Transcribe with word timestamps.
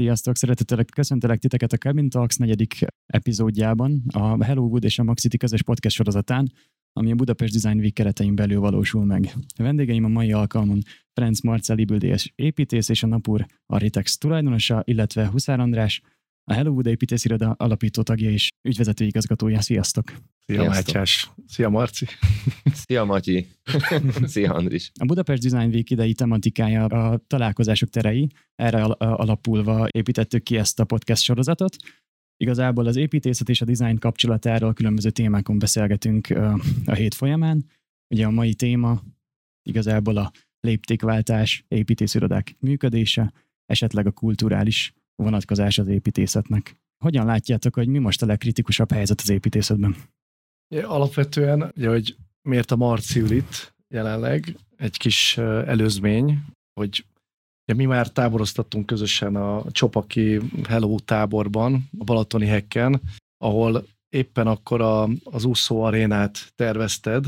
Sziasztok! 0.00 0.36
Szeretettel 0.36 0.84
köszöntelek 0.84 1.38
titeket 1.38 1.72
a 1.72 1.76
Cabin 1.76 2.08
Talks 2.08 2.36
negyedik 2.36 2.84
epizódjában, 3.06 4.02
a 4.12 4.44
Hello 4.44 4.62
Wood 4.62 4.84
és 4.84 4.98
a 4.98 5.02
Maxity 5.02 5.36
közös 5.36 5.62
podcast 5.62 5.96
sorozatán, 5.96 6.52
ami 6.92 7.10
a 7.10 7.14
Budapest 7.14 7.52
Design 7.52 7.78
Week 7.78 7.92
keretein 7.92 8.34
belül 8.34 8.60
valósul 8.60 9.04
meg. 9.04 9.32
A 9.56 9.62
vendégeim 9.62 10.04
a 10.04 10.08
mai 10.08 10.32
alkalmon 10.32 10.78
Ferenc 11.12 11.40
Marcel 11.40 11.78
Ibüldés 11.78 12.32
építész 12.34 12.88
és 12.88 13.02
a 13.02 13.06
Napur 13.06 13.46
Architects 13.66 14.18
tulajdonosa, 14.18 14.82
illetve 14.84 15.26
Huszár 15.26 15.60
András, 15.60 16.02
a 16.50 16.52
Hello 16.52 16.70
Wood 16.70 16.86
építésziroda 16.86 17.54
alapító 17.58 18.02
tagja 18.02 18.30
és 18.30 18.48
ügyvezető 18.62 19.04
igazgatója. 19.04 19.60
Sziasztok! 19.60 20.12
Szia 20.46 20.64
Mátyás! 20.64 21.30
Szia 21.46 21.68
Marci! 21.68 22.06
Szia 22.86 23.04
Matyi! 23.04 23.46
Szia 24.32 24.54
Andris! 24.54 24.90
A 25.00 25.04
Budapest 25.04 25.42
Design 25.42 25.70
Week 25.72 25.90
idei 25.90 26.14
tematikája 26.14 26.84
a 26.84 27.20
találkozások 27.26 27.88
terei, 27.88 28.28
erre 28.54 28.82
alapulva 28.98 29.88
építettük 29.90 30.42
ki 30.42 30.56
ezt 30.56 30.80
a 30.80 30.84
podcast 30.84 31.22
sorozatot. 31.22 31.76
Igazából 32.36 32.86
az 32.86 32.96
építészet 32.96 33.48
és 33.48 33.60
a 33.60 33.64
design 33.64 33.98
kapcsolatáról 33.98 34.72
különböző 34.72 35.10
témákon 35.10 35.58
beszélgetünk 35.58 36.30
a 36.84 36.94
hét 36.94 37.14
folyamán. 37.14 37.64
Ugye 38.14 38.26
a 38.26 38.30
mai 38.30 38.54
téma 38.54 39.02
igazából 39.62 40.16
a 40.16 40.30
léptékváltás, 40.60 41.64
építészirodák 41.68 42.56
működése, 42.58 43.32
esetleg 43.66 44.06
a 44.06 44.10
kulturális 44.10 44.94
vonatkozás 45.22 45.78
az 45.78 45.86
építészetnek. 45.86 46.76
Hogyan 47.04 47.26
látjátok, 47.26 47.74
hogy 47.74 47.88
mi 47.88 47.98
most 47.98 48.22
a 48.22 48.26
legkritikusabb 48.26 48.92
helyzet 48.92 49.20
az 49.20 49.28
építészetben? 49.28 49.96
Alapvetően, 50.82 51.72
ugye, 51.76 51.88
hogy 51.88 52.16
miért 52.42 52.70
a 52.70 52.76
Marci 52.76 53.20
ül 53.20 53.30
itt 53.30 53.74
jelenleg, 53.88 54.56
egy 54.76 54.96
kis 54.96 55.36
előzmény, 55.38 56.38
hogy 56.80 57.04
ugye 57.64 57.78
mi 57.78 57.84
már 57.84 58.08
táboroztattunk 58.08 58.86
közösen 58.86 59.36
a 59.36 59.64
Csopaki 59.70 60.40
Hello 60.68 60.98
táborban, 60.98 61.88
a 61.98 62.04
Balatoni 62.04 62.46
hekken, 62.46 63.00
ahol 63.36 63.86
éppen 64.08 64.46
akkor 64.46 64.80
a, 64.80 65.08
az 65.24 65.44
úszó 65.44 65.82
arénát 65.82 66.52
tervezted, 66.56 67.26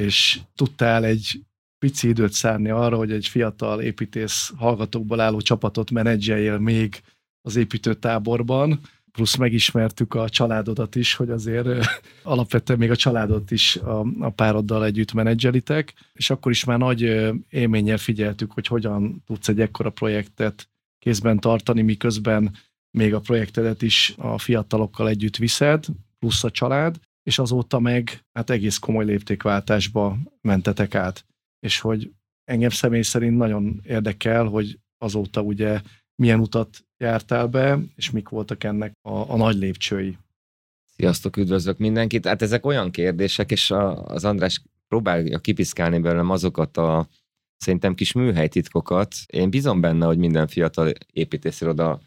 és 0.00 0.40
tudtál 0.54 1.04
egy 1.04 1.40
pici 1.78 2.08
időt 2.08 2.32
szárni 2.32 2.70
arra, 2.70 2.96
hogy 2.96 3.12
egy 3.12 3.26
fiatal 3.26 3.80
építész 3.80 4.52
hallgatókból 4.56 5.20
álló 5.20 5.40
csapatot 5.40 5.90
menedzseljél 5.90 6.58
még 6.58 7.02
az 7.42 7.56
építőtáborban, 7.56 8.80
plusz 9.12 9.36
megismertük 9.36 10.14
a 10.14 10.28
családodat 10.28 10.94
is, 10.94 11.14
hogy 11.14 11.30
azért 11.30 11.68
alapvetően 12.22 12.78
még 12.78 12.90
a 12.90 12.96
családot 12.96 13.50
is 13.50 13.76
a, 13.76 14.06
a 14.18 14.30
pároddal 14.30 14.84
együtt 14.84 15.12
menedzselitek, 15.12 15.94
és 16.12 16.30
akkor 16.30 16.52
is 16.52 16.64
már 16.64 16.78
nagy 16.78 17.00
élménnyel 17.48 17.98
figyeltük, 17.98 18.52
hogy 18.52 18.66
hogyan 18.66 19.22
tudsz 19.26 19.48
egy 19.48 19.60
ekkora 19.60 19.90
projektet 19.90 20.68
kézben 20.98 21.40
tartani, 21.40 21.82
miközben 21.82 22.56
még 22.90 23.14
a 23.14 23.20
projektedet 23.20 23.82
is 23.82 24.14
a 24.16 24.38
fiatalokkal 24.38 25.08
együtt 25.08 25.36
viszed, 25.36 25.84
plusz 26.18 26.44
a 26.44 26.50
család, 26.50 26.96
és 27.22 27.38
azóta 27.38 27.78
meg 27.78 28.24
hát 28.32 28.50
egész 28.50 28.78
komoly 28.78 29.04
léptékváltásba 29.04 30.16
mentetek 30.40 30.94
át. 30.94 31.26
És 31.60 31.80
hogy 31.80 32.12
engem 32.44 32.70
személy 32.70 33.02
szerint 33.02 33.36
nagyon 33.36 33.80
érdekel, 33.84 34.44
hogy 34.44 34.78
azóta 34.98 35.42
ugye 35.42 35.80
milyen 36.14 36.40
utat 36.40 36.86
jártál 36.96 37.46
be, 37.46 37.78
és 37.96 38.10
mik 38.10 38.28
voltak 38.28 38.64
ennek 38.64 38.92
a, 39.02 39.32
a 39.32 39.36
nagy 39.36 39.56
lépcsői? 39.56 40.18
Sziasztok, 40.96 41.36
üdvözlök 41.36 41.78
mindenkit. 41.78 42.26
Hát 42.26 42.42
ezek 42.42 42.66
olyan 42.66 42.90
kérdések, 42.90 43.50
és 43.50 43.70
a, 43.70 44.04
az 44.04 44.24
András 44.24 44.62
próbálja 44.88 45.38
kipiszkálni 45.38 45.98
belőlem 45.98 46.30
azokat 46.30 46.76
a 46.76 47.08
szerintem 47.56 47.94
kis 47.94 48.12
műhelytitkokat. 48.12 49.14
Én 49.26 49.50
bízom 49.50 49.80
benne, 49.80 50.06
hogy 50.06 50.18
minden 50.18 50.46
fiatal 50.46 50.92
építésziroda 51.12 52.00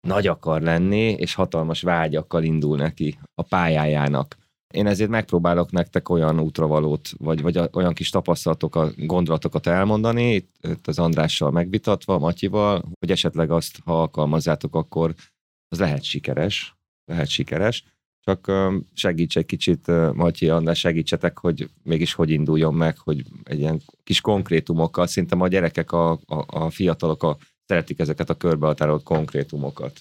nagy 0.00 0.26
akar 0.26 0.62
lenni, 0.62 1.10
és 1.12 1.34
hatalmas 1.34 1.82
vágyakkal 1.82 2.42
indul 2.42 2.76
neki 2.76 3.18
a 3.34 3.42
pályájának. 3.42 4.36
Én 4.74 4.86
ezért 4.86 5.10
megpróbálok 5.10 5.70
nektek 5.70 6.08
olyan 6.08 6.40
útravalót, 6.40 7.10
vagy, 7.18 7.42
vagy 7.42 7.60
olyan 7.72 7.94
kis 7.94 8.10
tapasztalatokat, 8.10 9.06
gondolatokat 9.06 9.66
elmondani, 9.66 10.34
itt, 10.34 10.54
itt 10.68 10.86
az 10.86 10.98
Andrással 10.98 11.50
megvitatva, 11.50 12.18
Matyival, 12.18 12.84
hogy 12.98 13.10
esetleg 13.10 13.50
azt, 13.50 13.78
ha 13.84 14.00
alkalmazzátok, 14.00 14.74
akkor 14.74 15.14
az 15.68 15.78
lehet 15.78 16.02
sikeres, 16.02 16.76
lehet 17.04 17.28
sikeres, 17.28 17.84
csak 18.20 18.52
segíts 18.94 19.36
egy 19.36 19.46
kicsit, 19.46 19.86
Matyi, 20.14 20.48
András, 20.48 20.78
segítsetek, 20.78 21.38
hogy 21.38 21.70
mégis 21.82 22.12
hogy 22.12 22.30
induljon 22.30 22.74
meg, 22.74 22.98
hogy 22.98 23.24
egy 23.42 23.58
ilyen 23.58 23.82
kis 24.04 24.20
konkrétumokkal, 24.20 25.06
szinte 25.06 25.36
a 25.36 25.48
gyerekek, 25.48 25.92
a, 25.92 26.10
a, 26.12 26.44
a 26.46 26.70
fiatalok 26.70 27.22
a, 27.22 27.36
szeretik 27.66 27.98
ezeket 27.98 28.30
a 28.30 28.34
körbehatárolt 28.34 29.02
konkrétumokat. 29.02 30.00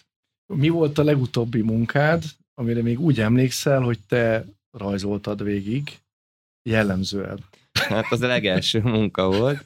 Mi 0.53 0.69
volt 0.69 0.97
a 0.97 1.03
legutóbbi 1.03 1.61
munkád, 1.61 2.23
amire 2.53 2.81
még 2.81 2.99
úgy 2.99 3.19
emlékszel, 3.19 3.81
hogy 3.81 3.99
te 4.07 4.45
rajzoltad 4.77 5.43
végig, 5.43 5.99
jellemzően. 6.69 7.39
Hát 7.73 8.11
az 8.11 8.21
a 8.21 8.27
legelső 8.27 8.81
munka 8.81 9.31
volt, 9.31 9.65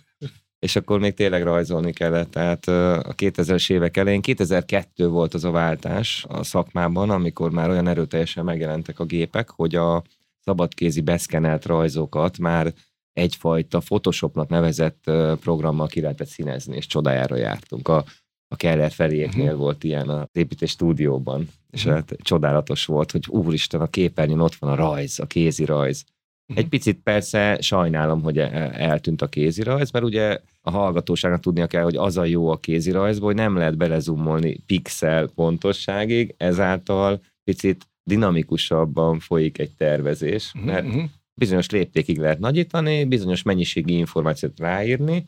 és 0.59 0.75
akkor 0.75 0.99
még 0.99 1.13
tényleg 1.13 1.43
rajzolni 1.43 1.93
kellett. 1.93 2.31
Tehát 2.31 2.67
a 2.67 3.13
2000-es 3.15 3.71
évek 3.71 3.97
elején, 3.97 4.21
2002 4.21 5.07
volt 5.07 5.33
az 5.33 5.43
a 5.43 5.51
váltás 5.51 6.25
a 6.27 6.43
szakmában, 6.43 7.09
amikor 7.09 7.51
már 7.51 7.69
olyan 7.69 7.87
erőteljesen 7.87 8.43
megjelentek 8.43 8.99
a 8.99 9.05
gépek, 9.05 9.49
hogy 9.49 9.75
a 9.75 10.03
szabadkézi 10.39 11.01
beszkenelt 11.01 11.65
rajzokat 11.65 12.37
már 12.37 12.73
egyfajta 13.13 13.79
Photoshopnak 13.79 14.49
nevezett 14.49 15.03
programmal 15.39 15.87
ki 15.87 16.01
lehetett 16.01 16.27
színezni, 16.27 16.75
és 16.75 16.87
csodájára 16.87 17.35
jártunk. 17.35 17.87
A, 17.87 18.05
a 18.47 18.55
Keller 18.55 18.91
feléknél 18.91 19.43
uh-huh. 19.43 19.59
volt 19.59 19.83
ilyen 19.83 20.09
az 20.09 20.27
építés 20.31 20.69
stúdióban, 20.69 21.49
és 21.69 21.85
uh-huh. 21.85 21.95
hát 21.95 22.15
csodálatos 22.21 22.85
volt, 22.85 23.11
hogy 23.11 23.23
úristen, 23.27 23.81
a 23.81 23.87
képernyőn 23.87 24.39
ott 24.39 24.55
van 24.55 24.71
a 24.71 24.75
rajz, 24.75 25.19
a 25.19 25.25
kézi 25.25 25.65
rajz. 25.65 26.03
Uh-huh. 26.47 26.63
Egy 26.63 26.69
picit 26.69 26.99
persze 27.03 27.57
sajnálom, 27.61 28.21
hogy 28.21 28.37
e-, 28.37 28.71
eltűnt 28.73 29.21
a 29.21 29.27
kézirajz, 29.27 29.91
mert 29.91 30.05
ugye 30.05 30.39
a 30.61 30.71
hallgatóságnak 30.71 31.41
tudnia 31.41 31.67
kell, 31.67 31.83
hogy 31.83 31.95
az 31.95 32.17
a 32.17 32.25
jó 32.25 32.49
a 32.49 32.59
kézirajzból, 32.59 33.27
hogy 33.27 33.35
nem 33.35 33.55
lehet 33.55 33.77
belezumolni 33.77 34.57
pixel 34.65 35.27
pontosságig, 35.27 36.35
ezáltal 36.37 37.21
picit 37.43 37.87
dinamikusabban 38.03 39.19
folyik 39.19 39.57
egy 39.57 39.71
tervezés, 39.77 40.53
mert 40.65 40.87
bizonyos 41.33 41.69
léptékig 41.69 42.19
lehet 42.19 42.39
nagyítani, 42.39 43.05
bizonyos 43.05 43.41
mennyiségi 43.43 43.97
információt 43.97 44.59
ráírni, 44.59 45.25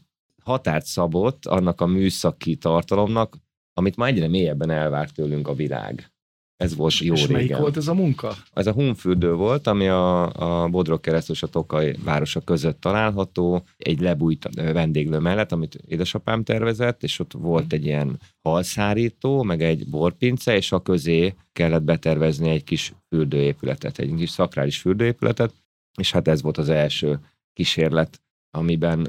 határt 0.49 0.85
szabott 0.85 1.45
annak 1.45 1.81
a 1.81 1.85
műszaki 1.85 2.55
tartalomnak, 2.55 3.37
amit 3.73 3.95
már 3.95 4.09
egyre 4.09 4.27
mélyebben 4.27 4.69
elvárt 4.69 5.13
tőlünk 5.13 5.47
a 5.47 5.53
világ. 5.53 6.11
Ez 6.55 6.75
volt 6.75 6.91
és 6.91 7.01
jó 7.01 7.13
és 7.13 7.21
régen. 7.21 7.35
melyik 7.35 7.57
volt 7.57 7.77
ez 7.77 7.87
a 7.87 7.93
munka? 7.93 8.33
Ez 8.53 8.67
a 8.67 8.71
Hunfürdő 8.71 9.33
volt, 9.33 9.67
ami 9.67 9.87
a, 9.87 10.33
a 10.63 10.67
Bodrog 10.67 10.99
keresztül 10.99 11.35
a 11.39 11.47
Tokaj 11.47 11.95
városa 12.03 12.41
között 12.41 12.81
található, 12.81 13.63
egy 13.77 13.99
lebújt 13.99 14.49
vendéglő 14.55 15.19
mellett, 15.19 15.51
amit 15.51 15.75
édesapám 15.87 16.43
tervezett, 16.43 17.03
és 17.03 17.19
ott 17.19 17.33
volt 17.33 17.63
hmm. 17.63 17.79
egy 17.79 17.85
ilyen 17.85 18.19
halszárító, 18.41 19.43
meg 19.43 19.61
egy 19.61 19.89
borpince, 19.89 20.55
és 20.55 20.71
a 20.71 20.81
közé 20.81 21.33
kellett 21.51 21.83
betervezni 21.83 22.49
egy 22.49 22.63
kis 22.63 22.93
fürdőépületet, 23.09 23.99
egy 23.99 24.13
kis 24.15 24.29
szakrális 24.29 24.79
fürdőépületet, 24.79 25.53
és 25.99 26.11
hát 26.11 26.27
ez 26.27 26.41
volt 26.41 26.57
az 26.57 26.69
első 26.69 27.19
kísérlet, 27.53 28.21
amiben 28.57 29.07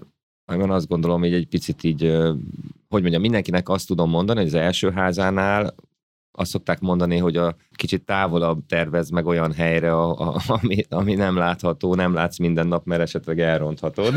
amiben 0.51 0.71
azt 0.71 0.89
gondolom, 0.89 1.21
hogy 1.21 1.35
egy 1.35 1.47
picit 1.47 1.85
így, 1.85 2.01
hogy 2.89 3.01
mondjam, 3.01 3.21
mindenkinek 3.21 3.69
azt 3.69 3.87
tudom 3.87 4.11
mondani, 4.11 4.39
hogy 4.39 4.49
az 4.49 4.55
első 4.55 4.91
házánál 4.91 5.75
azt 6.33 6.51
szokták 6.51 6.81
mondani, 6.81 7.17
hogy 7.17 7.37
a 7.37 7.57
kicsit 7.75 8.05
távolabb 8.05 8.67
tervez 8.67 9.11
meg 9.11 9.27
olyan 9.27 9.53
helyre, 9.53 9.93
a, 9.93 10.19
a, 10.19 10.41
ami, 10.47 10.85
ami 10.89 11.15
nem 11.15 11.37
látható, 11.37 11.95
nem 11.95 12.15
látsz 12.15 12.39
minden 12.39 12.67
nap, 12.67 12.85
mert 12.85 13.01
esetleg 13.01 13.41
elronthatod. 13.41 14.15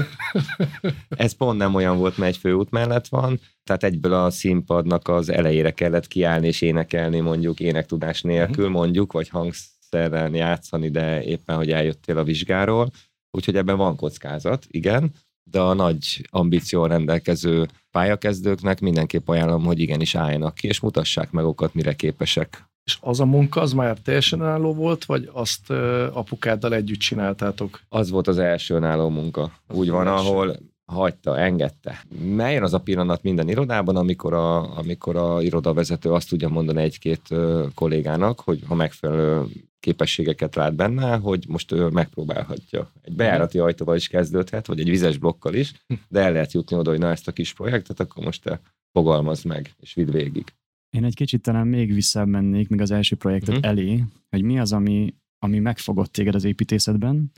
Ez 1.09 1.31
pont 1.31 1.57
nem 1.57 1.75
olyan 1.75 1.97
volt, 1.97 2.17
mert 2.17 2.33
egy 2.33 2.39
főút 2.39 2.69
mellett 2.69 3.07
van, 3.07 3.39
tehát 3.63 3.83
egyből 3.83 4.13
a 4.13 4.29
színpadnak 4.29 5.07
az 5.07 5.29
elejére 5.29 5.71
kellett 5.71 6.07
kiállni 6.07 6.47
és 6.47 6.61
énekelni 6.61 7.19
mondjuk 7.19 7.59
énektudás 7.59 8.21
nélkül 8.21 8.65
mhm. 8.69 8.73
mondjuk, 8.73 9.11
vagy 9.11 9.29
hangszerrel 9.29 10.29
játszani, 10.29 10.89
de 10.89 11.23
éppen, 11.23 11.55
hogy 11.55 11.71
eljöttél 11.71 12.17
a 12.17 12.23
vizsgáról. 12.23 12.91
Úgyhogy 13.31 13.55
ebben 13.55 13.77
van 13.77 13.95
kockázat, 13.95 14.65
igen 14.67 15.13
de 15.43 15.59
a 15.59 15.73
nagy 15.73 16.27
ambíció 16.29 16.85
rendelkező 16.85 17.67
pályakezdőknek 17.91 18.79
mindenképp 18.79 19.27
ajánlom, 19.27 19.63
hogy 19.63 19.79
igenis 19.79 20.15
álljanak 20.15 20.55
ki, 20.55 20.67
és 20.67 20.79
mutassák 20.79 21.31
meg 21.31 21.45
okat, 21.45 21.73
mire 21.73 21.93
képesek. 21.93 22.71
És 22.83 22.97
az 23.01 23.19
a 23.19 23.25
munka, 23.25 23.61
az 23.61 23.73
már 23.73 23.97
teljesen 23.97 24.39
önálló 24.39 24.73
volt, 24.73 25.05
vagy 25.05 25.29
azt 25.31 25.69
uh, 25.69 26.07
apukáddal 26.11 26.73
együtt 26.73 26.99
csináltátok? 26.99 27.81
Az 27.89 28.09
volt 28.09 28.27
az 28.27 28.37
első 28.37 28.75
önálló 28.75 29.09
munka. 29.09 29.51
Az 29.67 29.75
Úgy 29.75 29.89
van, 29.89 30.07
első. 30.07 30.27
ahol 30.27 30.55
hagyta, 30.85 31.37
engedte. 31.37 32.05
Melyen 32.35 32.63
az 32.63 32.73
a 32.73 32.79
pillanat 32.79 33.23
minden 33.23 33.49
irodában, 33.49 33.95
amikor 33.95 34.33
a, 34.33 34.77
amikor 34.77 35.15
a 35.15 35.41
irodavezető 35.41 36.11
azt 36.11 36.29
tudja 36.29 36.49
mondani 36.49 36.81
egy-két 36.81 37.27
kollégának, 37.75 38.39
hogy 38.39 38.63
ha 38.67 38.75
megfelelő 38.75 39.45
képességeket 39.83 40.55
lát 40.55 40.75
benne, 40.75 41.15
hogy 41.15 41.45
most 41.47 41.71
ő 41.71 41.87
megpróbálhatja. 41.87 42.91
Egy 43.01 43.15
bejárati 43.15 43.59
ajtóval 43.59 43.95
is 43.95 44.07
kezdődhet, 44.07 44.67
vagy 44.67 44.79
egy 44.79 44.89
vizes 44.89 45.17
blokkal 45.17 45.53
is, 45.53 45.73
de 46.09 46.21
el 46.21 46.31
lehet 46.31 46.51
jutni 46.51 46.77
oda, 46.77 46.89
hogy 46.89 46.99
na 46.99 47.09
ezt 47.09 47.27
a 47.27 47.31
kis 47.31 47.53
projektet, 47.53 47.99
akkor 47.99 48.23
most 48.23 48.43
te 48.43 48.61
fogalmazd 48.91 49.45
meg, 49.45 49.73
és 49.79 49.93
vidd 49.93 50.11
végig. 50.11 50.53
Én 50.89 51.03
egy 51.03 51.15
kicsit 51.15 51.41
talán 51.41 51.67
még 51.67 51.93
visszamennék, 51.93 52.69
még 52.69 52.81
az 52.81 52.91
első 52.91 53.15
projektet 53.15 53.55
uh-huh. 53.55 53.69
elé, 53.69 54.03
hogy 54.29 54.41
mi 54.41 54.59
az, 54.59 54.73
ami, 54.73 55.13
ami 55.39 55.59
megfogott 55.59 56.11
téged 56.11 56.35
az 56.35 56.43
építészetben, 56.43 57.31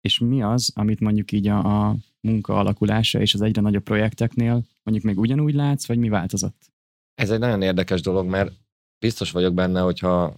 és 0.00 0.18
mi 0.18 0.42
az, 0.42 0.72
amit 0.74 1.00
mondjuk 1.00 1.32
így 1.32 1.48
a, 1.48 1.88
a 1.88 1.96
munka 2.20 2.58
alakulása 2.58 3.20
és 3.20 3.34
az 3.34 3.40
egyre 3.40 3.60
nagyobb 3.60 3.82
projekteknél 3.82 4.64
mondjuk 4.82 5.06
még 5.06 5.18
ugyanúgy 5.18 5.54
látsz, 5.54 5.86
vagy 5.86 5.98
mi 5.98 6.08
változott? 6.08 6.72
Ez 7.14 7.30
egy 7.30 7.38
nagyon 7.38 7.62
érdekes 7.62 8.00
dolog, 8.00 8.26
mert 8.26 8.52
biztos 8.98 9.30
vagyok 9.30 9.54
benne, 9.54 9.80
hogyha 9.80 10.36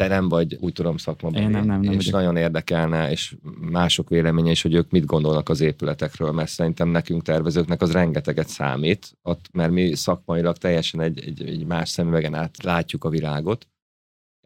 te 0.00 0.08
nem 0.08 0.28
vagy, 0.28 0.56
úgy 0.60 0.72
tudom, 0.72 0.96
szakmában. 0.96 1.42
Én 1.42 1.48
nem, 1.48 1.64
nem, 1.64 1.80
nem 1.80 1.92
És 1.92 1.96
vagyok. 1.96 2.12
nagyon 2.20 2.36
érdekelne, 2.36 3.10
és 3.10 3.36
mások 3.60 4.08
véleménye 4.08 4.50
is, 4.50 4.62
hogy 4.62 4.74
ők 4.74 4.90
mit 4.90 5.04
gondolnak 5.04 5.48
az 5.48 5.60
épületekről, 5.60 6.32
mert 6.32 6.48
szerintem 6.48 6.88
nekünk 6.88 7.22
tervezőknek 7.22 7.82
az 7.82 7.92
rengeteget 7.92 8.48
számít, 8.48 9.18
ott, 9.22 9.48
mert 9.52 9.70
mi 9.70 9.94
szakmailag 9.94 10.56
teljesen 10.56 11.00
egy, 11.00 11.24
egy, 11.26 11.42
egy 11.42 11.66
más 11.66 11.88
szemüvegen 11.88 12.34
át 12.34 12.62
látjuk 12.62 13.04
a 13.04 13.08
világot, 13.08 13.68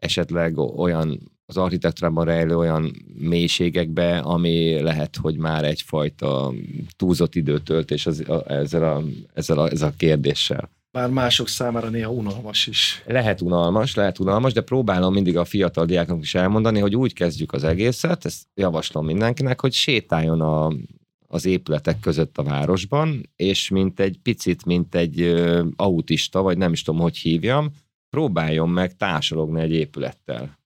esetleg 0.01 0.57
olyan 0.57 1.19
az 1.45 1.57
architektúrában 1.57 2.25
rejlő 2.25 2.57
olyan 2.57 3.05
mélységekbe, 3.13 4.17
ami 4.17 4.81
lehet, 4.81 5.15
hogy 5.15 5.37
már 5.37 5.63
egyfajta 5.63 6.53
túlzott 6.95 7.35
időtöltés 7.35 8.05
az, 8.05 8.19
a, 8.29 8.51
ezzel, 8.51 8.83
a, 8.83 9.03
ezzel, 9.33 9.59
a, 9.59 9.69
ezzel 9.69 9.89
a 9.89 9.95
kérdéssel. 9.97 10.69
Bár 10.95 11.09
mások 11.09 11.47
számára 11.47 11.89
néha 11.89 12.11
unalmas 12.11 12.67
is. 12.67 13.03
Lehet 13.05 13.41
unalmas, 13.41 13.95
lehet 13.95 14.19
unalmas, 14.19 14.53
de 14.53 14.61
próbálom 14.61 15.13
mindig 15.13 15.37
a 15.37 15.45
fiatal 15.45 15.85
diáknak 15.85 16.21
is 16.21 16.35
elmondani, 16.35 16.79
hogy 16.79 16.95
úgy 16.95 17.13
kezdjük 17.13 17.53
az 17.53 17.63
egészet, 17.63 18.25
ezt 18.25 18.47
javaslom 18.53 19.05
mindenkinek, 19.05 19.61
hogy 19.61 19.73
sétáljon 19.73 20.41
a, 20.41 20.73
az 21.27 21.45
épületek 21.45 21.99
között 21.99 22.37
a 22.37 22.43
városban, 22.43 23.29
és 23.35 23.69
mint 23.69 23.99
egy 23.99 24.19
picit, 24.23 24.65
mint 24.65 24.95
egy 24.95 25.21
ö, 25.21 25.65
autista, 25.75 26.41
vagy 26.41 26.57
nem 26.57 26.71
is 26.71 26.81
tudom, 26.81 27.01
hogy 27.01 27.17
hívjam, 27.17 27.71
próbáljon 28.09 28.69
meg 28.69 28.95
társalogni 28.95 29.61
egy 29.61 29.71
épülettel 29.71 30.59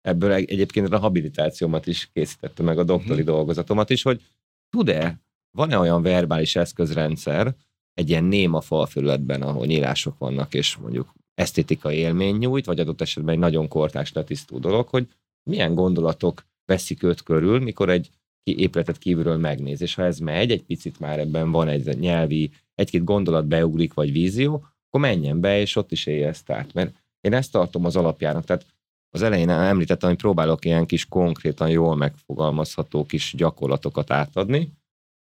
ebből 0.00 0.32
egyébként 0.32 0.92
a 0.92 0.98
habilitációmat 0.98 1.86
is 1.86 2.10
készítette 2.12 2.62
meg 2.62 2.78
a 2.78 2.84
doktori 2.84 3.20
uh-huh. 3.20 3.34
dolgozatomat 3.34 3.90
is, 3.90 4.02
hogy 4.02 4.22
tud-e, 4.70 5.20
van-e 5.50 5.78
olyan 5.78 6.02
verbális 6.02 6.56
eszközrendszer 6.56 7.54
egy 7.94 8.08
ilyen 8.08 8.24
néma 8.24 8.60
falfelületben, 8.60 9.42
ahol 9.42 9.66
nyílások 9.66 10.18
vannak, 10.18 10.54
és 10.54 10.76
mondjuk 10.76 11.14
esztétikai 11.34 11.96
élmény 11.96 12.36
nyújt, 12.36 12.66
vagy 12.66 12.80
adott 12.80 13.00
esetben 13.00 13.34
egy 13.34 13.40
nagyon 13.40 13.68
kortás 13.68 14.12
letisztú 14.12 14.58
dolog, 14.58 14.88
hogy 14.88 15.08
milyen 15.50 15.74
gondolatok 15.74 16.44
veszik 16.64 17.02
őt 17.02 17.22
körül, 17.22 17.58
mikor 17.58 17.90
egy 17.90 18.10
épületet 18.42 18.98
kívülről 18.98 19.36
megnéz. 19.36 19.80
És 19.80 19.94
ha 19.94 20.04
ez 20.04 20.18
megy, 20.18 20.50
egy 20.50 20.62
picit 20.62 21.00
már 21.00 21.18
ebben 21.18 21.50
van 21.50 21.68
egy 21.68 21.98
nyelvi, 21.98 22.50
egy-két 22.74 23.04
gondolat 23.04 23.46
beugrik, 23.46 23.94
vagy 23.94 24.12
vízió, 24.12 24.54
akkor 24.86 25.00
menjen 25.00 25.40
be, 25.40 25.60
és 25.60 25.76
ott 25.76 25.92
is 25.92 26.06
élje 26.06 26.28
ezt 26.28 26.50
át. 26.50 26.72
Mert 26.72 26.94
én 27.20 27.32
ezt 27.32 27.52
tartom 27.52 27.84
az 27.84 27.96
alapjának. 27.96 28.44
Tehát 28.44 28.66
az 29.14 29.22
elején 29.22 29.48
említettem, 29.48 30.08
hogy 30.08 30.18
próbálok 30.18 30.64
ilyen 30.64 30.86
kis 30.86 31.06
konkrétan 31.06 31.70
jól 31.70 31.96
megfogalmazható 31.96 33.04
kis 33.04 33.34
gyakorlatokat 33.36 34.10
átadni, 34.10 34.72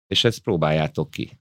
és 0.07 0.25
ezt 0.25 0.43
próbáljátok 0.43 1.11
ki. 1.11 1.39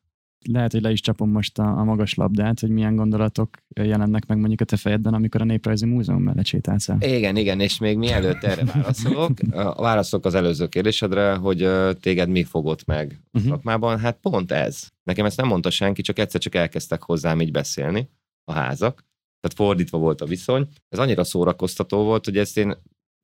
Lehet, 0.51 0.71
hogy 0.71 0.81
le 0.81 0.91
is 0.91 1.01
csapom 1.01 1.29
most 1.29 1.59
a, 1.59 1.77
a 1.77 1.83
magas 1.83 2.13
labdát, 2.13 2.59
hogy 2.59 2.69
milyen 2.69 2.95
gondolatok 2.95 3.49
jelennek 3.75 4.25
meg 4.25 4.37
mondjuk 4.37 4.61
a 4.61 4.65
te 4.65 4.77
fejedben, 4.77 5.13
amikor 5.13 5.41
a 5.41 5.45
Néprajzi 5.45 5.85
Múzeum 5.85 6.23
mellett 6.23 6.45
sétálsz 6.45 6.89
el. 6.89 6.97
Igen, 7.01 7.35
igen, 7.35 7.59
és 7.59 7.77
még 7.77 7.97
mielőtt 7.97 8.43
erre 8.43 8.63
válaszolok, 8.73 9.39
válaszolok 9.75 10.25
az 10.25 10.33
előző 10.33 10.67
kérdésedre, 10.67 11.35
hogy 11.35 11.69
téged 11.99 12.29
mi 12.29 12.43
fogott 12.43 12.85
meg 12.85 13.21
uh-huh. 13.33 13.51
szakmában. 13.51 13.99
Hát 13.99 14.17
pont 14.21 14.51
ez. 14.51 14.87
Nekem 15.03 15.25
ezt 15.25 15.37
nem 15.37 15.47
mondta 15.47 15.69
senki, 15.69 16.01
csak 16.01 16.19
egyszer 16.19 16.41
csak 16.41 16.55
elkezdtek 16.55 17.03
hozzám 17.03 17.41
így 17.41 17.51
beszélni 17.51 18.09
a 18.43 18.53
házak, 18.53 19.05
tehát 19.39 19.57
fordítva 19.57 19.97
volt 19.97 20.21
a 20.21 20.25
viszony. 20.25 20.67
Ez 20.89 20.99
annyira 20.99 21.23
szórakoztató 21.23 22.03
volt, 22.03 22.25
hogy 22.25 22.37
ezt 22.37 22.57
én 22.57 22.75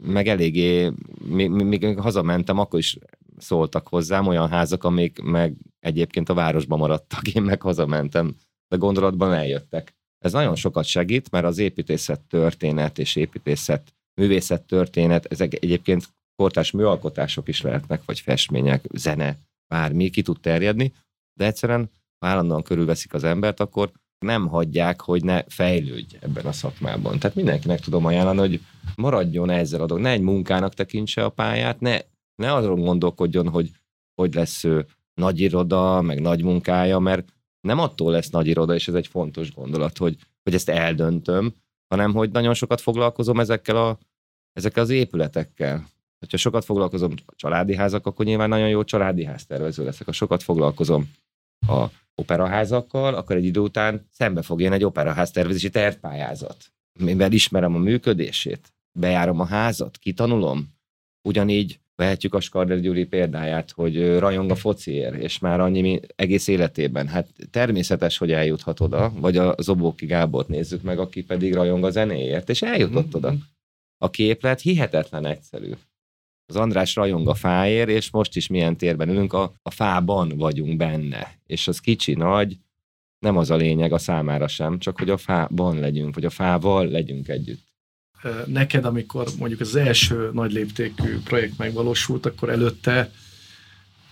meg 0.04 0.27
eléggé, 0.27 0.92
még, 1.25 1.50
még 1.50 2.00
hazamentem, 2.00 2.57
akkor 2.57 2.80
is 2.80 2.98
szóltak 3.38 3.88
hozzám 3.88 4.27
olyan 4.27 4.50
házak, 4.50 4.83
amik 4.83 5.21
meg 5.21 5.56
egyébként 5.80 6.30
a 6.30 6.33
városban 6.33 6.80
maradtak, 6.80 7.27
én 7.27 7.41
meg 7.41 7.62
hazamentem, 7.62 8.35
de 8.68 8.77
gondolatban 8.77 9.33
eljöttek. 9.33 9.95
Ez 10.19 10.31
nagyon 10.31 10.56
sokat 10.56 10.85
segít, 10.85 11.31
mert 11.31 11.45
az 11.45 11.57
építészet 11.57 12.21
történet 12.21 13.00
és 13.00 13.15
építészet, 13.15 13.94
művészet 14.21 14.62
történet, 14.62 15.25
ezek 15.25 15.53
egyébként 15.53 16.07
kortás 16.35 16.71
műalkotások 16.71 17.47
is 17.47 17.62
lehetnek, 17.62 18.01
vagy 18.06 18.19
festmények, 18.19 18.85
zene, 18.94 19.38
bármi, 19.68 20.09
ki 20.09 20.21
tud 20.21 20.39
terjedni, 20.39 20.94
de 21.39 21.45
egyszerűen, 21.45 21.89
ha 22.19 22.27
állandóan 22.27 22.63
körülveszik 22.63 23.13
az 23.13 23.24
embert, 23.24 23.59
akkor 23.59 23.91
nem 24.25 24.47
hagyják, 24.47 25.01
hogy 25.01 25.24
ne 25.24 25.44
fejlődj 25.47 26.15
ebben 26.19 26.45
a 26.45 26.51
szakmában. 26.51 27.19
Tehát 27.19 27.35
mindenkinek 27.35 27.80
tudom 27.80 28.06
ajánlani, 28.06 28.39
hogy 28.39 28.62
maradjon 28.95 29.50
ezzel 29.50 29.81
a 29.81 29.85
dolog, 29.85 30.03
ne 30.03 30.09
egy 30.09 30.21
munkának 30.21 30.74
tekintse 30.74 31.24
a 31.24 31.30
pályát, 31.30 31.80
ne, 31.80 32.00
ne 32.35 32.53
azon 32.53 32.80
gondolkodjon, 32.80 33.50
hogy 33.50 33.71
hogy 34.15 34.33
lesz 34.33 34.63
ő 34.63 34.85
nagy 35.13 35.39
iroda, 35.39 36.01
meg 36.01 36.21
nagy 36.21 36.44
munkája, 36.44 37.00
mert 37.00 37.33
nem 37.62 37.80
attól 37.80 38.12
lesz 38.12 38.30
nagy 38.30 38.47
iroda, 38.47 38.74
és 38.74 38.88
ez 38.88 38.94
egy 38.94 39.07
fontos 39.07 39.53
gondolat, 39.53 39.97
hogy, 39.97 40.18
hogy 40.44 40.53
ezt 40.53 40.69
eldöntöm, 40.69 41.53
hanem 41.88 42.13
hogy 42.13 42.31
nagyon 42.31 42.53
sokat 42.53 42.81
foglalkozom 42.81 43.39
ezekkel, 43.39 43.77
a, 43.77 43.97
ezekkel 44.53 44.83
az 44.83 44.89
épületekkel. 44.89 45.91
Ha 46.30 46.38
sokat 46.38 46.65
foglalkozom 46.65 47.13
a 47.25 47.33
családi 47.35 47.75
házak, 47.75 48.06
akkor 48.06 48.25
nyilván 48.25 48.50
nagyon 48.50 48.69
jó 48.69 48.83
családi 48.83 49.24
háztervező 49.24 49.83
leszek. 49.83 50.06
Ha 50.06 50.12
sokat 50.12 50.44
foglalkozom 50.44 51.12
a 51.68 51.85
operaházakkal, 52.15 53.15
akkor 53.15 53.35
egy 53.35 53.45
idő 53.45 53.59
után 53.59 54.07
szembe 54.12 54.41
fog 54.41 54.62
jönni 54.62 54.75
egy 54.75 54.83
operaház 54.83 55.31
tervezési 55.31 55.69
tervpályázat, 55.69 56.57
mivel 57.00 57.31
ismerem 57.31 57.75
a 57.75 57.77
működését, 57.77 58.74
bejárom 59.00 59.39
a 59.39 59.45
házat, 59.45 59.97
kitanulom. 59.97 60.74
Ugyanígy 61.27 61.80
vehetjük 61.95 62.34
a 62.34 62.40
Skarder 62.40 62.80
Gyuri 62.80 63.06
példáját, 63.06 63.72
hogy 63.72 64.18
rajong 64.18 64.51
a 64.51 64.56
fociért, 64.56 65.16
és 65.16 65.40
már 65.40 65.60
annyi 65.60 66.00
egész 66.16 66.48
életében. 66.48 67.07
Hát 67.07 67.28
természetes, 67.51 68.18
hogy 68.18 68.31
eljuthat 68.31 68.80
oda, 68.80 69.13
vagy 69.16 69.38
a 69.38 69.56
Zobóki 69.57 70.06
Gábort 70.06 70.48
nézzük 70.48 70.81
meg, 70.81 71.00
aki 71.00 71.24
pedig 71.24 71.54
rajong 71.54 71.84
a 71.84 71.90
zenéért, 71.90 72.50
és 72.50 72.62
eljutott 72.62 73.16
oda. 73.16 73.34
A 73.98 74.10
képlet 74.10 74.62
hihetetlen 74.62 75.25
egyszerű 75.25 75.72
az 76.45 76.56
András 76.56 76.95
rajong 76.95 77.28
a 77.28 77.34
fáért, 77.34 77.90
és 77.90 78.12
most 78.12 78.36
is 78.36 78.48
milyen 78.48 78.78
térben 78.78 79.10
ülünk, 79.10 79.34
a, 79.34 79.54
a 79.62 79.72
fában 79.72 80.30
vagyunk 80.38 80.78
benne. 80.78 81.40
És 81.45 81.68
az 81.68 81.80
kicsi, 81.80 82.13
nagy, 82.13 82.57
nem 83.19 83.38
az 83.38 83.50
a 83.50 83.56
lényeg 83.56 83.94
a 83.94 83.98
számára 83.98 84.48
sem, 84.48 84.80
csak 84.80 85.00
hogy 85.00 85.10
a 85.10 85.18
fában 85.18 85.80
legyünk, 85.80 86.16
vagy 86.16 86.25
a 86.25 86.30
fával 86.30 86.88
legyünk 86.88 87.28
együtt. 87.28 87.73
Neked, 88.45 88.86
amikor 88.86 89.28
mondjuk 89.38 89.59
az 89.59 89.76
első 89.76 90.30
nagy 90.33 90.52
léptékű 90.52 91.19
projekt 91.24 91.57
megvalósult, 91.57 92.26
akkor 92.26 92.50
előtte 92.50 93.12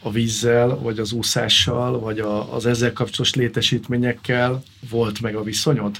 a 0.02 0.12
vízzel, 0.12 0.76
vagy 0.80 1.00
az 1.00 1.12
úszással, 1.12 2.00
vagy 2.00 2.20
a, 2.20 2.54
az 2.54 2.66
ezzel 2.66 2.94
kapcsolatos 2.94 3.36
létesítményekkel 3.36 4.64
volt 4.90 5.22
meg 5.22 5.36
a 5.36 5.44
viszonyod? 5.44 5.98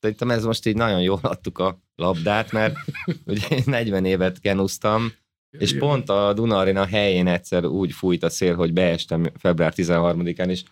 Szerintem 0.00 0.30
ez 0.30 0.44
most 0.44 0.66
így 0.66 0.76
nagyon 0.76 1.00
jól 1.00 1.18
adtuk 1.22 1.58
a 1.58 1.78
labdát, 1.94 2.52
mert 2.52 2.76
ugye 3.26 3.46
40 3.64 4.04
évet 4.04 4.40
kenuztam, 4.40 5.12
és 5.58 5.76
pont 5.76 6.08
a 6.08 6.32
Duna 6.32 6.86
helyén 6.86 7.26
egyszer 7.26 7.64
úgy 7.64 7.92
fújt 7.92 8.22
a 8.22 8.30
szél, 8.30 8.54
hogy 8.54 8.72
beestem 8.72 9.26
február 9.38 9.72
13-án, 9.76 10.48
és 10.48 10.62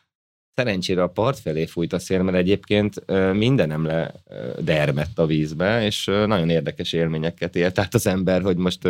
szerencsére 0.61 1.03
a 1.03 1.09
part 1.09 1.39
felé 1.39 1.67
fújt 1.67 1.93
a 1.93 1.99
szél, 1.99 2.23
mert 2.23 2.37
egyébként 2.37 3.05
mindenem 3.33 3.85
le 3.85 4.15
dermett 4.59 5.19
a 5.19 5.27
vízbe, 5.27 5.85
és 5.85 6.05
nagyon 6.05 6.51
érdekes 6.51 6.93
élményeket 6.93 7.57
élt 7.57 7.79
át 7.79 7.95
az 7.95 8.07
ember, 8.07 8.43
hogy 8.43 8.57
most 8.57 8.89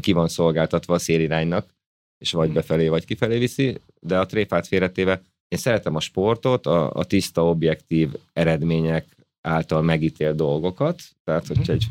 ki 0.00 0.12
van 0.12 0.28
szolgáltatva 0.28 0.94
a 0.94 0.98
széliránynak, 0.98 1.74
és 2.18 2.32
vagy 2.32 2.44
hmm. 2.44 2.54
befelé, 2.54 2.88
vagy 2.88 3.04
kifelé 3.04 3.38
viszi, 3.38 3.80
de 4.00 4.18
a 4.18 4.26
tréfát 4.26 4.66
félretéve 4.66 5.22
én 5.48 5.58
szeretem 5.58 5.94
a 5.94 6.00
sportot, 6.00 6.66
a, 6.66 6.92
a 6.92 7.04
tiszta, 7.04 7.48
objektív 7.48 8.14
eredmények 8.32 9.06
által 9.40 9.82
megítél 9.82 10.34
dolgokat, 10.34 11.02
tehát 11.24 11.46
hogyha 11.46 11.72
egy 11.72 11.84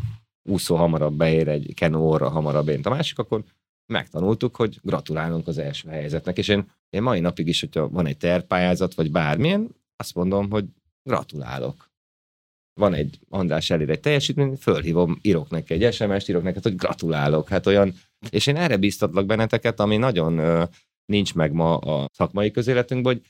úszó 0.49 0.75
hamarabb 0.75 1.13
beér, 1.13 1.47
egy 1.47 1.73
kenó 1.73 2.09
orra 2.09 2.29
hamarabb 2.29 2.67
ér, 2.67 2.79
a 2.83 2.89
másik, 2.89 3.19
akkor 3.19 3.43
megtanultuk, 3.93 4.55
hogy 4.55 4.79
gratulálunk 4.81 5.47
az 5.47 5.57
első 5.57 5.89
helyzetnek, 5.89 6.37
és 6.37 6.47
én, 6.47 6.65
én 6.93 7.01
mai 7.01 7.19
napig 7.19 7.47
is, 7.47 7.59
hogyha 7.59 7.89
van 7.89 8.05
egy 8.05 8.17
terpályázat, 8.17 8.93
vagy 8.93 9.11
bármilyen, 9.11 9.75
azt 9.95 10.15
mondom, 10.15 10.49
hogy 10.49 10.65
gratulálok. 11.03 11.91
Van 12.73 12.93
egy 12.93 13.19
András 13.29 13.69
elér 13.69 13.89
egy 13.89 13.99
teljesítmény, 13.99 14.55
fölhívom, 14.55 15.19
írok 15.21 15.49
neki 15.49 15.73
egy 15.73 15.93
SMS-t, 15.93 16.29
írok 16.29 16.43
neked, 16.43 16.63
hogy 16.63 16.75
gratulálok. 16.75 17.49
Hát 17.49 17.67
olyan, 17.67 17.93
és 18.29 18.47
én 18.47 18.55
erre 18.55 18.77
biztatlak 18.77 19.25
benneteket, 19.25 19.79
ami 19.79 19.97
nagyon 19.97 20.37
ö, 20.37 20.63
nincs 21.05 21.33
meg 21.35 21.51
ma 21.51 21.77
a 21.77 22.09
szakmai 22.13 22.51
közéletünkben, 22.51 23.13
hogy 23.13 23.23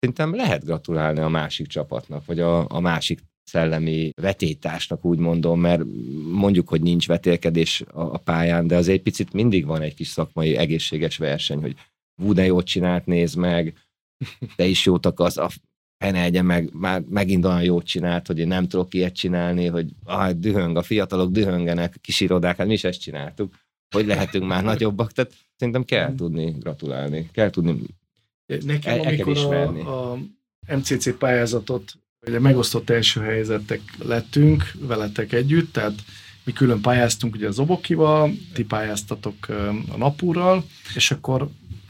szerintem 0.00 0.34
lehet 0.34 0.64
gratulálni 0.64 1.20
a 1.20 1.28
másik 1.28 1.66
csapatnak, 1.66 2.24
vagy 2.24 2.40
a, 2.40 2.68
a 2.68 2.80
másik 2.80 3.20
szellemi 3.44 4.10
vetétásnak 4.20 5.04
úgy 5.04 5.18
mondom, 5.18 5.60
mert 5.60 5.82
mondjuk, 6.32 6.68
hogy 6.68 6.82
nincs 6.82 7.06
vetélkedés 7.06 7.84
a, 7.92 8.18
pályán, 8.18 8.66
de 8.66 8.76
azért 8.76 9.02
picit 9.02 9.32
mindig 9.32 9.66
van 9.66 9.82
egy 9.82 9.94
kis 9.94 10.08
szakmai 10.08 10.56
egészséges 10.56 11.16
verseny, 11.16 11.60
hogy 11.60 11.76
Vú, 12.18 12.32
de 12.32 12.44
jót 12.44 12.66
csinált, 12.66 13.06
nézd 13.06 13.36
meg, 13.36 13.74
te 14.56 14.64
is 14.64 14.84
jót 14.84 15.06
akarsz, 15.06 15.36
a 15.36 15.50
Penelje 15.98 16.42
meg 16.42 16.70
már 16.72 17.02
megint 17.08 17.44
olyan 17.44 17.62
jót 17.62 17.84
csinált, 17.84 18.26
hogy 18.26 18.38
én 18.38 18.46
nem 18.46 18.68
tudok 18.68 18.94
ilyet 18.94 19.14
csinálni, 19.14 19.66
hogy 19.66 19.90
ah, 20.04 20.30
dühöng, 20.30 20.76
a 20.76 20.82
fiatalok 20.82 21.30
dühöngenek, 21.30 21.96
kis 22.00 22.20
irodák, 22.20 22.56
hát 22.56 22.66
mi 22.66 22.72
is 22.72 22.84
ezt 22.84 23.00
csináltuk. 23.00 23.54
Hogy 23.94 24.06
lehetünk 24.06 24.46
már 24.46 24.64
nagyobbak, 24.64 25.12
tehát 25.12 25.32
szerintem 25.56 25.84
kell 25.84 26.14
tudni 26.14 26.50
gratulálni, 26.58 27.28
kell 27.32 27.50
tudni 27.50 27.78
Nekem, 28.64 28.98
el, 28.98 29.06
amikor 29.06 29.32
ismerni. 29.32 29.80
a, 29.80 30.12
a 30.12 30.18
MCC 30.76 31.18
pályázatot, 31.18 31.92
ugye 32.26 32.38
megosztott 32.38 32.90
első 32.90 33.20
helyzetek 33.20 33.80
lettünk 33.98 34.72
veletek 34.80 35.32
együtt, 35.32 35.72
tehát 35.72 35.94
mi 36.44 36.52
külön 36.52 36.80
pályáztunk 36.80 37.34
ugye 37.34 37.48
az 37.48 37.58
Obokival, 37.58 38.30
ti 38.52 38.64
pályáztatok 38.64 39.48
a 39.88 39.96
Napúrral, 39.96 40.64
és 40.94 41.10
akkor 41.10 41.48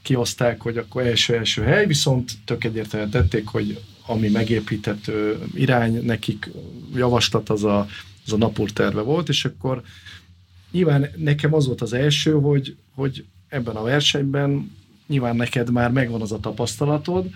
kioszták, 0.09 0.61
hogy 0.61 0.77
akkor 0.77 1.03
első-első 1.07 1.63
hely, 1.63 1.87
viszont 1.87 2.33
tök 2.45 2.65
egyértelműen 2.65 3.11
tették, 3.11 3.47
hogy 3.47 3.81
ami 4.07 4.29
megépíthető 4.29 5.39
irány, 5.55 6.05
nekik 6.05 6.51
javaslat 6.95 7.49
az 7.49 7.65
a, 7.65 7.87
az 8.27 8.33
a 8.33 8.37
Napur 8.37 8.71
terve 8.71 9.01
volt, 9.01 9.29
és 9.29 9.45
akkor 9.45 9.83
nyilván 10.71 11.11
nekem 11.17 11.55
az 11.55 11.67
volt 11.67 11.81
az 11.81 11.93
első, 11.93 12.33
hogy, 12.33 12.77
hogy 12.95 13.25
ebben 13.49 13.77
a 13.77 13.83
versenyben 13.83 14.77
nyilván 15.07 15.37
neked 15.37 15.71
már 15.71 15.91
megvan 15.91 16.21
az 16.21 16.33
a 16.33 16.41
tapasztalatod, 16.41 17.31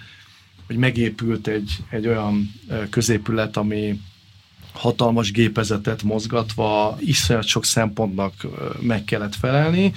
hogy 0.67 0.77
megépült 0.77 1.47
egy, 1.47 1.71
egy 1.91 2.07
olyan 2.07 2.53
középület, 2.91 3.57
ami 3.57 4.01
hatalmas 4.73 5.33
gépezetet 5.33 6.03
mozgatva, 6.03 6.97
iszonyat 7.01 7.47
sok 7.47 7.65
szempontnak 7.65 8.47
meg 8.81 9.05
kellett 9.05 9.35
felelni, 9.35 9.93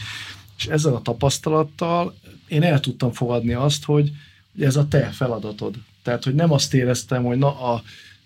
és 0.58 0.65
ezzel 0.65 0.96
a 0.96 1.01
tapasztalattal 1.01 2.15
én 2.48 2.64
el 2.64 2.80
tudtam 2.80 3.12
fogadni 3.12 3.54
azt, 3.54 3.84
hogy 3.84 4.12
ez 4.60 4.75
a 4.75 4.88
te 4.88 5.10
feladatod. 5.10 5.75
Tehát, 6.04 6.24
hogy 6.24 6.36
nem 6.36 6.52
azt 6.52 6.74
éreztem, 6.74 7.24
hogy 7.24 7.38
na 7.38 7.74
a 7.74 7.84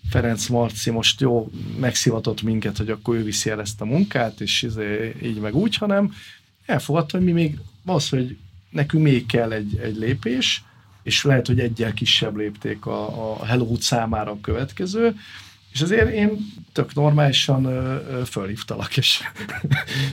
Ferenc 0.08 0.46
Marci 0.46 0.90
most 0.90 1.20
jó 1.20 1.50
megszivatott 1.78 2.42
minket, 2.42 2.76
hogy 2.76 2.90
akkor 2.90 3.16
ő 3.16 3.22
viszi 3.22 3.50
el 3.50 3.60
ezt 3.60 3.80
a 3.80 3.84
munkát, 3.84 4.40
és 4.40 4.62
izé, 4.62 5.14
így 5.22 5.38
meg 5.38 5.54
úgy, 5.54 5.76
hanem 5.76 6.14
elfogadta, 6.66 7.16
hogy 7.16 7.26
mi 7.26 7.32
még 7.32 7.58
az, 7.84 8.08
hogy 8.08 8.36
nekünk 8.70 9.02
még 9.02 9.26
kell 9.26 9.52
egy, 9.52 9.78
egy 9.82 9.96
lépés, 9.96 10.64
és 11.02 11.24
lehet, 11.24 11.46
hogy 11.46 11.60
egyel 11.60 11.94
kisebb 11.94 12.36
lépték 12.36 12.86
a, 12.86 13.32
a 13.40 13.44
Hello 13.44 13.76
számára 13.80 14.30
a 14.30 14.40
következő, 14.40 15.16
és 15.72 15.80
azért 15.80 16.12
én 16.12 16.30
tök 16.72 16.94
normálisan 16.94 17.64
ö, 17.64 18.24
fölhívtalak, 18.24 18.96
és, 18.96 19.20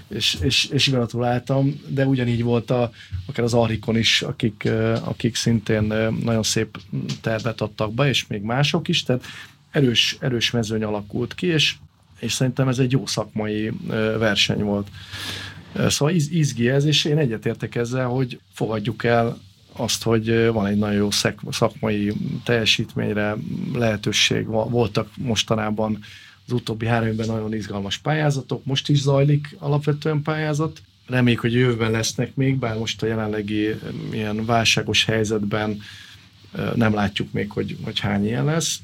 és, 0.08 0.38
és, 0.42 0.66
és 0.66 0.90
gratuláltam, 0.90 1.82
de 1.88 2.06
ugyanígy 2.06 2.44
volt 2.44 2.72
a, 2.72 2.92
akár 3.26 3.46
az 3.46 3.54
Arikon 3.54 3.98
is, 3.98 4.22
akik, 4.22 4.70
akik 5.04 5.36
szintén 5.36 5.84
nagyon 6.24 6.44
szép 6.44 6.78
tervet 7.22 7.62
adtak 7.62 7.94
be, 7.94 8.08
és 8.08 8.28
még 8.28 8.42
mások 8.42 8.88
is, 8.88 9.04
tehát 9.04 9.24
erős, 9.72 10.18
erős 10.20 10.52
mezőny 10.52 10.84
alakult 10.84 11.36
ki, 11.36 11.48
és, 11.48 11.76
és 12.20 12.34
szerintem 12.34 12.68
ez 12.68 12.80
egy 12.80 12.92
jó 12.92 13.06
szakmai 13.06 13.72
verseny 14.18 14.64
volt. 14.64 14.88
Szóval 15.88 16.14
iz, 16.14 16.32
izgi 16.32 16.70
ez, 16.70 16.86
és 16.86 17.06
én 17.06 17.18
egyetértek 17.18 17.76
ezzel, 17.76 18.08
hogy 18.08 18.40
fogadjuk 18.54 19.04
el 19.04 19.38
azt, 19.80 20.04
hogy 20.04 20.48
van 20.52 20.66
egy 20.66 20.78
nagyon 20.78 20.96
jó 20.96 21.10
szakmai 21.50 22.14
teljesítményre 22.44 23.36
lehetőség. 23.74 24.46
Voltak 24.46 25.10
mostanában 25.18 26.00
az 26.46 26.54
utóbbi 26.54 26.86
három 26.86 27.08
évben 27.08 27.28
nagyon 27.28 27.54
izgalmas 27.54 27.98
pályázatok, 27.98 28.66
most 28.66 28.90
is 28.90 29.02
zajlik 29.02 29.56
alapvetően 29.60 30.22
pályázat. 30.22 30.82
Reméljük, 31.08 31.42
hogy 31.42 31.54
jövőben 31.54 31.92
lesznek 31.92 32.36
még, 32.36 32.60
bár 32.60 32.78
most 32.78 33.04
a 33.04 33.06
jelenlegi 33.06 33.76
ilyen 34.12 34.46
válságos 34.46 35.06
helyzetben 35.06 35.82
nem 36.76 36.94
látjuk 36.94 37.32
még, 37.32 37.52
hogy, 37.52 37.78
hogy 37.84 38.00
hány 38.00 38.26
ilyen 38.26 38.46
lesz. 38.46 38.80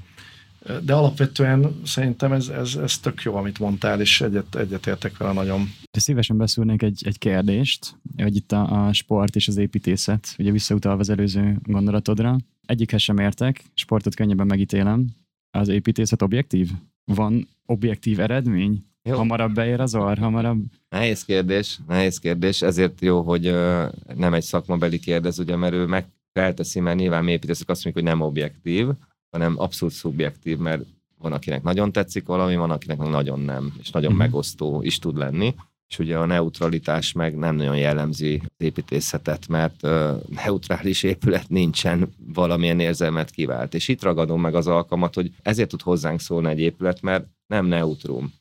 De 0.81 0.93
alapvetően 0.93 1.81
szerintem 1.85 2.31
ez, 2.31 2.47
ez, 2.47 2.75
ez 2.75 2.97
tök 2.97 3.21
jó, 3.21 3.35
amit 3.35 3.59
mondtál, 3.59 4.01
és 4.01 4.21
egyet, 4.21 4.55
egyetértek 4.55 5.17
vele 5.17 5.33
nagyon. 5.33 5.73
Szívesen 6.00 6.38
beszélnék 6.38 6.81
egy, 6.81 7.01
egy 7.05 7.17
kérdést, 7.17 7.95
hogy 8.17 8.35
itt 8.35 8.51
a, 8.51 8.88
a 8.88 8.93
sport 8.93 9.35
és 9.35 9.47
az 9.47 9.57
építészet, 9.57 10.35
ugye 10.38 10.51
visszautalva 10.51 11.00
az 11.00 11.09
előző 11.09 11.59
gondolatodra. 11.63 12.38
Egyikhez 12.65 13.01
sem 13.01 13.17
értek, 13.17 13.63
sportot 13.73 14.15
könnyebben 14.15 14.47
megítélem. 14.47 15.07
Az 15.51 15.67
építészet 15.67 16.21
objektív? 16.21 16.71
Van 17.05 17.47
objektív 17.65 18.19
eredmény? 18.19 18.85
Jó. 19.09 19.17
Hamarabb 19.17 19.53
beér 19.53 19.79
az 19.79 19.95
orr, 19.95 20.17
hamarabb? 20.17 20.63
Nehéz 20.89 21.25
kérdés, 21.25 21.79
nehéz 21.88 22.19
kérdés, 22.19 22.62
ezért 22.62 23.01
jó, 23.01 23.21
hogy 23.21 23.47
uh, 23.47 23.91
nem 24.15 24.33
egy 24.33 24.43
szakmabeli 24.43 25.00
kérdez, 25.00 25.39
ugye, 25.39 25.55
mert 25.55 25.73
ő 25.73 25.85
meg 25.85 26.05
felteszi, 26.31 26.79
mert 26.79 26.97
nyilván 26.97 27.23
mi 27.23 27.31
építészek 27.31 27.69
azt 27.69 27.83
mondjuk, 27.83 28.05
hogy 28.05 28.15
nem 28.15 28.27
objektív, 28.27 28.88
hanem 29.29 29.59
abszolút 29.59 29.93
szubjektív, 29.93 30.57
mert 30.57 30.85
van, 31.17 31.31
akinek 31.31 31.63
nagyon 31.63 31.91
tetszik 31.91 32.25
valami, 32.25 32.55
van, 32.55 32.71
akinek 32.71 32.97
nagyon 32.97 33.39
nem, 33.39 33.73
és 33.79 33.89
nagyon 33.89 34.12
uh-huh. 34.12 34.25
megosztó 34.25 34.81
is 34.81 35.00
tud 35.00 35.17
lenni. 35.17 35.55
És 35.93 36.00
ugye 36.00 36.17
a 36.17 36.25
neutralitás 36.25 37.12
meg 37.12 37.35
nem 37.35 37.55
nagyon 37.55 37.77
jellemzi 37.77 38.41
az 38.43 38.65
építészetet, 38.65 39.47
mert 39.47 39.83
uh, 39.83 40.21
neutrális 40.29 41.03
épület 41.03 41.50
nincsen 41.50 42.13
valamilyen 42.33 42.79
érzelmet 42.79 43.31
kivált. 43.31 43.73
És 43.73 43.88
itt 43.88 44.01
ragadom 44.01 44.41
meg 44.41 44.55
az 44.55 44.67
alkalmat, 44.67 45.13
hogy 45.13 45.31
ezért 45.41 45.69
tud 45.69 45.81
hozzánk 45.81 46.19
szólni 46.19 46.50
egy 46.50 46.59
épület, 46.59 47.01
mert 47.01 47.25
nem 47.47 47.65
neutrum. 47.65 48.33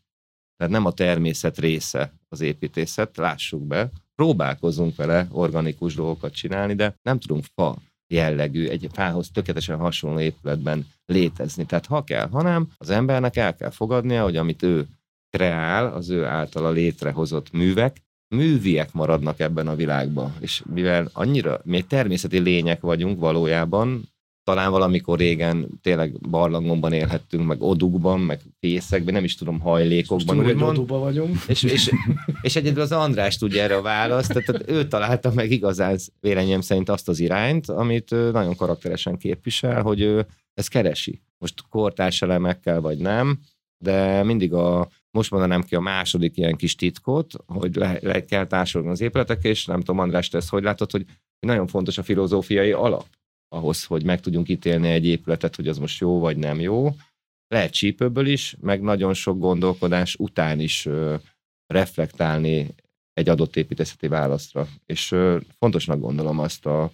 Tehát 0.56 0.72
nem 0.72 0.84
a 0.84 0.92
természet 0.92 1.58
része 1.58 2.12
az 2.28 2.40
építészet, 2.40 3.16
lássuk 3.16 3.66
be. 3.66 3.90
Próbálkozunk 4.14 4.96
vele 4.96 5.26
organikus 5.30 5.94
dolgokat 5.94 6.32
csinálni, 6.32 6.74
de 6.74 6.98
nem 7.02 7.18
tudunk 7.18 7.44
fa 7.54 7.76
jellegű, 8.06 8.66
egy 8.66 8.88
fához 8.92 9.30
tökéletesen 9.30 9.78
hasonló 9.78 10.20
épületben 10.20 10.86
létezni. 11.06 11.64
Tehát 11.64 11.86
ha 11.86 12.04
kell, 12.04 12.28
ha 12.28 12.42
nem, 12.42 12.68
az 12.76 12.90
embernek 12.90 13.36
el 13.36 13.54
kell 13.54 13.70
fogadnia, 13.70 14.22
hogy 14.22 14.36
amit 14.36 14.62
ő 14.62 14.86
kreál, 15.36 15.92
az 15.94 16.10
ő 16.10 16.24
általa 16.24 16.70
létrehozott 16.70 17.52
művek, 17.52 17.96
műviek 18.34 18.92
maradnak 18.92 19.40
ebben 19.40 19.68
a 19.68 19.74
világban. 19.74 20.34
És 20.40 20.62
mivel 20.74 21.10
annyira, 21.12 21.60
mi 21.64 21.76
egy 21.76 21.86
természeti 21.86 22.38
lények 22.38 22.80
vagyunk 22.80 23.20
valójában, 23.20 24.12
talán 24.44 24.70
valamikor 24.70 25.18
régen 25.18 25.68
tényleg 25.82 26.20
barlangomban 26.30 26.92
élhettünk, 26.92 27.46
meg 27.46 27.62
odukban, 27.62 28.20
meg 28.20 28.40
fészekben, 28.60 29.14
nem 29.14 29.24
is 29.24 29.34
tudom, 29.34 29.60
hajlékokban. 29.60 30.36
Most 30.36 30.48
úgymond. 30.48 30.88
vagyunk. 30.88 31.36
És, 31.46 31.62
és, 31.62 31.90
és 32.40 32.56
egyedül 32.56 32.82
az 32.82 32.92
András 32.92 33.38
tudja 33.38 33.62
erre 33.62 33.76
a 33.76 33.82
választ, 33.82 34.28
tehát, 34.28 34.44
tehát 34.44 34.70
ő 34.70 34.88
találta 34.88 35.32
meg 35.34 35.50
igazán 35.50 35.98
véleményem 36.20 36.60
szerint 36.60 36.88
azt 36.88 37.08
az 37.08 37.18
irányt, 37.18 37.68
amit 37.68 38.10
nagyon 38.10 38.56
karakteresen 38.56 39.16
képvisel, 39.16 39.82
hogy 39.82 40.00
ő 40.00 40.26
ezt 40.54 40.68
keresi. 40.68 41.20
Most 41.38 41.54
kortárs 41.68 42.22
elemekkel 42.22 42.80
vagy 42.80 42.98
nem, 42.98 43.38
de 43.78 44.22
mindig 44.22 44.52
a, 44.52 44.88
most 45.12 45.30
mondanám 45.30 45.62
ki 45.62 45.74
a 45.74 45.80
második 45.80 46.36
ilyen 46.36 46.56
kis 46.56 46.74
titkot, 46.74 47.34
hogy 47.46 47.74
le, 47.74 47.98
le 48.02 48.24
kell 48.24 48.46
társulni 48.46 48.88
az 48.88 49.00
épületek, 49.00 49.44
és 49.44 49.66
nem 49.66 49.78
tudom, 49.78 49.98
András, 49.98 50.28
te 50.28 50.38
ezt 50.38 50.48
hogy 50.48 50.62
látod, 50.62 50.90
hogy 50.90 51.06
nagyon 51.46 51.66
fontos 51.66 51.98
a 51.98 52.02
filozófiai 52.02 52.72
alap 52.72 53.06
ahhoz, 53.48 53.84
hogy 53.84 54.04
meg 54.04 54.20
tudjunk 54.20 54.48
ítélni 54.48 54.88
egy 54.88 55.06
épületet, 55.06 55.56
hogy 55.56 55.68
az 55.68 55.78
most 55.78 56.00
jó 56.00 56.18
vagy 56.18 56.36
nem 56.36 56.60
jó. 56.60 56.94
Lehet 57.48 57.72
csípőből 57.72 58.26
is, 58.26 58.56
meg 58.60 58.80
nagyon 58.80 59.14
sok 59.14 59.38
gondolkodás 59.38 60.14
után 60.14 60.60
is 60.60 60.86
ö, 60.86 61.14
reflektálni 61.66 62.74
egy 63.12 63.28
adott 63.28 63.56
építészeti 63.56 64.08
válaszra. 64.08 64.68
És 64.86 65.12
ö, 65.12 65.38
fontosnak 65.58 66.00
gondolom 66.00 66.38
azt 66.38 66.66
a, 66.66 66.92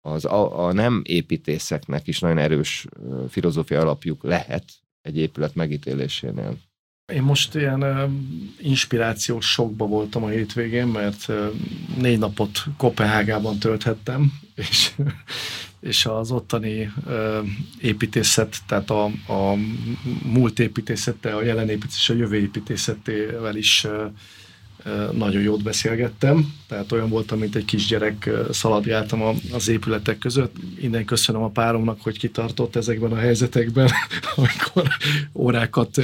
az 0.00 0.24
a, 0.24 0.66
a 0.66 0.72
nem 0.72 1.02
építészeknek 1.04 2.06
is 2.06 2.18
nagyon 2.18 2.38
erős 2.38 2.86
filozófia 3.28 3.80
alapjuk 3.80 4.22
lehet 4.22 4.64
egy 5.00 5.16
épület 5.16 5.54
megítélésénél. 5.54 6.58
Én 7.12 7.22
most 7.22 7.54
ilyen 7.54 7.82
uh, 7.82 8.10
inspirációs 8.58 9.50
sokba 9.50 9.86
voltam 9.86 10.24
a 10.24 10.28
hétvégén, 10.28 10.86
mert 10.86 11.28
uh, 11.28 11.48
négy 11.96 12.18
napot 12.18 12.64
Kopenhágában 12.76 13.58
tölthettem, 13.58 14.32
és 14.54 14.92
és 15.80 16.06
az 16.06 16.30
ottani 16.30 16.92
ö, 17.06 17.40
építészet, 17.80 18.56
tehát 18.66 18.90
a, 18.90 19.04
a 19.04 19.54
múlt 20.22 20.58
építészettel, 20.58 21.36
a 21.36 21.42
jelen 21.42 21.68
építészet 21.68 21.98
és 21.98 22.08
a 22.08 22.14
jövő 22.14 22.36
építészetével 22.36 23.56
is 23.56 23.84
ö, 23.84 24.06
nagyon 25.12 25.42
jót 25.42 25.62
beszélgettem, 25.62 26.52
tehát 26.68 26.92
olyan 26.92 27.08
voltam, 27.08 27.38
mint 27.38 27.54
egy 27.54 27.64
kisgyerek, 27.64 28.30
szaladgáltam 28.50 29.22
az 29.52 29.68
épületek 29.68 30.18
között. 30.18 30.56
Innen 30.80 31.04
köszönöm 31.04 31.42
a 31.42 31.48
páromnak, 31.48 32.02
hogy 32.02 32.18
kitartott 32.18 32.76
ezekben 32.76 33.12
a 33.12 33.16
helyzetekben, 33.16 33.90
amikor 34.36 34.88
órákat 35.32 36.02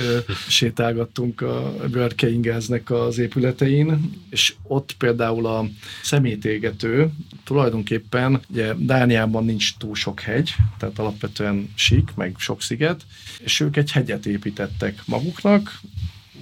sétálgattunk 0.49 1.41
a 1.41 1.75
Börkeingeznek 1.91 2.91
az 2.91 3.19
épületein, 3.19 4.13
és 4.31 4.55
ott 4.63 4.95
például 4.99 5.47
a 5.47 5.67
szemétégető 6.03 7.11
tulajdonképpen, 7.45 8.41
ugye 8.51 8.73
Dániában 8.77 9.45
nincs 9.45 9.77
túl 9.77 9.95
sok 9.95 10.21
hegy, 10.21 10.55
tehát 10.79 10.99
alapvetően 10.99 11.73
sík, 11.75 12.15
meg 12.15 12.35
sok 12.39 12.63
sziget, 12.63 13.03
és 13.39 13.61
ők 13.61 13.77
egy 13.77 13.91
hegyet 13.91 14.27
építettek 14.27 15.03
maguknak, 15.07 15.81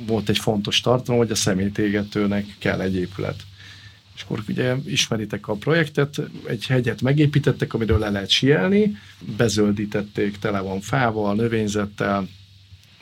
volt 0.06 0.28
egy 0.28 0.38
fontos 0.38 0.80
tartalom, 0.80 1.20
hogy 1.20 1.30
a 1.30 1.34
szemétégetőnek 1.34 2.46
kell 2.58 2.80
egy 2.80 2.94
épület. 2.94 3.42
És 4.14 4.22
akkor 4.22 4.42
ugye 4.48 4.74
ismeritek 4.86 5.48
a 5.48 5.54
projektet, 5.54 6.20
egy 6.46 6.66
hegyet 6.66 7.02
megépítettek, 7.02 7.74
amiről 7.74 7.98
le 7.98 8.10
lehet 8.10 8.28
sielni, 8.28 8.96
bezöldítették, 9.36 10.38
tele 10.38 10.60
van 10.60 10.80
fával, 10.80 11.34
növényzettel, 11.34 12.28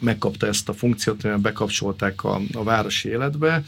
megkapta 0.00 0.46
ezt 0.46 0.68
a 0.68 0.72
funkciót, 0.72 1.22
mert 1.22 1.40
bekapcsolták 1.40 2.24
a, 2.24 2.40
a 2.52 2.62
városi 2.62 3.08
életbe. 3.08 3.64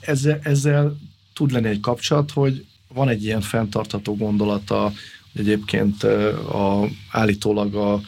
Ezzel, 0.00 0.38
ezzel 0.42 0.96
tud 1.34 1.50
lenni 1.50 1.68
egy 1.68 1.80
kapcsolat, 1.80 2.30
hogy 2.30 2.64
van 2.94 3.08
egy 3.08 3.24
ilyen 3.24 3.40
fenntartható 3.40 4.16
gondolata, 4.16 4.82
hogy 5.32 5.40
egyébként 5.40 6.02
a, 6.02 6.88
állítólag 7.10 7.74
a, 7.74 8.00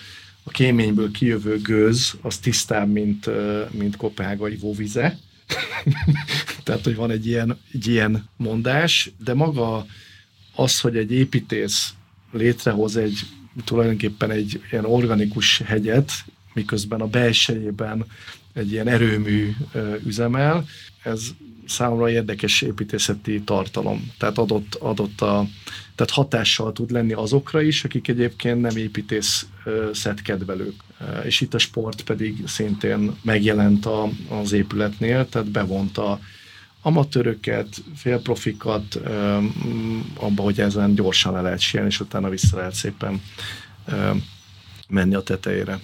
a 0.44 0.50
kéményből 0.50 1.10
kijövő 1.10 1.60
gőz 1.60 2.14
az 2.22 2.38
tisztább, 2.38 2.92
mint, 2.92 3.30
mint 3.70 3.96
Kopenhága 3.96 4.48
ivóvize. 4.48 5.18
Tehát, 6.64 6.84
hogy 6.84 6.94
van 6.94 7.10
egy 7.10 7.26
ilyen, 7.26 7.58
egy 7.72 7.86
ilyen 7.86 8.28
mondás, 8.36 9.10
de 9.24 9.34
maga 9.34 9.86
az, 10.54 10.80
hogy 10.80 10.96
egy 10.96 11.12
építész 11.12 11.94
létrehoz 12.32 12.96
egy 12.96 13.18
tulajdonképpen 13.64 14.30
egy 14.30 14.62
ilyen 14.70 14.84
organikus 14.84 15.58
hegyet, 15.58 16.12
miközben 16.54 17.00
a 17.00 17.06
belsejében 17.06 18.06
egy 18.52 18.72
ilyen 18.72 18.88
erőmű 18.88 19.52
üzemel, 20.04 20.66
ez 21.02 21.28
számomra 21.66 22.10
érdekes 22.10 22.62
építészeti 22.62 23.42
tartalom. 23.42 24.12
Tehát 24.18 24.38
adott, 24.38 24.74
adott 24.74 25.20
a, 25.20 25.46
tehát 25.94 26.12
hatással 26.12 26.72
tud 26.72 26.90
lenni 26.90 27.12
azokra 27.12 27.62
is, 27.62 27.84
akik 27.84 28.08
egyébként 28.08 28.60
nem 28.60 28.76
építészet 28.76 30.22
kedvelők. 30.22 30.82
És 31.24 31.40
itt 31.40 31.54
a 31.54 31.58
sport 31.58 32.02
pedig 32.02 32.46
szintén 32.46 33.12
megjelent 33.22 33.86
a, 33.86 34.08
az 34.28 34.52
épületnél, 34.52 35.28
tehát 35.28 35.50
bevonta 35.50 36.20
amatőröket, 36.82 37.82
félprofikat 37.94 38.94
abba, 40.14 40.42
hogy 40.42 40.60
ezen 40.60 40.94
gyorsan 40.94 41.32
le 41.32 41.40
lehet 41.40 41.60
sielni, 41.60 41.88
és 41.88 42.00
utána 42.00 42.28
vissza 42.28 42.56
lehet 42.56 42.74
szépen 42.74 43.20
menni 44.88 45.14
a 45.14 45.22
tetejére. 45.22 45.78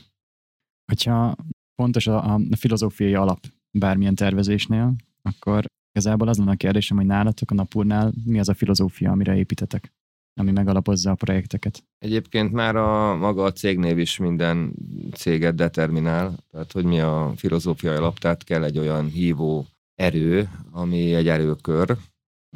Hogyha 0.84 1.36
fontos 1.74 2.06
a, 2.06 2.34
a 2.34 2.40
filozófiai 2.56 3.14
alap 3.14 3.46
bármilyen 3.70 4.14
tervezésnél, 4.14 4.94
akkor 5.22 5.64
igazából 5.92 6.28
az 6.28 6.38
lenne 6.38 6.50
a 6.50 6.54
kérdésem, 6.54 6.96
hogy 6.96 7.06
nálatok 7.06 7.50
a 7.50 7.54
Napurnál 7.54 8.12
mi 8.24 8.38
az 8.38 8.48
a 8.48 8.54
filozófia, 8.54 9.10
amire 9.10 9.36
építetek, 9.36 9.92
ami 10.40 10.50
megalapozza 10.50 11.10
a 11.10 11.14
projekteket? 11.14 11.84
Egyébként 11.98 12.52
már 12.52 12.76
a 12.76 13.16
maga 13.16 13.44
a 13.44 13.52
cégnév 13.52 13.98
is 13.98 14.18
minden 14.18 14.74
céget 15.12 15.54
determinál, 15.54 16.36
tehát 16.50 16.72
hogy 16.72 16.84
mi 16.84 17.00
a 17.00 17.32
filozófiai 17.36 17.96
alap, 17.96 18.18
tehát 18.18 18.44
kell 18.44 18.64
egy 18.64 18.78
olyan 18.78 19.08
hívó 19.08 19.66
erő, 19.94 20.48
ami 20.70 21.14
egy 21.14 21.28
erőkör, 21.28 21.96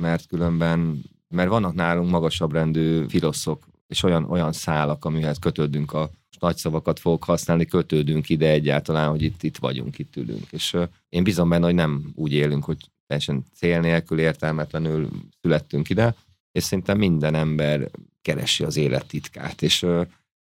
mert 0.01 0.27
különben, 0.27 1.03
mert 1.29 1.49
vannak 1.49 1.75
nálunk 1.75 2.11
magasabb 2.11 2.53
rendű 2.53 3.07
filoszok, 3.09 3.67
és 3.95 4.03
olyan, 4.03 4.25
olyan 4.25 4.53
szálak, 4.53 5.05
amihez 5.05 5.39
kötődünk 5.39 5.93
a 5.93 6.11
nagy 6.39 6.57
szavakat 6.57 6.99
fogok 6.99 7.25
használni, 7.25 7.65
kötődünk 7.65 8.29
ide 8.29 8.51
egyáltalán, 8.51 9.11
hogy 9.11 9.23
itt, 9.23 9.43
itt 9.43 9.57
vagyunk, 9.57 9.99
itt 9.99 10.17
ülünk. 10.17 10.47
És 10.51 10.77
én 11.09 11.25
bizony 11.25 11.49
benne, 11.49 11.65
hogy 11.65 11.75
nem 11.75 12.13
úgy 12.15 12.33
élünk, 12.33 12.65
hogy 12.65 12.77
teljesen 13.07 13.45
cél 13.55 13.81
nélkül, 13.81 14.19
értelmetlenül 14.19 15.09
születtünk 15.41 15.89
ide, 15.89 16.15
és 16.53 16.63
szerintem 16.63 16.99
minden 16.99 17.35
ember 17.35 17.91
keresi 18.23 18.65
az 18.65 18.77
élet 18.77 19.07
titkát, 19.07 19.63
és 19.63 19.87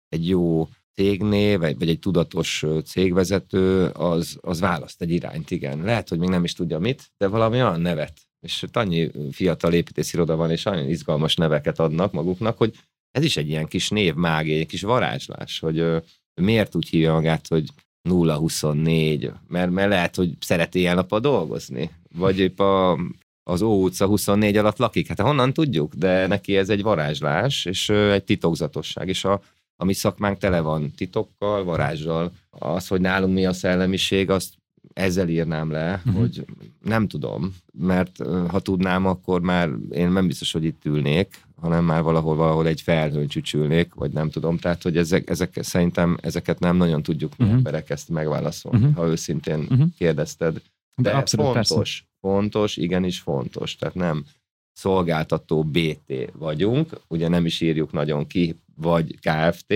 egy 0.09 0.27
jó 0.27 0.69
cégnév, 0.93 1.59
vagy, 1.59 1.89
egy 1.89 1.99
tudatos 1.99 2.65
cégvezető, 2.85 3.85
az, 3.87 4.37
az 4.41 4.59
választ 4.59 5.01
egy 5.01 5.11
irányt, 5.11 5.51
igen. 5.51 5.83
Lehet, 5.83 6.09
hogy 6.09 6.19
még 6.19 6.29
nem 6.29 6.43
is 6.43 6.53
tudja 6.53 6.79
mit, 6.79 7.11
de 7.17 7.27
valami 7.27 7.61
olyan 7.61 7.81
nevet. 7.81 8.13
És 8.39 8.65
annyi 8.71 9.11
fiatal 9.31 9.73
építésziroda 9.73 10.35
van, 10.35 10.51
és 10.51 10.65
annyi 10.65 10.89
izgalmas 10.89 11.35
neveket 11.35 11.79
adnak 11.79 12.11
maguknak, 12.11 12.57
hogy 12.57 12.75
ez 13.11 13.23
is 13.23 13.37
egy 13.37 13.49
ilyen 13.49 13.67
kis 13.67 13.89
névmágia, 13.89 14.57
egy 14.57 14.67
kis 14.67 14.81
varázslás, 14.81 15.59
hogy 15.59 15.85
miért 16.33 16.75
úgy 16.75 16.89
hívja 16.89 17.13
magát, 17.13 17.47
hogy 17.47 17.69
024, 18.09 19.31
mert, 19.47 19.71
mert 19.71 19.89
lehet, 19.89 20.15
hogy 20.15 20.33
szereti 20.39 20.79
ilyen 20.79 20.95
napra 20.95 21.19
dolgozni, 21.19 21.89
vagy 22.15 22.39
épp 22.39 22.59
a, 22.59 22.99
az 23.43 23.61
Ó 23.61 23.83
utca 23.83 24.05
24 24.05 24.57
alatt 24.57 24.77
lakik. 24.77 25.07
Hát 25.07 25.19
honnan 25.19 25.53
tudjuk, 25.53 25.93
de 25.93 26.27
neki 26.27 26.57
ez 26.57 26.69
egy 26.69 26.81
varázslás, 26.81 27.65
és 27.65 27.89
egy 27.89 28.23
titokzatosság, 28.23 29.07
és 29.07 29.25
a, 29.25 29.41
a 29.75 29.85
mi 29.85 29.93
szakmánk 29.93 30.37
tele 30.37 30.59
van 30.59 30.91
titokkal, 30.95 31.63
varázsral. 31.63 32.31
Az, 32.49 32.87
hogy 32.87 33.01
nálunk 33.01 33.33
mi 33.33 33.45
a 33.45 33.53
szellemiség, 33.53 34.29
azt 34.29 34.53
ezzel 34.93 35.29
írnám 35.29 35.71
le, 35.71 36.01
uh-huh. 36.05 36.21
hogy 36.21 36.45
nem 36.83 37.07
tudom, 37.07 37.55
mert 37.73 38.17
ha 38.47 38.59
tudnám, 38.59 39.05
akkor 39.05 39.41
már 39.41 39.69
én 39.91 40.11
nem 40.11 40.27
biztos, 40.27 40.51
hogy 40.51 40.63
itt 40.63 40.85
ülnék, 40.85 41.41
hanem 41.61 41.85
már 41.85 42.01
valahol, 42.01 42.35
valahol 42.35 42.67
egy 42.67 42.81
felhőn 42.81 43.27
csücsülnék, 43.27 43.93
vagy 43.93 44.11
nem 44.11 44.29
tudom. 44.29 44.57
Tehát, 44.57 44.81
hogy 44.81 44.97
ezek, 44.97 45.29
ezek 45.29 45.57
szerintem 45.61 46.17
ezeket 46.21 46.59
nem 46.59 46.75
nagyon 46.75 47.03
tudjuk 47.03 47.37
mi 47.37 47.43
uh-huh. 47.43 47.57
emberek 47.57 47.89
ezt 47.89 48.09
megválaszolni, 48.09 48.77
uh-huh. 48.77 48.95
ha 48.95 49.07
őszintén 49.07 49.59
uh-huh. 49.59 49.87
kérdezted. 49.97 50.53
De, 50.95 51.09
De 51.09 51.11
abszolút, 51.11 51.45
fontos, 51.53 51.75
persze. 51.75 52.03
fontos, 52.21 52.77
igenis 52.77 53.19
fontos. 53.19 53.75
Tehát 53.75 53.95
nem 53.95 54.25
szolgáltató 54.73 55.63
BT 55.63 56.31
vagyunk, 56.33 57.01
ugye 57.07 57.27
nem 57.27 57.45
is 57.45 57.61
írjuk 57.61 57.91
nagyon 57.91 58.27
ki, 58.27 58.55
vagy 58.75 59.19
KFT, 59.19 59.73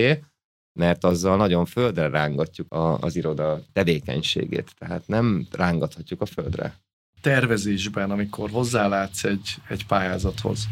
mert 0.78 1.04
azzal 1.04 1.36
nagyon 1.36 1.64
földre 1.64 2.08
rángatjuk 2.08 2.72
a, 2.72 2.98
az 2.98 3.16
iroda 3.16 3.62
tevékenységét, 3.72 4.70
tehát 4.78 5.08
nem 5.08 5.46
rángathatjuk 5.50 6.20
a 6.20 6.26
földre. 6.26 6.74
Tervezésben, 7.20 8.10
amikor 8.10 8.50
hozzálátsz 8.50 9.24
egy, 9.24 9.54
egy 9.68 9.86
pályázathoz, 9.86 10.68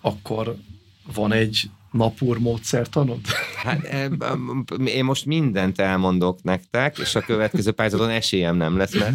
akkor 0.00 0.56
van 1.14 1.32
egy 1.32 1.70
napúr 1.90 2.38
módszertanod? 2.38 3.18
Hát 3.58 3.88
én 4.84 5.04
most 5.04 5.26
mindent 5.26 5.80
elmondok 5.80 6.42
nektek, 6.42 6.98
és 6.98 7.14
a 7.14 7.20
következő 7.20 7.70
pályázaton 7.70 8.10
esélyem 8.10 8.56
nem 8.56 8.76
lesz, 8.76 8.94
mert 8.94 9.14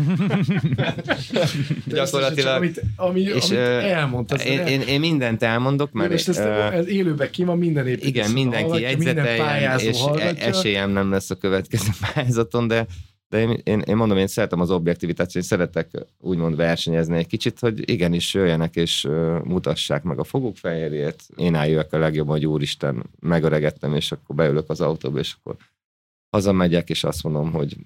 gyakorlatilag... 1.86 2.56
Amit, 2.56 2.82
ami, 2.96 3.22
és, 3.22 3.44
amit 3.44 3.60
elmondtad. 3.60 4.42
Én, 4.46 4.60
én, 4.60 4.82
én, 4.82 5.00
mindent 5.00 5.44
elmondok, 5.44 5.92
mert... 5.92 6.12
És 6.12 6.28
ezt, 6.28 6.40
uh, 6.40 6.76
ez 6.76 6.88
élőben 6.88 7.32
ki 7.32 7.44
van 7.44 7.58
minden 7.58 7.88
építés. 7.88 8.10
Igen, 8.10 8.32
mindenki 8.32 8.82
jegyzeteljen, 8.82 9.80
és 9.80 9.98
e- 9.98 10.02
hallgatja. 10.02 10.48
esélyem 10.48 10.90
nem 10.90 11.12
lesz 11.12 11.30
a 11.30 11.36
következő 11.36 11.90
pályázaton, 12.14 12.68
de 12.68 12.86
de 13.34 13.40
én, 13.40 13.60
én, 13.64 13.80
én 13.80 13.96
mondom, 13.96 14.18
én 14.18 14.28
szeretem 14.28 14.60
az 14.60 14.72
objektivitást, 14.72 15.36
én 15.36 15.42
szeretek 15.42 15.92
úgymond 16.20 16.56
versenyezni 16.56 17.18
egy 17.18 17.28
kicsit, 17.28 17.60
hogy 17.60 17.90
igenis 17.90 18.34
jöjjenek 18.34 18.76
és 18.76 19.08
mutassák 19.44 20.04
meg 20.04 20.20
a 20.20 20.24
foguk 20.24 20.58
fehérjét. 20.58 21.24
Én 21.36 21.56
álljövök 21.56 21.94
a 21.94 21.98
legjobb, 21.98 22.28
hogy 22.28 22.46
úristen, 22.46 23.04
megöregettem, 23.20 23.96
és 23.96 24.12
akkor 24.12 24.36
beülök 24.36 24.70
az 24.70 24.82
autóba, 24.82 25.20
és 25.20 25.36
akkor 25.40 25.56
hazamegyek, 26.30 26.90
és 26.90 27.04
azt 27.04 27.24
mondom, 27.24 27.52
hogy 27.52 27.78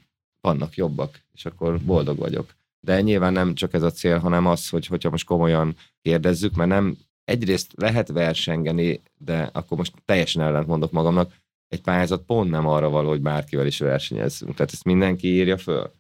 vannak 0.42 0.76
jobbak, 0.76 1.20
és 1.34 1.46
akkor 1.46 1.80
boldog 1.82 2.18
vagyok. 2.18 2.56
De 2.80 3.02
nyilván 3.02 3.34
nem 3.34 3.54
csak 3.54 3.74
ez 3.74 3.84
a 3.84 3.92
cél, 3.92 4.18
hanem 4.18 4.46
az, 4.46 4.70
hogy 4.70 4.86
hogyha 4.86 5.10
most 5.10 5.26
komolyan 5.26 5.76
kérdezzük, 6.02 6.56
mert 6.56 6.70
nem 6.70 6.98
egyrészt 7.26 7.72
lehet 7.76 8.08
versengeni, 8.08 9.02
de 9.18 9.50
akkor 9.54 9.78
most 9.78 9.94
teljesen 10.06 10.42
ellent 10.42 10.68
mondok 10.68 10.92
magamnak, 10.92 11.34
egy 11.68 11.82
pályázat 11.82 12.24
pont 12.26 12.50
nem 12.50 12.68
arra 12.68 12.90
való, 12.90 13.10
hogy 13.10 13.22
bárkivel 13.22 13.66
is 13.66 13.80
versenyezzünk. 13.80 14.54
Tehát 14.56 14.72
ezt 14.72 14.84
mindenki 14.84 15.28
írja 15.28 15.58
föl. 15.58 15.92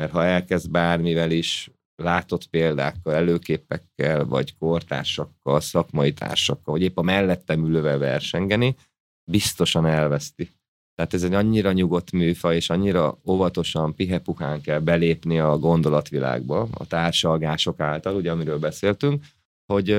Mert 0.00 0.12
ha 0.12 0.24
elkezd 0.24 0.70
bármivel 0.70 1.30
is 1.30 1.70
látott 2.02 2.46
példákkal, 2.46 3.14
előképekkel, 3.14 4.24
vagy 4.24 4.56
kortársakkal, 4.58 5.60
szakmai 5.60 6.12
társakkal, 6.12 6.74
vagy 6.74 6.82
épp 6.82 6.98
a 6.98 7.02
mellettem 7.02 7.64
ülővel 7.64 7.98
versengeni, 7.98 8.76
biztosan 9.30 9.86
elveszti. 9.86 10.50
Tehát 10.94 11.14
ez 11.14 11.22
egy 11.22 11.34
annyira 11.34 11.72
nyugodt 11.72 12.12
műfaj, 12.12 12.56
és 12.56 12.70
annyira 12.70 13.18
óvatosan, 13.26 13.94
pihepuhán 13.94 14.60
kell 14.60 14.78
belépni 14.78 15.38
a 15.38 15.58
gondolatvilágba, 15.58 16.68
a 16.72 16.86
társalgások 16.86 17.80
által, 17.80 18.14
ugye 18.14 18.30
amiről 18.30 18.58
beszéltünk, 18.58 19.24
hogy 19.66 19.90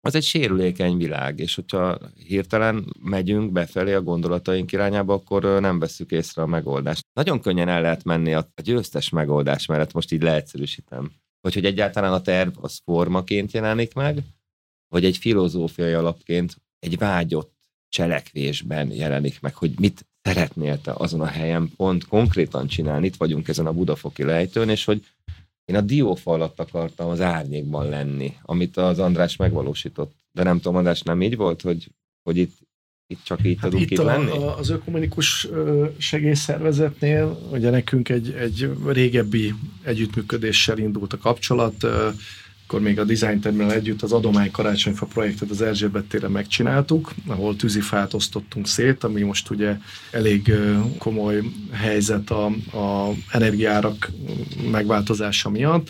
az 0.00 0.14
egy 0.14 0.22
sérülékeny 0.22 0.96
világ, 0.96 1.38
és 1.38 1.54
hogyha 1.54 1.98
hirtelen 2.14 2.94
megyünk 3.00 3.52
befelé 3.52 3.92
a 3.92 4.02
gondolataink 4.02 4.72
irányába, 4.72 5.14
akkor 5.14 5.60
nem 5.60 5.78
veszük 5.78 6.10
észre 6.10 6.42
a 6.42 6.46
megoldást. 6.46 7.06
Nagyon 7.12 7.40
könnyen 7.40 7.68
el 7.68 7.80
lehet 7.80 8.04
menni 8.04 8.34
a 8.34 8.48
győztes 8.62 9.08
megoldás 9.08 9.66
mellett, 9.66 9.92
most 9.92 10.12
így 10.12 10.22
leegyszerűsítem. 10.22 11.10
Vagy 11.40 11.54
hogy 11.54 11.64
egyáltalán 11.64 12.12
a 12.12 12.22
terv 12.22 12.64
az 12.64 12.80
formaként 12.84 13.52
jelenik 13.52 13.94
meg, 13.94 14.22
vagy 14.88 15.04
egy 15.04 15.16
filozófiai 15.16 15.92
alapként 15.92 16.56
egy 16.78 16.98
vágyott 16.98 17.54
cselekvésben 17.88 18.92
jelenik 18.92 19.40
meg, 19.40 19.54
hogy 19.54 19.78
mit 19.78 20.06
szeretnél 20.22 20.80
te 20.80 20.92
azon 20.92 21.20
a 21.20 21.26
helyen 21.26 21.70
pont 21.76 22.06
konkrétan 22.06 22.66
csinálni. 22.66 23.06
Itt 23.06 23.16
vagyunk 23.16 23.48
ezen 23.48 23.66
a 23.66 23.72
Budafoki 23.72 24.22
lejtőn, 24.22 24.68
és 24.68 24.84
hogy 24.84 25.06
én 25.70 25.76
a 25.76 25.80
diófa 25.80 26.32
alatt 26.32 26.60
akartam 26.60 27.08
az 27.08 27.20
árnyékban 27.20 27.88
lenni, 27.88 28.34
amit 28.42 28.76
az 28.76 28.98
András 28.98 29.36
megvalósított. 29.36 30.14
De 30.32 30.42
nem 30.42 30.56
tudom, 30.56 30.76
András 30.76 31.02
nem 31.02 31.22
így 31.22 31.36
volt, 31.36 31.62
hogy, 31.62 31.90
hogy 32.22 32.36
itt, 32.36 32.58
itt 33.06 33.22
csak 33.24 33.44
így 33.44 33.58
hát 33.60 33.70
tudunk 33.70 33.90
itt, 33.90 33.98
itt 33.98 34.04
lenni? 34.04 34.30
A, 34.30 34.58
az 34.58 34.70
ökumenikus 34.70 35.48
segélyszervezetnél, 35.98 37.38
ugye 37.52 37.70
nekünk 37.70 38.08
egy, 38.08 38.30
egy 38.30 38.70
régebbi 38.86 39.54
együttműködéssel 39.82 40.78
indult 40.78 41.12
a 41.12 41.18
kapcsolat, 41.18 41.86
akkor 42.70 42.82
még 42.82 42.98
a 42.98 43.04
Design 43.04 43.40
Terminal 43.40 43.72
együtt 43.72 44.02
az 44.02 44.12
Adomány 44.12 44.50
Karácsonyfa 44.50 45.06
projektet 45.06 45.50
az 45.50 45.62
Erzsébet 45.62 46.04
téren 46.04 46.30
megcsináltuk, 46.30 47.12
ahol 47.26 47.56
tűzifát 47.56 48.14
osztottunk 48.14 48.66
szét, 48.66 49.04
ami 49.04 49.22
most 49.22 49.50
ugye 49.50 49.76
elég 50.10 50.54
komoly 50.98 51.42
helyzet 51.72 52.30
a, 52.30 52.44
a 52.78 53.14
energiárak 53.30 54.10
megváltozása 54.70 55.50
miatt, 55.50 55.88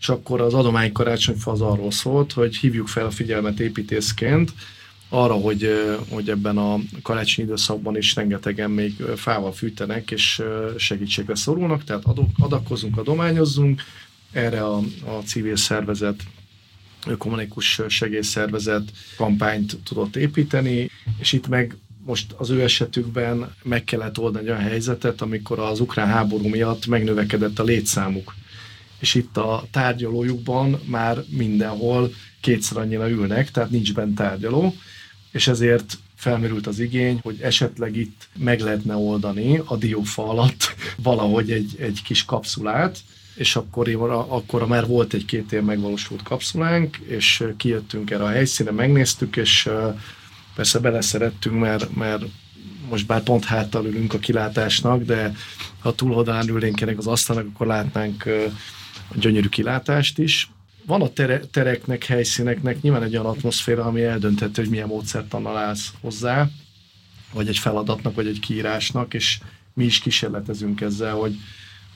és 0.00 0.08
akkor 0.08 0.40
az 0.40 0.54
Adomány 0.54 0.92
Karácsonyfa 0.92 1.50
az 1.50 1.60
arról 1.60 1.90
szólt, 1.90 2.32
hogy 2.32 2.56
hívjuk 2.56 2.88
fel 2.88 3.06
a 3.06 3.10
figyelmet 3.10 3.60
építészként, 3.60 4.52
arra, 5.08 5.34
hogy, 5.34 5.70
hogy 6.08 6.30
ebben 6.30 6.58
a 6.58 6.78
karácsonyi 7.02 7.46
időszakban 7.46 7.96
is 7.96 8.14
rengetegen 8.14 8.70
még 8.70 8.94
fával 9.16 9.52
fűtenek, 9.52 10.10
és 10.10 10.42
segítségre 10.76 11.34
szorulnak, 11.34 11.84
tehát 11.84 12.04
adakozunk, 12.38 12.98
adományozzunk, 12.98 13.82
erre 14.34 14.64
a, 14.64 14.76
a 15.04 15.22
civil 15.24 15.56
szervezet 15.56 16.22
ökumenikus 17.06 17.80
segélyszervezet 17.88 18.92
kampányt 19.16 19.78
tudott 19.84 20.16
építeni, 20.16 20.90
és 21.18 21.32
itt 21.32 21.48
meg 21.48 21.76
most 22.04 22.32
az 22.32 22.50
ő 22.50 22.62
esetükben 22.62 23.54
meg 23.62 23.84
kellett 23.84 24.18
oldani 24.18 24.48
olyan 24.48 24.60
helyzetet, 24.60 25.20
amikor 25.20 25.58
az 25.58 25.80
ukrán 25.80 26.08
háború 26.08 26.48
miatt 26.48 26.86
megnövekedett 26.86 27.58
a 27.58 27.62
létszámuk. 27.62 28.34
És 28.98 29.14
itt 29.14 29.36
a 29.36 29.66
tárgyalójukban 29.70 30.80
már 30.84 31.24
mindenhol 31.28 32.12
kétszer 32.40 32.78
annyira 32.78 33.10
ülnek, 33.10 33.50
tehát 33.50 33.70
nincs 33.70 33.94
bent 33.94 34.14
tárgyaló, 34.14 34.74
és 35.32 35.46
ezért 35.46 35.98
felmerült 36.14 36.66
az 36.66 36.78
igény, 36.78 37.18
hogy 37.22 37.40
esetleg 37.40 37.96
itt 37.96 38.28
meg 38.38 38.60
lehetne 38.60 38.94
oldani 38.94 39.60
a 39.64 39.76
diófa 39.76 40.28
alatt 40.28 40.74
valahogy 41.02 41.50
egy, 41.50 41.74
egy 41.78 42.00
kis 42.04 42.24
kapszulát, 42.24 42.98
és 43.34 43.56
akkor, 43.56 43.88
akkor 44.28 44.66
már 44.66 44.86
volt 44.86 45.14
egy 45.14 45.24
két 45.24 45.52
év 45.52 45.62
megvalósult 45.62 46.22
kapszulánk, 46.22 46.96
és 46.96 47.44
kijöttünk 47.56 48.10
erre 48.10 48.24
a 48.24 48.28
helyszíne, 48.28 48.70
megnéztük, 48.70 49.36
és 49.36 49.68
persze 50.54 50.78
beleszerettünk, 50.78 51.60
mert, 51.60 51.94
mert 51.94 52.24
most 52.88 53.06
bár 53.06 53.22
pont 53.22 53.44
háttal 53.44 53.86
ülünk 53.86 54.14
a 54.14 54.18
kilátásnak, 54.18 55.02
de 55.02 55.34
ha 55.78 55.94
túloldalán 55.94 56.48
ülnénk 56.48 56.80
ennek 56.80 56.98
az 56.98 57.06
asztalnak, 57.06 57.46
akkor 57.52 57.66
látnánk 57.66 58.24
a 59.08 59.18
gyönyörű 59.18 59.48
kilátást 59.48 60.18
is. 60.18 60.50
Van 60.86 61.02
a 61.02 61.08
tere, 61.08 61.40
tereknek, 61.40 62.04
helyszíneknek 62.04 62.80
nyilván 62.80 63.02
egy 63.02 63.12
olyan 63.12 63.26
atmoszféra, 63.26 63.84
ami 63.84 64.02
eldönthető, 64.02 64.62
hogy 64.62 64.70
milyen 64.70 64.86
módszertannal 64.86 65.56
állsz 65.56 65.92
hozzá, 66.00 66.48
vagy 67.32 67.48
egy 67.48 67.58
feladatnak, 67.58 68.14
vagy 68.14 68.26
egy 68.26 68.40
kiírásnak, 68.40 69.14
és 69.14 69.38
mi 69.74 69.84
is 69.84 69.98
kísérletezünk 69.98 70.80
ezzel, 70.80 71.14
hogy, 71.14 71.36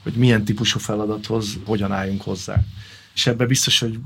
hogy 0.03 0.13
milyen 0.13 0.43
típusú 0.43 0.79
feladathoz 0.79 1.57
hogyan 1.65 1.91
álljunk 1.91 2.21
hozzá. 2.21 2.63
És 3.13 3.27
ebben 3.27 3.47
biztos, 3.47 3.79
hogy 3.79 3.99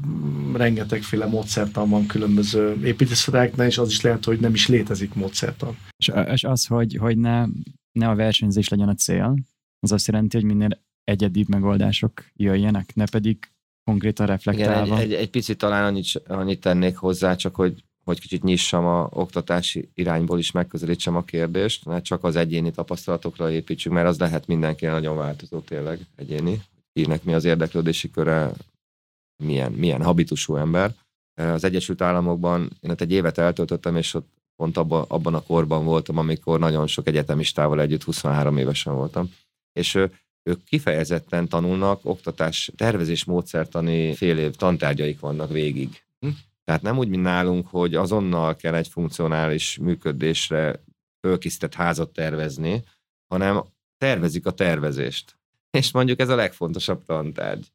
rengetegféle 0.53 1.25
módszertan 1.25 1.89
van 1.89 2.05
különböző 2.05 2.79
építészeteknél, 2.83 3.65
és 3.65 3.77
az 3.77 3.89
is 3.89 4.01
lehet, 4.01 4.25
hogy 4.25 4.39
nem 4.39 4.53
is 4.53 4.67
létezik 4.67 5.13
módszertan. 5.13 5.77
És, 5.97 6.11
és 6.31 6.43
az, 6.43 6.65
hogy, 6.65 6.95
hogy 6.95 7.17
ne, 7.17 7.45
ne 7.91 8.09
a 8.09 8.15
versenyzés 8.15 8.69
legyen 8.69 8.87
a 8.89 8.95
cél, 8.95 9.35
az 9.79 9.91
azt 9.91 10.07
jelenti, 10.07 10.37
hogy 10.37 10.45
minél 10.45 10.81
egyedibb 11.03 11.49
megoldások 11.49 12.25
jöjjenek, 12.35 12.95
ne 12.95 13.05
pedig 13.05 13.37
konkrétan 13.83 14.25
reflektálva. 14.25 14.85
Igen, 14.85 14.97
egy, 14.97 15.03
egy, 15.03 15.13
egy 15.13 15.29
picit 15.29 15.57
talán 15.57 15.83
annyit, 15.83 16.21
annyit 16.27 16.59
tennék 16.59 16.95
hozzá, 16.95 17.35
csak 17.35 17.55
hogy 17.55 17.83
hogy 18.03 18.19
kicsit 18.19 18.43
nyissam 18.43 18.85
a 18.85 19.07
oktatási 19.11 19.89
irányból 19.93 20.39
is 20.39 20.51
megközelítsem 20.51 21.15
a 21.15 21.23
kérdést, 21.23 21.85
ne 21.85 22.01
csak 22.01 22.23
az 22.23 22.35
egyéni 22.35 22.71
tapasztalatokra 22.71 23.51
építsük, 23.51 23.91
mert 23.91 24.07
az 24.07 24.19
lehet 24.19 24.47
mindenki 24.47 24.85
nagyon 24.85 25.17
változó 25.17 25.59
tényleg 25.59 25.99
egyéni. 26.15 26.61
Kinek 26.93 27.23
mi 27.23 27.33
az 27.33 27.45
érdeklődési 27.45 28.11
köre, 28.11 28.51
milyen, 29.43 29.71
milyen 29.71 30.03
habitusú 30.03 30.55
ember. 30.55 30.95
Az 31.33 31.63
Egyesült 31.63 32.01
Államokban 32.01 32.69
én 32.79 32.91
ott 32.91 33.01
egy 33.01 33.11
évet 33.11 33.37
eltöltöttem, 33.37 33.95
és 33.95 34.13
ott 34.13 34.27
pont 34.55 34.77
abban, 34.77 35.05
abban 35.07 35.33
a 35.33 35.43
korban 35.43 35.85
voltam, 35.85 36.17
amikor 36.17 36.59
nagyon 36.59 36.87
sok 36.87 37.07
egyetemistával 37.07 37.81
együtt 37.81 38.03
23 38.03 38.57
évesen 38.57 38.95
voltam. 38.95 39.33
És 39.73 39.95
ők 40.43 40.63
kifejezetten 40.63 41.47
tanulnak, 41.47 41.99
oktatás, 42.03 42.71
tervezés 42.75 43.23
módszertani 43.23 44.15
fél 44.15 44.37
év 44.37 44.55
tantárgyaik 44.55 45.19
vannak 45.19 45.51
végig. 45.51 46.03
Tehát 46.63 46.81
nem 46.81 46.97
úgy, 46.97 47.07
mint 47.07 47.23
nálunk, 47.23 47.67
hogy 47.67 47.95
azonnal 47.95 48.55
kell 48.55 48.75
egy 48.75 48.87
funkcionális 48.87 49.77
működésre 49.77 50.83
fölkisztett 51.27 51.73
házat 51.73 52.13
tervezni, 52.13 52.83
hanem 53.27 53.63
tervezik 53.97 54.45
a 54.45 54.51
tervezést. 54.51 55.37
És 55.77 55.91
mondjuk 55.91 56.19
ez 56.19 56.29
a 56.29 56.35
legfontosabb 56.35 57.05
tantárgy. 57.05 57.71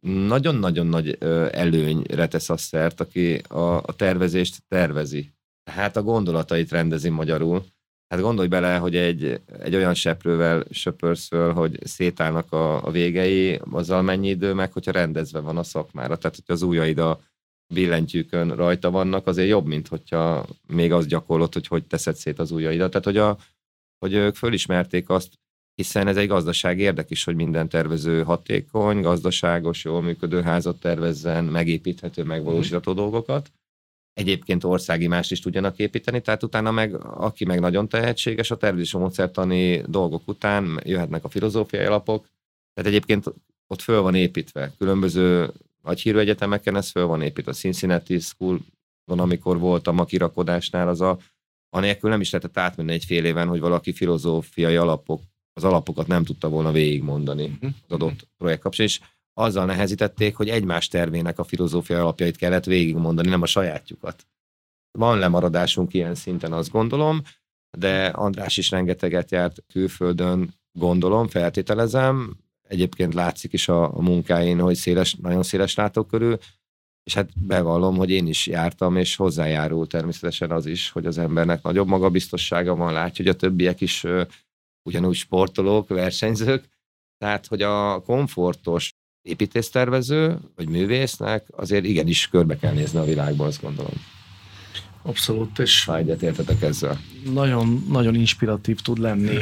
Nagyon-nagyon 0.00 0.86
nagy 0.86 1.18
előnyre 1.50 2.28
tesz 2.28 2.50
a 2.50 2.56
szert, 2.56 3.00
aki 3.00 3.34
a, 3.36 3.76
a 3.76 3.94
tervezést 3.96 4.62
tervezi. 4.68 5.32
Tehát 5.64 5.96
a 5.96 6.02
gondolatait 6.02 6.70
rendezi 6.70 7.08
magyarul. 7.08 7.64
Hát 8.08 8.20
gondolj 8.20 8.48
bele, 8.48 8.76
hogy 8.76 8.96
egy, 8.96 9.40
egy 9.58 9.74
olyan 9.74 9.94
seprővel 9.94 10.64
söpörsz 10.70 11.26
föl, 11.26 11.52
hogy 11.52 11.78
szétállnak 11.86 12.52
a, 12.52 12.84
a 12.84 12.90
végei, 12.90 13.60
azzal 13.70 14.02
mennyi 14.02 14.28
idő 14.28 14.52
meg, 14.52 14.72
hogyha 14.72 14.92
rendezve 14.92 15.40
van 15.40 15.56
a 15.56 15.62
szakmára. 15.62 16.16
Tehát, 16.16 16.36
hogy 16.36 16.54
az 16.54 16.62
ujjaid 16.62 16.98
a 16.98 17.20
billentyűkön 17.66 18.56
rajta 18.56 18.90
vannak, 18.90 19.26
azért 19.26 19.48
jobb, 19.48 19.66
mint 19.66 19.88
hogyha 19.88 20.46
még 20.66 20.92
azt 20.92 21.08
gyakorlott, 21.08 21.52
hogy 21.52 21.66
hogy 21.66 21.84
teszed 21.84 22.14
szét 22.14 22.38
az 22.38 22.50
ujjaidat. 22.50 22.90
Tehát, 22.90 23.04
hogy, 23.04 23.16
a, 23.16 23.38
hogy 23.98 24.12
ők 24.12 24.34
fölismerték 24.34 25.08
azt, 25.08 25.38
hiszen 25.74 26.06
ez 26.06 26.16
egy 26.16 26.28
gazdaság 26.28 26.78
érdek 26.78 27.10
is, 27.10 27.24
hogy 27.24 27.34
minden 27.34 27.68
tervező 27.68 28.22
hatékony, 28.22 29.00
gazdaságos, 29.00 29.84
jól 29.84 30.02
működő 30.02 30.42
házat 30.42 30.80
tervezzen, 30.80 31.44
megépíthető, 31.44 32.22
megvalósítható 32.22 32.92
mm. 32.92 32.96
dolgokat. 32.96 33.50
Egyébként 34.12 34.64
országi 34.64 35.06
más 35.06 35.30
is 35.30 35.40
tudjanak 35.40 35.78
építeni, 35.78 36.20
tehát 36.20 36.42
utána 36.42 36.70
meg, 36.70 36.94
aki 37.04 37.44
meg 37.44 37.60
nagyon 37.60 37.88
tehetséges, 37.88 38.50
a 38.50 38.56
tervezési 38.56 38.96
módszertani 38.96 39.82
dolgok 39.86 40.28
után 40.28 40.80
jöhetnek 40.84 41.24
a 41.24 41.28
filozófiai 41.28 41.84
alapok, 41.84 42.28
tehát 42.74 42.90
egyébként 42.90 43.32
ott 43.66 43.80
föl 43.80 44.00
van 44.00 44.14
építve 44.14 44.72
különböző 44.78 45.52
nagy 45.84 46.00
hírű 46.00 46.18
egyetemeken 46.18 46.76
ez 46.76 46.90
föl 46.90 47.06
van 47.06 47.22
építve. 47.22 47.50
A 47.50 47.54
Cincinnati 47.54 48.18
School 48.18 48.60
van, 49.04 49.20
amikor 49.20 49.58
voltam 49.58 49.98
a 49.98 50.04
kirakodásnál, 50.04 50.88
az 50.88 51.00
a, 51.00 51.18
anélkül 51.68 52.10
nem 52.10 52.20
is 52.20 52.30
lehetett 52.30 52.58
átmenni 52.58 52.92
egy 52.92 53.04
fél 53.04 53.24
éven, 53.24 53.48
hogy 53.48 53.60
valaki 53.60 53.92
filozófiai 53.92 54.76
alapok, 54.76 55.22
az 55.52 55.64
alapokat 55.64 56.06
nem 56.06 56.24
tudta 56.24 56.48
volna 56.48 56.72
végigmondani 56.72 57.44
uh-huh. 57.44 57.70
az 57.86 57.94
adott 57.94 58.28
projekt 58.36 58.62
kapcsán, 58.62 58.86
és 58.86 59.00
azzal 59.34 59.64
nehezítették, 59.64 60.36
hogy 60.36 60.48
egymás 60.48 60.88
tervének 60.88 61.38
a 61.38 61.44
filozófiai 61.44 62.00
alapjait 62.00 62.36
kellett 62.36 62.64
végigmondani, 62.64 63.28
nem 63.28 63.42
a 63.42 63.46
sajátjukat. 63.46 64.26
Van 64.98 65.18
lemaradásunk 65.18 65.94
ilyen 65.94 66.14
szinten, 66.14 66.52
azt 66.52 66.70
gondolom, 66.70 67.22
de 67.78 68.06
András 68.06 68.56
is 68.56 68.70
rengeteget 68.70 69.30
járt 69.30 69.64
külföldön, 69.72 70.54
gondolom, 70.72 71.28
feltételezem, 71.28 72.36
egyébként 72.68 73.14
látszik 73.14 73.52
is 73.52 73.68
a, 73.68 73.96
a 73.96 74.00
munkáin, 74.00 74.60
hogy 74.60 74.74
széles, 74.74 75.14
nagyon 75.14 75.42
széles 75.42 75.74
látókörű, 75.74 76.32
és 77.04 77.14
hát 77.14 77.46
bevallom, 77.46 77.96
hogy 77.96 78.10
én 78.10 78.26
is 78.26 78.46
jártam, 78.46 78.96
és 78.96 79.16
hozzájárul 79.16 79.86
természetesen 79.86 80.50
az 80.50 80.66
is, 80.66 80.90
hogy 80.90 81.06
az 81.06 81.18
embernek 81.18 81.62
nagyobb 81.62 81.86
magabiztossága 81.86 82.74
van, 82.74 82.92
látja, 82.92 83.24
hogy 83.24 83.34
a 83.34 83.36
többiek 83.36 83.80
is 83.80 84.04
uh, 84.04 84.26
ugyanúgy 84.82 85.14
sportolók, 85.14 85.88
versenyzők, 85.88 86.68
tehát, 87.18 87.46
hogy 87.46 87.62
a 87.62 88.00
komfortos 88.00 88.92
építésztervező, 89.22 90.38
vagy 90.56 90.68
művésznek 90.68 91.46
azért 91.50 91.84
igenis 91.84 92.28
körbe 92.28 92.58
kell 92.58 92.72
nézni 92.72 92.98
a 92.98 93.04
világban, 93.04 93.46
azt 93.46 93.62
gondolom. 93.62 93.94
Abszolút, 95.02 95.58
és 95.58 95.84
Ha 95.84 96.00
értetek 96.00 96.62
ezzel. 96.62 97.00
Nagyon, 97.32 97.84
nagyon 97.88 98.14
inspiratív 98.14 98.80
tud 98.80 98.98
lenni 98.98 99.36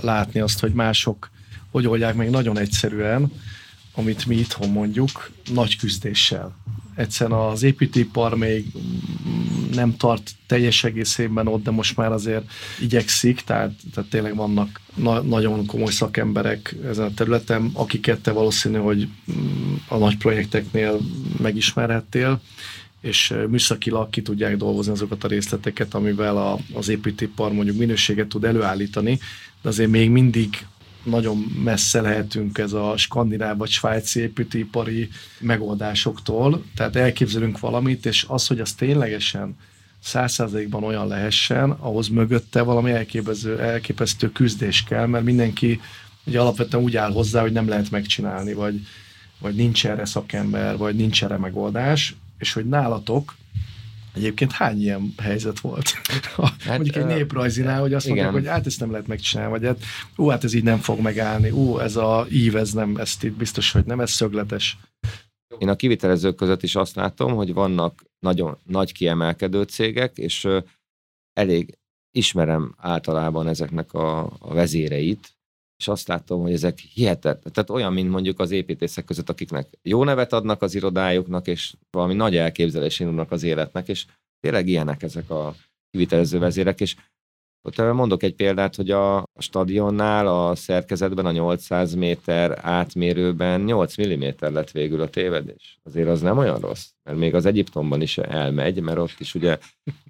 látni 0.00 0.40
azt, 0.40 0.60
hogy 0.60 0.72
mások 0.72 1.30
hogy 1.76 1.86
oldják 1.86 2.14
meg 2.14 2.30
nagyon 2.30 2.58
egyszerűen, 2.58 3.32
amit 3.94 4.26
mi 4.26 4.36
itthon 4.36 4.70
mondjuk, 4.70 5.30
nagy 5.52 5.76
küzdéssel. 5.76 6.56
Egyszerűen 6.94 7.38
az 7.38 7.62
építőipar 7.62 8.36
még 8.36 8.66
nem 9.72 9.96
tart 9.96 10.30
teljes 10.46 10.84
egészében 10.84 11.46
ott, 11.46 11.62
de 11.62 11.70
most 11.70 11.96
már 11.96 12.12
azért 12.12 12.50
igyekszik, 12.80 13.40
tehát, 13.40 13.72
tehát 13.94 14.10
tényleg 14.10 14.36
vannak 14.36 14.80
na- 14.94 15.22
nagyon 15.22 15.66
komoly 15.66 15.90
szakemberek 15.90 16.74
ezen 16.84 17.04
a 17.04 17.14
területen, 17.14 17.70
akiket 17.72 18.20
te 18.20 18.32
valószínű, 18.32 18.78
hogy 18.78 19.08
a 19.88 19.96
nagy 19.96 20.16
projekteknél 20.16 20.98
megismerhettél, 21.38 22.40
és 23.00 23.34
műszakilag 23.48 24.10
ki 24.10 24.22
tudják 24.22 24.56
dolgozni 24.56 24.92
azokat 24.92 25.24
a 25.24 25.28
részleteket, 25.28 25.94
amivel 25.94 26.36
a, 26.36 26.58
az 26.74 26.88
építőipar 26.88 27.52
mondjuk 27.52 27.76
minőséget 27.76 28.28
tud 28.28 28.44
előállítani, 28.44 29.18
de 29.62 29.68
azért 29.68 29.90
még 29.90 30.10
mindig 30.10 30.66
nagyon 31.06 31.36
messze 31.64 32.00
lehetünk 32.00 32.58
ez 32.58 32.72
a 32.72 32.96
skandináv 32.96 33.56
vagy 33.56 33.68
svájci 33.68 34.20
építőipari 34.20 35.08
megoldásoktól. 35.40 36.64
Tehát 36.76 36.96
elképzelünk 36.96 37.60
valamit, 37.60 38.06
és 38.06 38.24
az, 38.28 38.46
hogy 38.46 38.60
az 38.60 38.72
ténylegesen 38.72 39.56
százszázalékban 40.02 40.84
olyan 40.84 41.06
lehessen, 41.06 41.70
ahhoz 41.70 42.08
mögötte 42.08 42.62
valami 42.62 42.90
elképesztő, 42.90 43.60
elképesztő 43.60 44.32
küzdés 44.32 44.84
kell, 44.84 45.06
mert 45.06 45.24
mindenki 45.24 45.80
ugye 46.24 46.40
alapvetően 46.40 46.82
úgy 46.82 46.96
áll 46.96 47.12
hozzá, 47.12 47.40
hogy 47.40 47.52
nem 47.52 47.68
lehet 47.68 47.90
megcsinálni, 47.90 48.52
vagy 48.54 48.80
vagy 49.38 49.54
nincs 49.54 49.86
erre 49.86 50.04
szakember, 50.04 50.76
vagy 50.76 50.96
nincs 50.96 51.24
erre 51.24 51.36
megoldás, 51.36 52.16
és 52.38 52.52
hogy 52.52 52.66
nálatok 52.68 53.34
Egyébként 54.16 54.52
hány 54.52 54.80
ilyen 54.80 55.14
helyzet 55.22 55.60
volt? 55.60 55.90
hát, 56.64 56.66
Mondjuk 56.66 56.96
egy 56.96 57.06
néprajzinál, 57.06 57.80
hogy 57.80 57.94
azt 57.94 58.06
igen. 58.06 58.22
mondják, 58.24 58.42
hogy 58.42 58.52
hát 58.52 58.66
ezt 58.66 58.80
nem 58.80 58.90
lehet 58.90 59.06
megcsinálni, 59.06 59.50
vagy 59.50 59.64
hát, 59.64 59.78
ú, 60.16 60.28
hát 60.28 60.44
ez 60.44 60.52
így 60.52 60.62
nem 60.62 60.78
fog 60.78 61.00
megállni, 61.00 61.50
ú, 61.50 61.78
ez 61.78 61.96
a 61.96 62.26
ív, 62.30 62.56
ez 62.56 62.72
nem, 62.72 62.96
ezt 62.96 63.24
itt 63.24 63.36
biztos, 63.36 63.72
hogy 63.72 63.84
nem, 63.84 64.00
ez 64.00 64.10
szögletes. 64.10 64.78
Én 65.58 65.68
a 65.68 65.76
kivitelezők 65.76 66.34
között 66.34 66.62
is 66.62 66.74
azt 66.74 66.94
látom, 66.94 67.34
hogy 67.34 67.52
vannak 67.52 68.04
nagyon 68.18 68.58
nagy 68.64 68.92
kiemelkedő 68.92 69.62
cégek, 69.62 70.18
és 70.18 70.48
elég 71.32 71.78
ismerem 72.10 72.74
általában 72.78 73.48
ezeknek 73.48 73.92
a, 73.92 74.36
a 74.38 74.54
vezéreit, 74.54 75.35
és 75.78 75.88
azt 75.88 76.08
látom, 76.08 76.40
hogy 76.40 76.52
ezek 76.52 76.78
hihetetlen. 76.78 77.52
Tehát 77.52 77.70
olyan, 77.70 77.92
mint 77.92 78.10
mondjuk 78.10 78.40
az 78.40 78.50
építészek 78.50 79.04
között, 79.04 79.28
akiknek 79.28 79.68
jó 79.82 80.04
nevet 80.04 80.32
adnak 80.32 80.62
az 80.62 80.74
irodájuknak, 80.74 81.46
és 81.46 81.74
valami 81.90 82.14
nagy 82.14 82.36
elképzelés 82.36 83.00
indulnak 83.00 83.30
az 83.32 83.42
életnek, 83.42 83.88
és 83.88 84.06
tényleg 84.40 84.68
ilyenek 84.68 85.02
ezek 85.02 85.30
a 85.30 85.54
kivitelező 85.90 86.38
vezérek, 86.38 86.80
és 86.80 86.96
ott 87.66 87.76
mondok 87.76 88.22
egy 88.22 88.34
példát, 88.34 88.74
hogy 88.74 88.90
a 88.90 89.24
stadionnál 89.38 90.26
a 90.26 90.54
szerkezetben 90.54 91.26
a 91.26 91.32
800 91.32 91.94
méter 91.94 92.58
átmérőben 92.62 93.60
8 93.60 94.06
mm 94.06 94.24
lett 94.38 94.70
végül 94.70 95.00
a 95.00 95.08
tévedés. 95.08 95.78
Azért 95.82 96.08
az 96.08 96.20
nem 96.20 96.38
olyan 96.38 96.58
rossz, 96.58 96.86
mert 97.02 97.18
még 97.18 97.34
az 97.34 97.46
Egyiptomban 97.46 98.00
is 98.00 98.18
elmegy, 98.18 98.80
mert 98.80 98.98
ott 98.98 99.14
is 99.18 99.34
ugye 99.34 99.58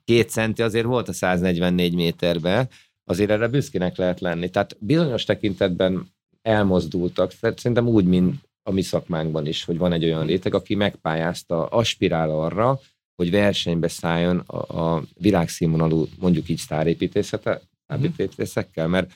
két 0.04 0.30
centi 0.30 0.62
azért 0.62 0.86
volt 0.86 1.08
a 1.08 1.12
144 1.12 1.94
méterben, 1.94 2.68
azért 3.08 3.30
erre 3.30 3.48
büszkének 3.48 3.96
lehet 3.96 4.20
lenni. 4.20 4.50
Tehát 4.50 4.76
bizonyos 4.80 5.24
tekintetben 5.24 6.14
elmozdultak, 6.42 7.32
szerintem 7.40 7.88
úgy, 7.88 8.04
mint 8.04 8.34
a 8.62 8.72
mi 8.72 8.82
szakmánkban 8.82 9.46
is, 9.46 9.64
hogy 9.64 9.78
van 9.78 9.92
egy 9.92 10.04
olyan 10.04 10.26
réteg, 10.26 10.54
aki 10.54 10.74
megpályázta, 10.74 11.66
aspirál 11.66 12.30
arra, 12.30 12.80
hogy 13.16 13.30
versenybe 13.30 13.88
szálljon 13.88 14.38
a, 14.38 14.80
a 14.80 15.02
világszínvonalú, 15.14 16.06
mondjuk 16.18 16.48
így 16.48 16.58
sztárépítészete, 16.58 17.60
építészekkel, 18.02 18.88
mert, 18.88 19.10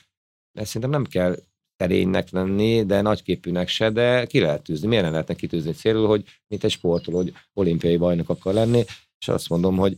mert 0.57 0.67
szerintem 0.67 0.89
nem 0.89 1.05
kell 1.05 1.35
terénynek 1.75 2.29
lenni, 2.29 2.85
de 2.85 3.01
nagyképűnek 3.01 3.67
se, 3.67 3.89
de 3.89 4.25
ki 4.25 4.39
lehet 4.39 4.63
tűzni. 4.63 4.87
Miért 4.87 5.03
nem 5.03 5.11
lehetne 5.11 5.33
kitűzni 5.33 5.71
célul, 5.71 6.07
hogy 6.07 6.25
mint 6.47 6.63
egy 6.63 6.71
sportoló, 6.71 7.17
hogy 7.17 7.33
olimpiai 7.53 7.97
bajnok 7.97 8.29
akar 8.29 8.53
lenni, 8.53 8.83
és 9.19 9.27
azt 9.27 9.49
mondom, 9.49 9.77
hogy 9.77 9.97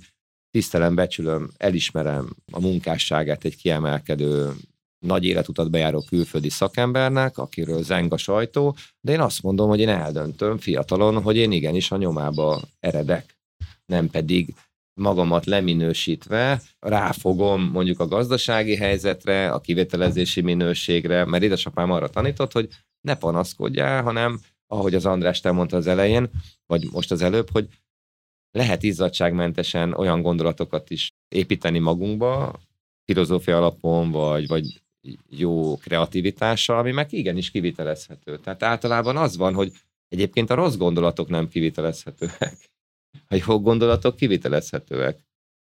tisztelem, 0.54 0.96
becsülöm, 0.96 1.50
elismerem 1.58 2.36
a 2.52 2.60
munkásságát 2.60 3.46
egy 3.46 3.56
kiemelkedő 3.56 4.52
nagy 5.00 5.26
életutat 5.26 5.72
bejáró 5.72 6.02
külföldi 6.02 6.50
szakembernek, 6.50 7.38
akiről 7.38 7.84
zeng 7.84 8.14
a 8.14 8.18
sajtó, 8.18 8.76
de 9.02 9.12
én 9.12 9.20
azt 9.20 9.42
mondom, 9.42 9.70
hogy 9.70 9.80
én 9.80 9.90
eldöntöm 9.90 10.58
fiatalon, 10.58 11.22
hogy 11.22 11.36
én 11.36 11.52
igenis 11.52 11.92
a 11.92 11.98
nyomába 11.98 12.62
eredek, 12.80 13.38
nem 13.86 14.10
pedig 14.10 14.54
magamat 14.94 15.46
leminősítve 15.46 16.62
ráfogom 16.80 17.64
mondjuk 17.64 18.00
a 18.00 18.08
gazdasági 18.08 18.76
helyzetre, 18.76 19.52
a 19.52 19.60
kivételezési 19.60 20.42
minőségre, 20.42 21.26
mert 21.26 21.44
édesapám 21.44 21.92
arra 21.92 22.10
tanított, 22.10 22.52
hogy 22.52 22.70
ne 23.02 23.16
panaszkodjál, 23.16 24.04
hanem 24.04 24.40
ahogy 24.68 24.96
az 24.96 25.06
András 25.06 25.40
te 25.40 25.52
mondta 25.52 25.78
az 25.78 25.88
elején, 25.88 26.30
vagy 26.66 26.88
most 26.92 27.12
az 27.12 27.22
előbb, 27.22 27.50
hogy 27.52 27.68
lehet 28.54 28.84
izzadságmentesen 28.84 29.94
olyan 29.94 30.22
gondolatokat 30.22 30.90
is 30.90 31.10
építeni 31.28 31.80
magunkba, 31.80 32.60
filozófia 33.06 33.58
alapon, 33.58 34.12
vagy, 34.12 34.48
vagy 34.48 34.82
jó 35.30 35.78
kreativitással, 35.78 36.78
ami 36.78 36.92
meg 36.92 37.14
igenis 37.14 37.52
kivitelezhető. 37.52 38.38
Tehát 38.38 38.64
általában 38.64 39.18
az 39.18 39.38
van, 39.38 39.54
hogy 39.54 39.72
egyébként 40.08 40.50
a 40.50 40.56
rossz 40.56 40.76
gondolatok 40.76 41.30
nem 41.30 41.48
kivitelezhetőek. 41.48 42.58
A 43.28 43.44
jó 43.48 43.62
gondolatok 43.62 44.16
kivitelezhetőek. 44.16 45.20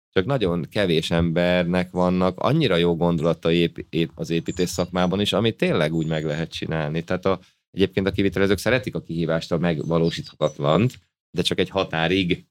Csak 0.09 0.25
nagyon 0.25 0.65
kevés 0.69 1.11
embernek 1.11 1.91
vannak 1.91 2.39
annyira 2.39 2.75
jó 2.75 2.95
gondolatai 2.95 3.71
az 4.15 4.29
építés 4.29 4.69
szakmában 4.69 5.21
is, 5.21 5.33
amit 5.33 5.57
tényleg 5.57 5.93
úgy 5.93 6.07
meg 6.07 6.25
lehet 6.25 6.51
csinálni. 6.51 7.03
Tehát 7.03 7.25
a, 7.25 7.39
egyébként 7.71 8.07
a 8.07 8.11
kivitelezők 8.11 8.57
szeretik 8.57 8.95
a 8.95 9.01
kihívást, 9.01 9.51
a 9.51 9.57
megvalósíthatatlant, 9.57 10.99
de 11.31 11.41
csak 11.41 11.59
egy 11.59 11.69
határig 11.69 12.45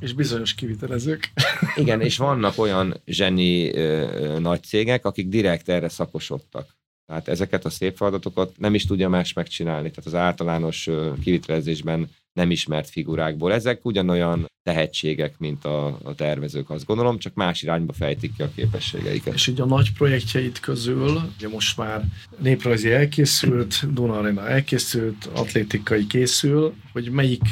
és 0.00 0.12
bizonyos 0.12 0.54
kivitelezők. 0.54 1.32
Igen, 1.76 2.00
és 2.00 2.16
vannak 2.16 2.58
olyan 2.58 3.00
zseni 3.06 3.74
ö, 3.74 4.38
nagy 4.38 4.62
cégek, 4.62 5.04
akik 5.04 5.28
direkt 5.28 5.68
erre 5.68 5.88
szakosodtak. 5.88 6.78
Tehát 7.06 7.28
ezeket 7.28 7.64
a 7.64 7.70
szép 7.70 7.96
feladatokat 7.96 8.52
nem 8.58 8.74
is 8.74 8.86
tudja 8.86 9.08
más 9.08 9.32
megcsinálni. 9.32 9.90
Tehát 9.90 10.06
az 10.06 10.14
általános 10.14 10.86
ö, 10.86 11.12
kivitelezésben 11.22 12.08
nem 12.32 12.50
ismert 12.50 12.90
figurákból. 12.90 13.52
Ezek 13.52 13.84
ugyanolyan 13.84 14.46
tehetségek, 14.62 15.38
mint 15.38 15.64
a, 15.64 15.86
a 15.86 16.14
tervezők, 16.14 16.70
azt 16.70 16.86
gondolom, 16.86 17.18
csak 17.18 17.34
más 17.34 17.62
irányba 17.62 17.92
fejtik 17.92 18.36
ki 18.36 18.42
a 18.42 18.50
képességeiket. 18.54 19.34
És 19.34 19.46
így 19.46 19.60
a 19.60 19.64
nagy 19.64 19.92
projektjeit 19.92 20.60
közül, 20.60 21.20
ugye 21.36 21.48
most 21.48 21.76
már 21.76 22.04
néprajzi 22.38 22.90
elkészült, 22.90 23.92
Duna 23.92 24.18
Arena 24.18 24.48
elkészült, 24.48 25.28
atlétikai 25.32 26.06
készül, 26.06 26.74
hogy 26.92 27.10
melyik 27.10 27.42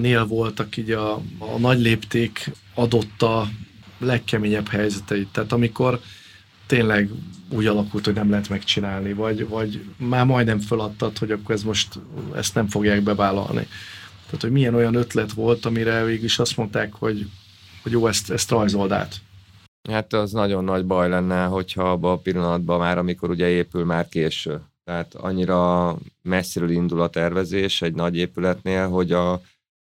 nél 0.00 0.26
voltak 0.26 0.76
így 0.76 0.90
a, 0.90 1.14
a 1.38 1.58
nagy 1.58 1.80
lépték 1.80 2.50
adott 2.74 3.22
a 3.22 3.48
legkeményebb 3.98 4.68
helyzeteit. 4.68 5.28
Tehát 5.28 5.52
amikor 5.52 6.00
tényleg 6.66 7.10
úgy 7.48 7.66
alakult, 7.66 8.04
hogy 8.04 8.14
nem 8.14 8.30
lehet 8.30 8.48
megcsinálni, 8.48 9.12
vagy, 9.12 9.48
vagy 9.48 9.84
már 9.96 10.24
majdnem 10.26 10.58
feladtad, 10.60 11.18
hogy 11.18 11.30
akkor 11.30 11.54
ez 11.54 11.62
most 11.62 11.98
ezt 12.34 12.54
nem 12.54 12.68
fogják 12.68 13.02
bevállalni. 13.02 13.66
Tehát, 14.24 14.40
hogy 14.40 14.50
milyen 14.50 14.74
olyan 14.74 14.94
ötlet 14.94 15.32
volt, 15.32 15.66
amire 15.66 16.04
végig 16.04 16.22
is 16.22 16.38
azt 16.38 16.56
mondták, 16.56 16.92
hogy, 16.92 17.28
hogy 17.82 17.92
jó, 17.92 18.06
ezt, 18.06 18.30
ezt 18.30 18.50
rajzold 18.50 18.92
át. 18.92 19.20
Hát 19.88 20.12
az 20.12 20.32
nagyon 20.32 20.64
nagy 20.64 20.86
baj 20.86 21.08
lenne, 21.08 21.44
hogyha 21.44 21.90
abban 21.90 22.12
a 22.12 22.16
pillanatban 22.16 22.78
már, 22.78 22.98
amikor 22.98 23.30
ugye 23.30 23.48
épül, 23.48 23.84
már 23.84 24.08
késő. 24.08 24.60
Tehát 24.84 25.14
annyira 25.14 25.94
messziről 26.22 26.70
indul 26.70 27.00
a 27.00 27.08
tervezés 27.08 27.82
egy 27.82 27.94
nagy 27.94 28.16
épületnél, 28.16 28.88
hogy 28.88 29.12
a, 29.12 29.40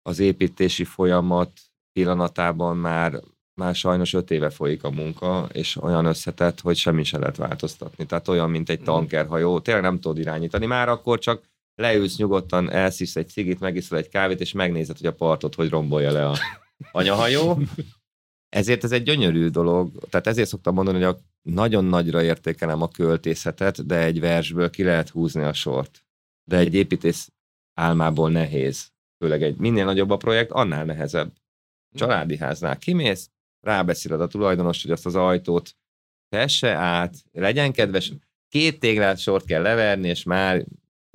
az 0.02 0.18
építési 0.18 0.84
folyamat 0.84 1.50
pillanatában 1.92 2.76
már, 2.76 3.20
már 3.54 3.74
sajnos 3.74 4.14
öt 4.14 4.30
éve 4.30 4.50
folyik 4.50 4.84
a 4.84 4.90
munka, 4.90 5.48
és 5.52 5.76
olyan 5.76 6.04
összetett, 6.04 6.60
hogy 6.60 6.76
semmi 6.76 7.04
se 7.04 7.18
lehet 7.18 7.36
változtatni. 7.36 8.06
Tehát 8.06 8.28
olyan, 8.28 8.50
mint 8.50 8.68
egy 8.68 8.80
mm. 8.80 8.84
tankerhajó, 8.84 9.60
tényleg 9.60 9.82
nem 9.82 10.00
tudod 10.00 10.18
irányítani. 10.18 10.66
Már 10.66 10.88
akkor 10.88 11.18
csak 11.18 11.48
leülsz 11.74 12.16
nyugodtan, 12.16 12.70
elszívsz 12.70 13.16
egy 13.16 13.28
cigit, 13.28 13.60
megiszol 13.60 13.98
egy 13.98 14.08
kávét, 14.08 14.40
és 14.40 14.52
megnézed, 14.52 14.96
hogy 14.96 15.06
a 15.06 15.12
partot 15.12 15.54
hogy 15.54 15.68
rombolja 15.68 16.12
le 16.12 16.26
a 16.26 16.36
anyahajó. 16.92 17.58
Ezért 18.48 18.84
ez 18.84 18.92
egy 18.92 19.02
gyönyörű 19.02 19.48
dolog, 19.48 20.08
tehát 20.10 20.26
ezért 20.26 20.48
szoktam 20.48 20.74
mondani, 20.74 20.96
hogy 21.02 21.14
a, 21.14 21.18
nagyon 21.42 21.84
nagyra 21.84 22.22
értékelem 22.22 22.82
a 22.82 22.88
költészetet, 22.88 23.86
de 23.86 23.98
egy 23.98 24.20
versből 24.20 24.70
ki 24.70 24.82
lehet 24.82 25.08
húzni 25.08 25.42
a 25.42 25.52
sort. 25.52 26.04
De 26.44 26.56
egy 26.56 26.74
építész 26.74 27.32
álmából 27.74 28.30
nehéz 28.30 28.90
főleg 29.20 29.42
egy 29.42 29.56
minél 29.56 29.84
nagyobb 29.84 30.10
a 30.10 30.16
projekt, 30.16 30.50
annál 30.50 30.84
nehezebb. 30.84 31.32
Családi 31.94 32.36
háznál 32.36 32.78
kimész, 32.78 33.30
rábeszéled 33.60 34.20
a 34.20 34.26
tulajdonos, 34.26 34.82
hogy 34.82 34.90
azt 34.90 35.06
az 35.06 35.14
ajtót 35.14 35.76
tesse 36.28 36.74
át, 36.74 37.14
legyen 37.32 37.72
kedves, 37.72 38.12
két 38.48 38.80
téglát 38.80 39.18
sort 39.18 39.44
kell 39.44 39.62
leverni, 39.62 40.08
és 40.08 40.22
már 40.22 40.64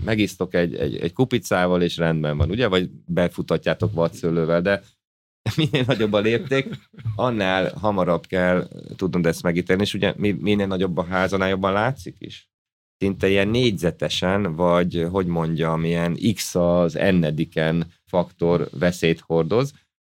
megisztok 0.04 0.54
egy, 0.54 0.76
egy, 0.76 0.98
egy 0.98 1.14
kupicával, 1.14 1.82
és 1.82 1.98
rendben 1.98 2.38
van, 2.38 2.50
ugye? 2.50 2.68
Vagy 2.68 2.90
befutatjátok 3.06 3.94
vadszőlővel, 3.94 4.62
de 4.62 4.84
minél 5.58 5.84
nagyobb 5.88 6.14
a 6.14 6.20
lépték, 6.20 6.68
annál 7.16 7.74
hamarabb 7.74 8.26
kell 8.26 8.68
tudnod 8.96 9.26
ezt 9.26 9.44
megítélni, 9.44 9.82
és 9.82 9.94
ugye 9.94 10.14
minél 10.18 10.68
nagyobb 10.68 10.98
a 10.98 11.04
ház, 11.04 11.34
annál 11.34 11.50
jobban 11.50 11.74
látszik 11.74 12.16
is 12.20 12.50
szinte 12.98 13.30
ilyen 13.30 13.48
négyzetesen, 13.48 14.56
vagy 14.56 15.08
hogy 15.12 15.26
mondjam, 15.26 15.84
ilyen 15.84 16.18
x 16.34 16.56
az 16.56 16.96
ennediken 16.96 17.94
faktor 18.06 18.68
veszélyt 18.72 19.20
hordoz. 19.20 19.74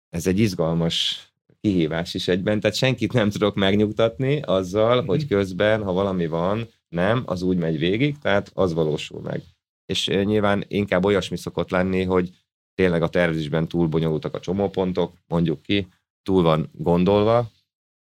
Ez 0.09 0.27
egy 0.27 0.39
izgalmas 0.39 1.27
kihívás 1.61 2.13
is 2.13 2.27
egyben, 2.27 2.59
tehát 2.59 2.75
senkit 2.75 3.13
nem 3.13 3.29
tudok 3.29 3.55
megnyugtatni 3.55 4.41
azzal, 4.41 5.05
hogy 5.05 5.19
mhm. 5.19 5.33
közben, 5.33 5.83
ha 5.83 5.91
valami 5.91 6.27
van, 6.27 6.67
nem, 6.89 7.23
az 7.25 7.41
úgy 7.41 7.57
megy 7.57 7.79
végig, 7.79 8.17
tehát 8.17 8.51
az 8.53 8.73
valósul 8.73 9.21
meg. 9.21 9.41
És 9.85 10.07
nyilván 10.07 10.63
inkább 10.67 11.05
olyasmi 11.05 11.37
szokott 11.37 11.69
lenni, 11.69 12.03
hogy 12.03 12.29
tényleg 12.75 13.01
a 13.01 13.09
tervezésben 13.09 13.67
túl 13.67 13.87
bonyolultak 13.87 14.33
a 14.33 14.39
csomópontok, 14.39 15.13
mondjuk 15.27 15.61
ki, 15.61 15.87
túl 16.23 16.43
van 16.43 16.69
gondolva, 16.73 17.51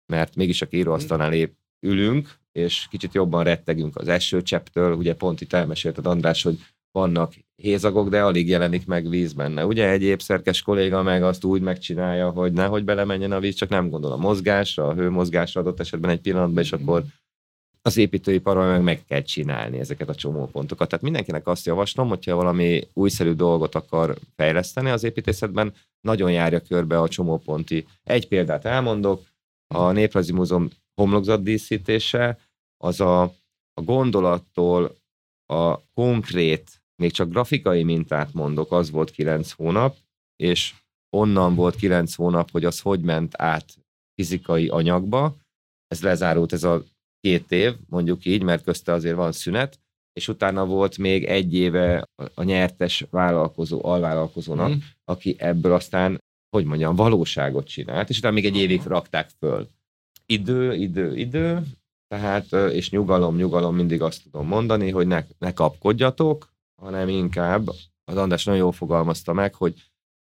mert 0.07 0.37
mégis 0.37 0.63
a 0.63 0.67
íróasztalnál 0.71 1.33
épp 1.33 1.53
ülünk, 1.81 2.41
és 2.53 2.87
kicsit 2.91 3.15
jobban 3.15 3.45
rettegünk 3.45 3.97
az 3.97 4.09
esőcsepptől, 4.09 4.95
ugye 4.95 5.15
pont 5.15 5.41
itt 5.41 5.53
elmesélted 5.53 6.07
András, 6.07 6.43
hogy 6.43 6.59
vannak 6.93 7.33
hézagok, 7.57 8.09
de 8.09 8.23
alig 8.23 8.49
jelenik 8.49 8.87
meg 8.87 9.09
víz 9.09 9.33
benne. 9.33 9.67
Ugye 9.67 9.89
egy 9.89 10.03
épszerkes 10.03 10.63
kolléga 10.63 11.03
meg 11.03 11.23
azt 11.23 11.45
úgy 11.45 11.61
megcsinálja, 11.61 12.31
hogy 12.31 12.53
nehogy 12.53 12.85
belemenjen 12.85 13.33
a 13.33 13.41
víz, 13.41 13.55
csak 13.55 13.69
nem 13.69 13.91
gondol 13.91 14.13
a 14.13 14.17
mozgásra, 14.17 14.89
a 14.89 14.95
hőmozgásra 14.95 15.61
adott 15.61 15.81
esetben 15.81 16.11
egy 16.11 16.21
pillanatban, 16.21 16.63
és 16.63 16.73
akkor 16.73 17.05
az 17.83 17.97
építőiparban 17.97 18.69
meg 18.69 18.83
meg 18.83 19.05
kell 19.05 19.23
csinálni 19.23 19.79
ezeket 19.79 20.09
a 20.09 20.15
csomópontokat. 20.15 20.89
Tehát 20.89 21.05
mindenkinek 21.05 21.47
azt 21.47 21.67
javaslom, 21.67 22.09
hogyha 22.09 22.37
valami 22.37 22.89
újszerű 22.93 23.33
dolgot 23.33 23.75
akar 23.75 24.17
fejleszteni 24.37 24.91
az 24.91 25.05
építészetben, 25.05 25.73
nagyon 26.01 26.33
járja 26.33 26.61
körbe 26.61 27.01
a 27.01 27.09
csomóponti. 27.09 27.87
Egy 28.05 28.29
példát 28.29 28.65
elmondok, 28.65 29.23
a 29.75 29.91
Néprajzi 29.93 30.33
Múzeum 30.33 30.69
homlokzat 30.95 31.43
díszítése, 31.43 32.39
az 32.77 33.01
a, 33.01 33.23
a 33.73 33.83
gondolattól 33.85 34.97
a 35.47 35.91
konkrét, 35.95 36.83
még 37.03 37.13
csak 37.13 37.29
grafikai 37.29 37.83
mintát 37.83 38.33
mondok, 38.33 38.73
az 38.73 38.91
volt 38.91 39.11
kilenc 39.11 39.51
hónap, 39.51 39.97
és 40.37 40.75
onnan 41.17 41.55
volt 41.55 41.77
kilenc 41.77 42.15
hónap, 42.15 42.51
hogy 42.51 42.65
az 42.65 42.81
hogy 42.81 43.01
ment 43.01 43.35
át 43.37 43.75
fizikai 44.15 44.69
anyagba. 44.69 45.37
Ez 45.87 46.03
lezárult 46.03 46.53
ez 46.53 46.65
a 46.65 46.85
két 47.21 47.53
év, 47.53 47.75
mondjuk 47.89 48.25
így, 48.25 48.43
mert 48.43 48.65
közte 48.65 48.93
azért 48.93 49.17
van 49.17 49.33
szünet, 49.33 49.81
és 50.13 50.29
utána 50.29 50.67
volt 50.67 50.99
még 50.99 51.25
egy 51.25 51.55
éve 51.55 52.09
a 52.35 52.43
nyertes 52.43 53.07
vállalkozó, 53.11 53.85
alvállalkozónak, 53.85 54.71
mm. 54.71 54.79
aki 55.05 55.37
ebből 55.39 55.73
aztán, 55.73 56.19
hogy 56.57 56.65
mondjam, 56.65 56.97
valóságot 56.97 57.67
csinált, 57.67 58.09
és 58.09 58.19
utána 58.19 58.35
még 58.35 58.45
egy 58.45 58.57
évig 58.57 58.83
rakták 58.83 59.31
föl. 59.39 59.69
Idő, 60.33 60.75
idő, 60.75 61.17
idő, 61.17 61.63
tehát, 62.09 62.53
és 62.53 62.91
nyugalom, 62.91 63.37
nyugalom, 63.37 63.75
mindig 63.75 64.03
azt 64.03 64.23
tudom 64.23 64.47
mondani, 64.47 64.91
hogy 64.91 65.07
ne, 65.07 65.25
ne 65.39 65.53
kapkodjatok, 65.53 66.49
hanem 66.83 67.09
inkább, 67.09 67.69
az 68.05 68.17
András 68.17 68.45
nagyon 68.45 68.61
jól 68.61 68.73
fogalmazta 68.73 69.33
meg, 69.33 69.55
hogy 69.55 69.75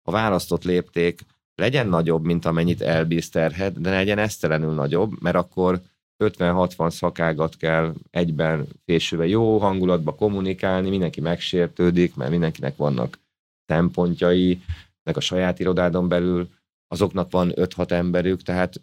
a 0.01 0.11
választott 0.11 0.63
lépték 0.63 1.21
legyen 1.55 1.87
nagyobb, 1.87 2.23
mint 2.23 2.45
amennyit 2.45 2.81
elbíz 2.81 3.29
terhet, 3.29 3.81
de 3.81 3.89
ne 3.89 3.95
legyen 3.95 4.17
esztelenül 4.17 4.73
nagyobb, 4.73 5.21
mert 5.21 5.35
akkor 5.35 5.81
50-60 6.23 6.89
szakágat 6.89 7.55
kell 7.55 7.93
egyben 8.09 8.67
fésülve 8.85 9.27
jó 9.27 9.57
hangulatba 9.57 10.15
kommunikálni, 10.15 10.89
mindenki 10.89 11.21
megsértődik, 11.21 12.15
mert 12.15 12.31
mindenkinek 12.31 12.75
vannak 12.75 13.19
szempontjai, 13.65 14.61
meg 15.03 15.17
a 15.17 15.19
saját 15.19 15.59
irodádon 15.59 16.07
belül, 16.07 16.49
azoknak 16.87 17.31
van 17.31 17.51
5-6 17.55 17.91
emberük, 17.91 18.41
tehát 18.41 18.81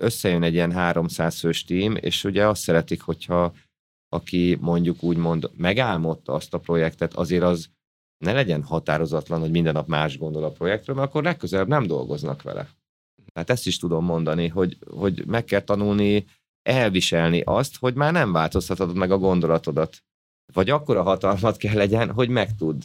összejön 0.00 0.42
egy 0.42 0.52
ilyen 0.52 0.72
300 0.72 1.38
fős 1.38 1.64
tím, 1.64 1.96
és 2.00 2.24
ugye 2.24 2.46
azt 2.46 2.62
szeretik, 2.62 3.00
hogyha 3.00 3.52
aki 4.08 4.58
mondjuk 4.60 5.02
úgymond 5.02 5.50
megálmodta 5.56 6.32
azt 6.32 6.54
a 6.54 6.58
projektet, 6.58 7.14
azért 7.14 7.42
az 7.42 7.68
ne 8.24 8.32
legyen 8.32 8.62
határozatlan, 8.62 9.40
hogy 9.40 9.50
minden 9.50 9.72
nap 9.72 9.86
más 9.86 10.18
gondol 10.18 10.44
a 10.44 10.50
projektről, 10.50 10.96
mert 10.96 11.08
akkor 11.08 11.22
legközelebb 11.22 11.68
nem 11.68 11.86
dolgoznak 11.86 12.42
vele. 12.42 12.68
Tehát 13.32 13.50
ezt 13.50 13.66
is 13.66 13.78
tudom 13.78 14.04
mondani, 14.04 14.48
hogy, 14.48 14.76
hogy 14.90 15.26
meg 15.26 15.44
kell 15.44 15.60
tanulni 15.60 16.26
elviselni 16.62 17.40
azt, 17.40 17.76
hogy 17.78 17.94
már 17.94 18.12
nem 18.12 18.32
változtatod 18.32 18.96
meg 18.96 19.10
a 19.10 19.18
gondolatodat. 19.18 20.02
Vagy 20.52 20.70
akkora 20.70 21.02
hatalmat 21.02 21.56
kell 21.56 21.74
legyen, 21.74 22.10
hogy 22.10 22.28
megtud. 22.28 22.82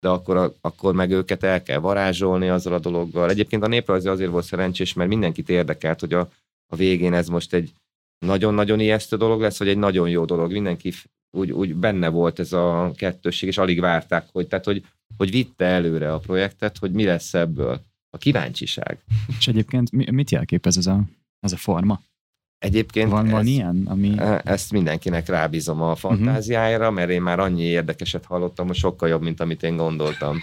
De 0.00 0.08
akkor, 0.08 0.54
akkor 0.60 0.94
meg 0.94 1.10
őket 1.10 1.42
el 1.42 1.62
kell 1.62 1.78
varázsolni 1.78 2.48
azzal 2.48 2.72
a 2.72 2.78
dologgal. 2.78 3.30
Egyébként 3.30 3.62
a 3.62 3.66
néprajzi 3.66 4.08
azért 4.08 4.30
volt 4.30 4.44
szerencsés, 4.44 4.92
mert 4.92 5.08
mindenkit 5.08 5.48
érdekelt, 5.48 6.00
hogy 6.00 6.12
a, 6.12 6.28
a 6.72 6.76
végén 6.76 7.12
ez 7.12 7.28
most 7.28 7.54
egy 7.54 7.72
nagyon-nagyon 8.26 8.80
ijesztő 8.80 9.16
dolog 9.16 9.40
lesz, 9.40 9.58
vagy 9.58 9.68
egy 9.68 9.78
nagyon 9.78 10.08
jó 10.08 10.24
dolog. 10.24 10.52
Mindenki 10.52 10.92
úgy, 11.36 11.50
úgy 11.50 11.74
benne 11.74 12.08
volt 12.08 12.38
ez 12.38 12.52
a 12.52 12.92
kettősség, 12.96 13.48
és 13.48 13.58
alig 13.58 13.80
várták, 13.80 14.28
hogy, 14.32 14.48
tehát, 14.48 14.64
hogy, 14.64 14.84
hogy 15.16 15.30
vitte 15.30 15.64
előre 15.64 16.12
a 16.12 16.18
projektet, 16.18 16.78
hogy 16.78 16.92
mi 16.92 17.04
lesz 17.04 17.34
ebből. 17.34 17.80
A 18.10 18.18
kíváncsiság. 18.18 18.98
És 19.38 19.48
egyébként 19.48 20.10
mit 20.10 20.30
jelképez 20.30 20.76
ez 20.76 20.86
a, 20.86 21.02
ez 21.40 21.52
a 21.52 21.56
forma? 21.56 22.00
Egyébként 22.58 23.10
van, 23.10 23.28
van 23.28 23.46
ilyen, 23.46 23.82
ami... 23.86 24.18
E, 24.18 24.40
ezt 24.44 24.72
mindenkinek 24.72 25.28
rábízom 25.28 25.82
a 25.82 25.94
fantáziájára, 25.94 26.90
mert 26.90 27.10
én 27.10 27.22
már 27.22 27.38
annyi 27.38 27.62
érdekeset 27.62 28.24
hallottam, 28.24 28.66
hogy 28.66 28.76
sokkal 28.76 29.08
jobb, 29.08 29.22
mint 29.22 29.40
amit 29.40 29.62
én 29.62 29.76
gondoltam. 29.76 30.36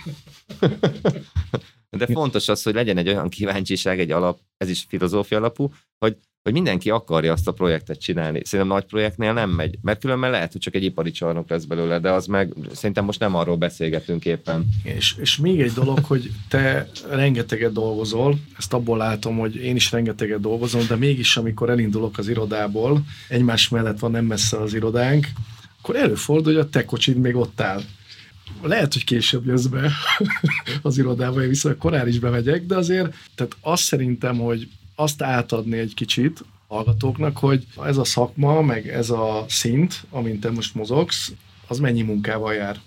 De 1.97 2.05
fontos 2.05 2.47
az, 2.47 2.63
hogy 2.63 2.73
legyen 2.73 2.97
egy 2.97 3.07
olyan 3.07 3.29
kíváncsiság, 3.29 3.99
egy 3.99 4.11
alap, 4.11 4.39
ez 4.57 4.69
is 4.69 4.85
filozófia 4.89 5.37
alapú, 5.37 5.73
hogy 5.97 6.17
hogy 6.43 6.53
mindenki 6.53 6.89
akarja 6.89 7.31
azt 7.31 7.47
a 7.47 7.51
projektet 7.51 7.99
csinálni. 7.99 8.41
Szerintem 8.43 8.75
nagy 8.75 8.85
projektnél 8.85 9.33
nem 9.33 9.49
megy, 9.49 9.77
mert 9.81 9.99
különben 9.99 10.31
lehet, 10.31 10.51
hogy 10.51 10.61
csak 10.61 10.75
egy 10.75 10.83
ipari 10.83 11.11
csarnok 11.11 11.49
lesz 11.49 11.63
belőle, 11.63 11.99
de 11.99 12.11
az 12.11 12.25
meg 12.25 12.53
szerintem 12.73 13.05
most 13.05 13.19
nem 13.19 13.35
arról 13.35 13.57
beszélgetünk 13.57 14.25
éppen. 14.25 14.65
És, 14.83 15.15
és 15.19 15.37
még 15.37 15.61
egy 15.61 15.71
dolog, 15.71 16.03
hogy 16.03 16.31
te 16.47 16.89
rengeteget 17.09 17.71
dolgozol, 17.71 18.39
ezt 18.57 18.73
abból 18.73 18.97
látom, 18.97 19.37
hogy 19.37 19.55
én 19.55 19.75
is 19.75 19.91
rengeteget 19.91 20.39
dolgozom, 20.39 20.81
de 20.87 20.95
mégis 20.95 21.37
amikor 21.37 21.69
elindulok 21.69 22.17
az 22.17 22.27
irodából, 22.27 23.03
egymás 23.27 23.69
mellett 23.69 23.99
van 23.99 24.11
nem 24.11 24.25
messze 24.25 24.61
az 24.61 24.73
irodánk, 24.73 25.27
akkor 25.81 25.95
előfordul, 25.95 26.53
hogy 26.53 26.61
a 26.61 26.69
te 26.69 26.85
kocsid 26.85 27.17
még 27.17 27.35
ott 27.35 27.61
áll 27.61 27.81
lehet, 28.61 28.93
hogy 28.93 29.03
később 29.03 29.45
jössz 29.45 29.65
be 29.65 29.91
az 30.81 30.97
irodába, 30.97 31.41
én 31.41 31.49
viszont 31.49 31.77
korán 31.77 32.07
is 32.07 32.19
bemegyek, 32.19 32.65
de 32.65 32.75
azért, 32.75 33.15
tehát 33.35 33.55
azt 33.61 33.83
szerintem, 33.83 34.37
hogy 34.37 34.69
azt 34.95 35.21
átadni 35.21 35.77
egy 35.77 35.93
kicsit 35.93 36.43
hallgatóknak, 36.67 37.37
hogy 37.37 37.65
ez 37.83 37.97
a 37.97 38.03
szakma, 38.03 38.61
meg 38.61 38.87
ez 38.87 39.09
a 39.09 39.45
szint, 39.47 40.03
amint 40.09 40.39
te 40.39 40.51
most 40.51 40.75
mozogsz, 40.75 41.31
az 41.67 41.79
mennyi 41.79 42.01
munkával 42.01 42.53
jár? 42.53 42.79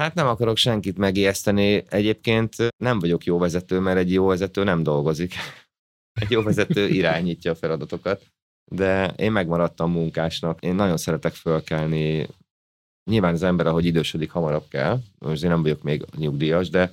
Hát 0.00 0.14
nem 0.14 0.26
akarok 0.26 0.56
senkit 0.56 0.98
megijeszteni. 0.98 1.84
Egyébként 1.88 2.54
nem 2.76 2.98
vagyok 2.98 3.24
jó 3.24 3.38
vezető, 3.38 3.78
mert 3.78 3.98
egy 3.98 4.12
jó 4.12 4.26
vezető 4.26 4.64
nem 4.64 4.82
dolgozik. 4.82 5.34
Egy 6.20 6.30
jó 6.30 6.42
vezető 6.42 6.88
irányítja 6.88 7.50
a 7.50 7.54
feladatokat. 7.54 8.26
De 8.72 9.06
én 9.16 9.32
megmaradtam 9.32 9.92
munkásnak. 9.92 10.60
Én 10.60 10.74
nagyon 10.74 10.96
szeretek 10.96 11.34
fölkelni. 11.34 12.28
Nyilván 13.10 13.34
az 13.34 13.42
ember, 13.42 13.66
ahogy 13.66 13.84
idősödik, 13.84 14.30
hamarabb 14.30 14.64
kell. 14.68 15.00
Most 15.18 15.42
én 15.42 15.50
nem 15.50 15.62
vagyok 15.62 15.82
még 15.82 16.04
nyugdíjas, 16.16 16.68
de 16.68 16.90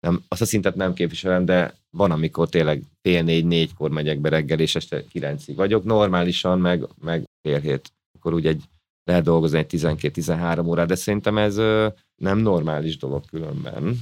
nem, 0.00 0.22
azt 0.28 0.40
a 0.40 0.44
szintet 0.44 0.74
nem 0.74 0.94
képviselem, 0.94 1.44
de 1.44 1.74
van, 1.90 2.10
amikor 2.10 2.48
tényleg 2.48 2.82
fél 3.02 3.22
négy, 3.22 3.44
négykor 3.44 3.90
megyek 3.90 4.18
be 4.18 4.28
reggel, 4.28 4.60
és 4.60 4.74
este 4.74 5.04
kilencig 5.04 5.56
vagyok. 5.56 5.84
Normálisan 5.84 6.60
meg, 6.60 6.86
meg 7.00 7.24
fél 7.42 7.60
hét. 7.60 7.92
Akkor 8.18 8.34
úgy 8.34 8.46
egy 8.46 8.62
lehet 9.04 9.24
dolgozni 9.24 9.58
egy 9.58 9.66
12-13 9.70 10.66
órát, 10.66 10.86
de 10.86 10.94
szerintem 10.94 11.38
ez 11.38 11.56
nem 12.22 12.38
normális 12.38 12.96
dolog 12.96 13.24
különben. 13.30 13.98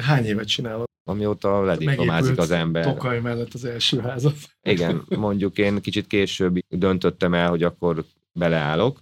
Hány 0.00 0.24
évet 0.24 0.46
csinálod? 0.46 0.88
Amióta 1.10 1.62
lediplomázik 1.62 2.38
az 2.38 2.50
ember. 2.50 2.84
Tokaj 2.84 3.20
mellett 3.20 3.54
az 3.54 3.64
első 3.64 3.98
házat. 3.98 4.36
Igen, 4.62 5.02
mondjuk 5.08 5.58
én 5.58 5.80
kicsit 5.80 6.06
később 6.06 6.58
döntöttem 6.68 7.34
el, 7.34 7.48
hogy 7.48 7.62
akkor 7.62 8.04
beleállok, 8.32 8.98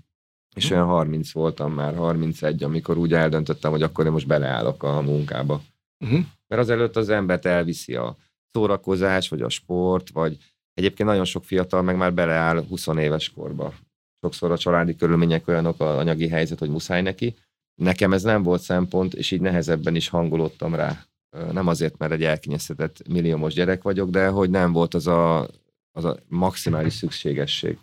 és 0.57 0.71
olyan 0.71 0.87
30 0.87 1.33
voltam 1.33 1.73
már, 1.73 1.95
31, 1.95 2.63
amikor 2.63 2.97
úgy 2.99 3.13
eldöntöttem, 3.13 3.71
hogy 3.71 3.83
akkor 3.83 4.07
én 4.07 4.13
most 4.13 4.27
beleállok 4.27 4.83
a 4.83 5.01
munkába. 5.01 5.63
Uh-huh. 6.05 6.21
Mert 6.47 6.63
azelőtt 6.63 6.97
az 6.97 7.09
embert 7.09 7.47
elviszi 7.47 7.95
a 7.95 8.17
szórakozás, 8.53 9.29
vagy 9.29 9.43
a 9.43 9.49
sport, 9.49 10.11
vagy 10.11 10.37
egyébként 10.75 11.09
nagyon 11.09 11.25
sok 11.25 11.45
fiatal 11.45 11.83
meg 11.83 11.97
már 11.97 12.15
beleáll 12.15 12.65
20 12.69 12.87
éves 12.87 13.31
korba. 13.31 13.75
Sokszor 14.21 14.51
a 14.51 14.59
családi 14.59 14.97
körülmények 14.97 15.49
olyanok, 15.49 15.81
a 15.81 15.99
anyagi 15.99 16.29
helyzet, 16.29 16.59
hogy 16.59 16.71
muszáj 16.71 17.03
neki. 17.03 17.37
Nekem 17.75 18.13
ez 18.13 18.23
nem 18.23 18.43
volt 18.43 18.61
szempont, 18.61 19.15
és 19.15 19.31
így 19.31 19.41
nehezebben 19.41 19.95
is 19.95 20.09
hangolódtam 20.09 20.75
rá. 20.75 21.05
Nem 21.53 21.67
azért, 21.67 21.99
mert 21.99 22.13
egy 22.13 22.25
elkényeztetett 22.25 23.09
milliómos 23.09 23.55
gyerek 23.55 23.83
vagyok, 23.83 24.11
de 24.11 24.29
hogy 24.29 24.51
nem 24.51 24.73
volt 24.73 24.95
az 24.95 25.07
a, 25.07 25.49
az 25.93 26.05
a 26.05 26.17
maximális 26.29 26.93
szükségesség. 27.03 27.79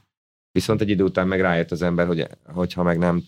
Viszont 0.55 0.81
egy 0.81 0.89
idő 0.89 1.03
után 1.03 1.27
meg 1.27 1.41
rájött 1.41 1.71
az 1.71 1.81
ember, 1.81 2.07
hogy 2.07 2.27
hogyha 2.43 2.83
meg 2.83 2.97
nem 2.97 3.23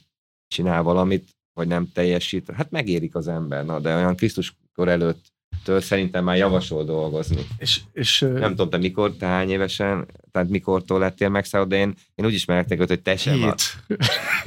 csinál 0.48 0.84
valamit, 0.84 1.30
vagy 1.54 1.68
nem 1.68 1.92
teljesít, 1.94 2.52
hát 2.52 2.72
megérik 2.72 3.16
az 3.16 3.28
ember, 3.28 3.66
na, 3.66 3.80
de 3.80 3.96
olyan 3.96 4.16
Krisztuskor 4.16 4.88
előtt 4.88 5.34
től 5.68 5.82
szerintem 5.82 6.24
már 6.24 6.38
javasol 6.38 6.84
dolgozni. 6.84 7.48
És, 7.58 7.80
és, 7.94 8.20
nem 8.20 8.50
tudom, 8.50 8.70
te 8.70 8.78
mikor, 8.78 9.16
te 9.16 9.26
hány 9.26 9.50
évesen, 9.50 10.06
tehát 10.32 10.50
mikortól 10.50 11.00
lettél 11.00 11.30
megszállod, 11.30 11.70
de 11.70 11.76
én, 11.76 11.94
én 12.16 12.26
úgy 12.26 12.34
ismerek 12.34 12.80
őt, 12.80 12.88
hogy 12.88 13.02
te 13.02 13.18
sem, 13.18 13.44
a, 13.44 13.56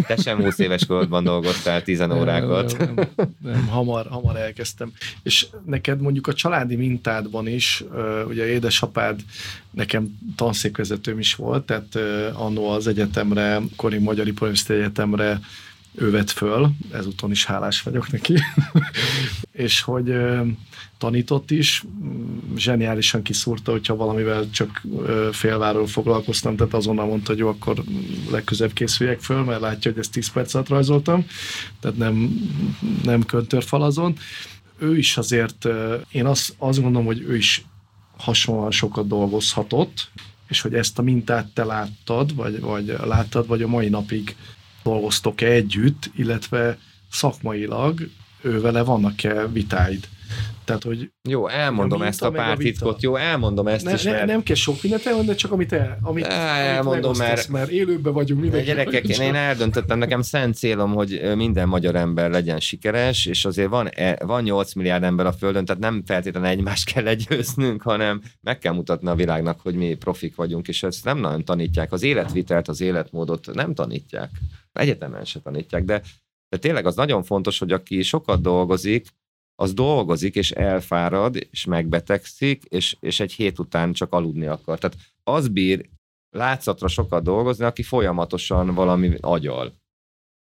te 0.07 0.17
sem 0.17 0.43
20 0.43 0.59
éves 0.59 0.87
korodban 0.87 1.25
dolgoztál 1.25 1.83
10 1.83 2.01
órákat. 2.01 2.79
Nem, 2.79 2.95
nem, 2.95 3.35
nem, 3.39 3.67
hamar, 3.67 4.07
hamar 4.07 4.37
elkezdtem. 4.37 4.93
És 5.23 5.47
neked 5.65 6.01
mondjuk 6.01 6.27
a 6.27 6.33
családi 6.33 6.77
mintádban 6.77 7.47
is, 7.47 7.85
ugye 8.29 8.47
édesapád 8.47 9.21
nekem 9.71 10.19
tanszékvezetőm 10.37 11.19
is 11.19 11.35
volt, 11.35 11.65
tehát 11.65 11.99
annó 12.33 12.69
az 12.69 12.87
egyetemre, 12.87 13.61
Kori 13.77 13.99
Magyar 13.99 14.27
Iparművészeti 14.27 14.73
Egyetemre 14.73 15.41
ő 15.95 16.11
vett 16.11 16.31
föl, 16.31 16.71
ezúton 16.93 17.31
is 17.31 17.45
hálás 17.45 17.83
vagyok 17.83 18.11
neki, 18.11 18.35
és 19.53 19.81
hogy 19.81 20.15
tanított 20.99 21.51
is, 21.51 21.85
zseniálisan 22.57 23.23
kiszúrta, 23.23 23.71
hogyha 23.71 23.97
valamivel 23.97 24.51
csak 24.51 24.83
félváról 25.33 25.87
foglalkoztam, 25.87 26.57
tehát 26.57 26.75
azonnal 26.75 27.07
mondta, 27.07 27.31
hogy 27.31 27.39
jó, 27.39 27.49
akkor 27.49 27.83
legközebb 28.31 28.73
készüljek 28.73 29.21
föl, 29.21 29.45
mert 29.45 29.61
látja, 29.61 29.91
hogy 29.91 30.01
ezt 30.01 30.13
10 30.13 30.31
perc 30.33 30.55
alatt 30.55 30.69
rajzoltam, 30.69 31.27
tehát 31.81 31.97
nem, 31.97 32.41
nem 33.03 33.25
köntörfalazon. 33.25 34.17
Ő 34.79 34.99
is 34.99 35.17
azért, 35.17 35.69
én 36.11 36.27
azt, 36.27 36.55
azt 36.59 36.81
gondolom, 36.81 37.07
hogy 37.07 37.21
ő 37.21 37.37
is 37.37 37.65
hasonlóan 38.17 38.71
sokat 38.71 39.07
dolgozhatott, 39.07 40.11
és 40.49 40.61
hogy 40.61 40.75
ezt 40.75 40.99
a 40.99 41.03
mintát 41.03 41.47
te 41.47 41.65
láttad, 41.65 42.35
vagy, 42.35 42.61
vagy 42.61 42.97
láttad, 43.05 43.47
vagy 43.47 43.63
a 43.63 43.69
mai 43.69 43.89
napig 43.89 44.37
dolgoztok-e 44.83 45.47
együtt, 45.47 46.11
illetve 46.15 46.79
szakmailag 47.11 48.09
ővele 48.43 48.83
vannak-e 48.83 49.49
vitáid? 49.49 50.09
Tehát, 50.65 50.83
hogy 50.83 51.11
Jó, 51.29 51.49
elmondom 51.49 52.01
a 52.01 52.07
ezt 52.07 52.23
a 52.23 52.31
pár 52.31 52.57
titkot, 52.57 53.03
jó, 53.03 53.17
elmondom 53.17 53.67
ezt 53.67 53.85
ne, 53.85 53.93
is, 53.93 54.03
ne, 54.03 54.11
mert... 54.11 54.27
Nem 54.27 54.43
kell 54.43 54.57
sok 54.57 54.83
mindent 54.83 55.07
elmondani, 55.07 55.37
csak 55.37 55.53
amit, 55.53 55.73
el, 55.73 55.99
amit, 56.03 56.25
elmondom, 56.25 57.05
amit 57.05 57.19
mert, 57.19 57.49
mert 57.49 57.71
élőben 57.71 58.13
vagyunk 58.13 58.41
mindenki. 58.41 58.67
Gyerekek, 58.67 59.09
én, 59.09 59.21
én 59.21 59.35
eldöntöttem, 59.35 59.99
nekem 59.99 60.23
szent 60.23 60.55
célom, 60.55 60.93
hogy 60.93 61.21
minden 61.35 61.69
magyar 61.69 61.95
ember 61.95 62.31
legyen 62.31 62.61
sikeres, 62.61 63.27
és 63.27 63.45
azért 63.45 63.69
van, 63.69 63.89
e, 63.95 64.17
van 64.25 64.43
8 64.43 64.75
milliárd 64.75 65.03
ember 65.03 65.27
a 65.27 65.33
Földön, 65.33 65.65
tehát 65.65 65.83
nem 65.83 66.03
feltétlenül 66.07 66.49
egymást 66.49 66.93
kell 66.93 67.05
legyőznünk, 67.05 67.83
hanem 67.83 68.23
meg 68.41 68.59
kell 68.59 68.73
mutatni 68.73 69.09
a 69.09 69.15
világnak, 69.15 69.61
hogy 69.61 69.75
mi 69.75 69.95
profik 69.95 70.35
vagyunk, 70.35 70.69
és 70.69 70.83
ezt 70.83 71.05
nem 71.05 71.19
nagyon 71.19 71.45
tanítják. 71.45 71.93
Az 71.93 72.03
életvitelt, 72.03 72.69
az 72.69 72.81
életmódot 72.81 73.55
nem 73.55 73.75
tanítják. 73.75 74.31
Egyetemen 74.73 75.25
se 75.25 75.41
tanítják, 75.41 75.85
de 75.85 76.03
de 76.51 76.59
tényleg 76.59 76.87
az 76.87 76.95
nagyon 76.95 77.23
fontos, 77.23 77.59
hogy 77.59 77.73
aki 77.73 78.03
sokat 78.03 78.41
dolgozik, 78.41 79.07
az 79.61 79.75
dolgozik, 79.75 80.35
és 80.35 80.51
elfárad, 80.51 81.47
és 81.51 81.65
megbetegszik, 81.65 82.65
és, 82.65 82.97
és 83.01 83.21
egy 83.21 83.33
hét 83.33 83.59
után 83.59 83.93
csak 83.93 84.13
aludni 84.13 84.47
akar. 84.47 84.79
Tehát 84.79 84.97
az 85.25 85.49
bír 85.49 85.89
látszatra 86.31 86.89
sokat 86.89 87.23
dolgozni, 87.23 87.65
aki 87.65 87.83
folyamatosan 87.83 88.75
valami 88.75 89.15
agyal. 89.21 89.73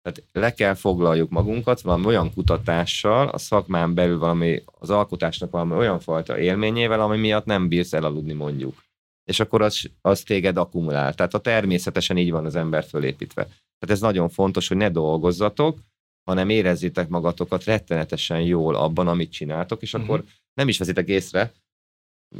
Tehát 0.01 0.23
le 0.31 0.53
kell 0.53 0.73
foglaljuk 0.73 1.29
magunkat 1.29 1.81
valami 1.81 2.05
olyan 2.05 2.33
kutatással, 2.33 3.27
a 3.27 3.37
szakmán 3.37 3.93
belül 3.93 4.17
valami, 4.17 4.63
az 4.65 4.89
alkotásnak 4.89 5.51
valami 5.51 5.73
olyan 5.73 5.99
fajta 5.99 6.39
élményével, 6.39 7.01
ami 7.01 7.17
miatt 7.17 7.45
nem 7.45 7.67
bírsz 7.67 7.93
elaludni 7.93 8.33
mondjuk. 8.33 8.83
És 9.23 9.39
akkor 9.39 9.61
az, 9.61 9.89
az 10.01 10.21
téged 10.21 10.57
akkumulál. 10.57 11.13
Tehát 11.13 11.33
a 11.33 11.39
természetesen 11.39 12.17
így 12.17 12.31
van 12.31 12.45
az 12.45 12.55
ember 12.55 12.83
fölépítve. 12.83 13.43
Tehát 13.43 13.95
ez 13.95 13.99
nagyon 13.99 14.29
fontos, 14.29 14.67
hogy 14.67 14.77
ne 14.77 14.89
dolgozzatok, 14.89 15.77
hanem 16.25 16.49
érezzétek 16.49 17.07
magatokat 17.07 17.63
rettenetesen 17.63 18.41
jól 18.41 18.75
abban, 18.75 19.07
amit 19.07 19.31
csináltok, 19.31 19.81
és 19.81 19.93
uh-huh. 19.93 20.09
akkor 20.09 20.23
nem 20.53 20.67
is 20.67 20.77
veszitek 20.77 21.07
észre, 21.07 21.53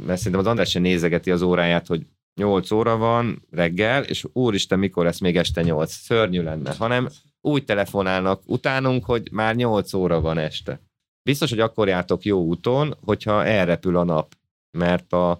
mert 0.06 0.18
szerintem 0.18 0.40
az 0.40 0.46
András 0.46 0.70
sem 0.70 0.82
nézegeti 0.82 1.30
az 1.30 1.42
óráját, 1.42 1.86
hogy 1.86 2.06
8 2.40 2.70
óra 2.70 2.96
van 2.96 3.42
reggel, 3.50 4.02
és 4.02 4.24
úristen, 4.32 4.78
mikor 4.78 5.04
lesz 5.04 5.18
még 5.18 5.36
este 5.36 5.62
8, 5.62 5.92
szörnyű 5.92 6.42
lenne, 6.42 6.74
hanem 6.74 7.08
úgy 7.40 7.64
telefonálnak 7.64 8.42
utánunk, 8.46 9.04
hogy 9.04 9.28
már 9.32 9.54
8 9.54 9.92
óra 9.92 10.20
van 10.20 10.38
este. 10.38 10.80
Biztos, 11.22 11.50
hogy 11.50 11.60
akkor 11.60 11.88
jártok 11.88 12.24
jó 12.24 12.42
úton, 12.42 12.96
hogyha 13.04 13.44
elrepül 13.44 13.96
a 13.96 14.04
nap, 14.04 14.34
mert 14.78 15.12
a, 15.12 15.30